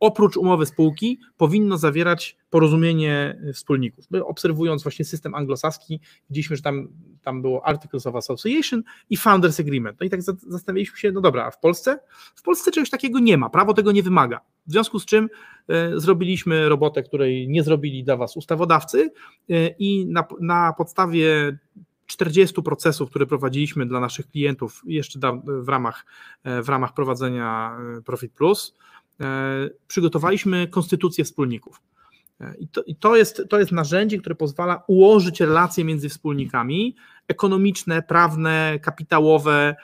[0.01, 4.11] oprócz umowy spółki, powinno zawierać porozumienie wspólników.
[4.11, 6.01] My obserwując właśnie system anglosaski,
[6.31, 6.89] widzieliśmy, że tam,
[7.23, 10.01] tam było Articles of Association i Founders Agreement.
[10.01, 11.99] No i tak zastanawialiśmy się, no dobra, a w Polsce?
[12.35, 14.41] W Polsce czegoś takiego nie ma, prawo tego nie wymaga.
[14.67, 15.29] W związku z czym
[15.69, 19.11] e, zrobiliśmy robotę, której nie zrobili dla Was ustawodawcy
[19.51, 21.59] e, i na, na podstawie
[22.07, 26.07] 40 procesów, które prowadziliśmy dla naszych klientów jeszcze w ramach,
[26.45, 28.75] e, w ramach prowadzenia Profit Plus,
[29.87, 31.83] przygotowaliśmy konstytucję wspólników.
[32.59, 36.97] I to, i to, jest, to jest narzędzie, które pozwala ułożyć relacje między wspólnikami
[37.29, 39.77] ekonomiczne, prawne, kapitałowe,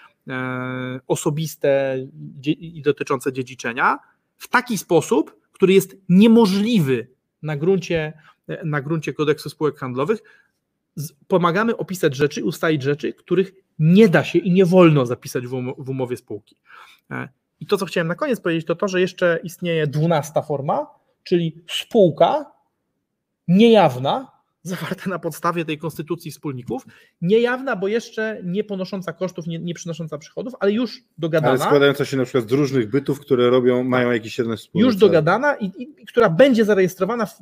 [1.07, 1.99] osobiste
[2.47, 3.99] i dotyczące dziedziczenia,
[4.37, 7.09] w taki sposób, który jest niemożliwy
[7.43, 8.13] na gruncie,
[8.65, 10.23] na gruncie kodeksu spółek handlowych.
[11.29, 15.47] Pomagamy opisać rzeczy, ustalić rzeczy, których nie da się i nie wolno zapisać
[15.79, 16.57] w umowie spółki.
[17.63, 20.87] I to, co chciałem na koniec powiedzieć, to to, że jeszcze istnieje dwunasta forma,
[21.25, 22.53] czyli spółka
[23.49, 24.32] niejawna,
[24.63, 26.87] zawarte na podstawie tej konstytucji wspólników,
[27.23, 31.53] niejawna, bo jeszcze nie ponosząca kosztów, nie, nie przynosząca przychodów, ale już dogadana.
[31.53, 34.17] Ale składająca się na przykład z różnych bytów, które robią, mają tak.
[34.17, 37.41] jakiś jeden wspólny Już dogadana i, i, i, która będzie zarejestrowana w,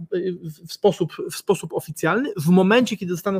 [0.68, 3.38] w, sposób, w sposób oficjalny w momencie, kiedy zostaną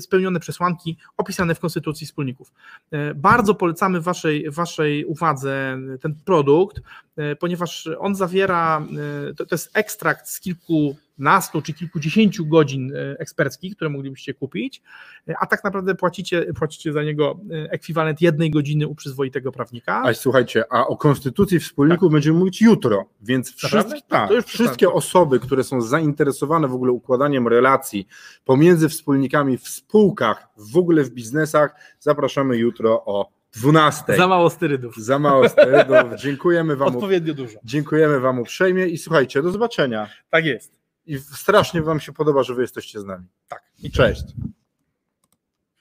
[0.00, 2.52] spełnione przesłanki opisane w konstytucji wspólników.
[2.90, 6.80] E, bardzo polecamy waszej, waszej uwadze ten produkt,
[7.16, 8.86] e, ponieważ on zawiera,
[9.30, 14.34] e, to, to jest ekstrakt z kilku nastu czy kilkudziesięciu godzin e, eksperckich, które moglibyście
[14.34, 14.82] kupić,
[15.28, 20.02] e, a tak naprawdę płacicie, płacicie za niego e, ekwiwalent jednej godziny u przyzwoitego prawnika.
[20.04, 22.12] A słuchajcie, a o konstytucji wspólników tak.
[22.12, 28.06] będziemy mówić jutro, więc wszystkie, tak, wszystkie osoby, które są zainteresowane w ogóle układaniem relacji
[28.44, 34.16] pomiędzy wspólnikami w spółkach, w ogóle w biznesach, zapraszamy jutro o 12.
[34.16, 34.96] Za mało sterydów.
[34.96, 36.20] Za mało sterydów.
[36.20, 36.88] Dziękujemy Wam.
[36.88, 37.58] Odpowiednio dużo.
[37.64, 40.08] Dziękujemy Wam uprzejmie i słuchajcie, do zobaczenia.
[40.30, 40.77] Tak jest
[41.08, 43.26] i strasznie Wam się podoba, że Wy jesteście z nami.
[43.48, 43.62] Tak.
[43.78, 44.24] I cześć.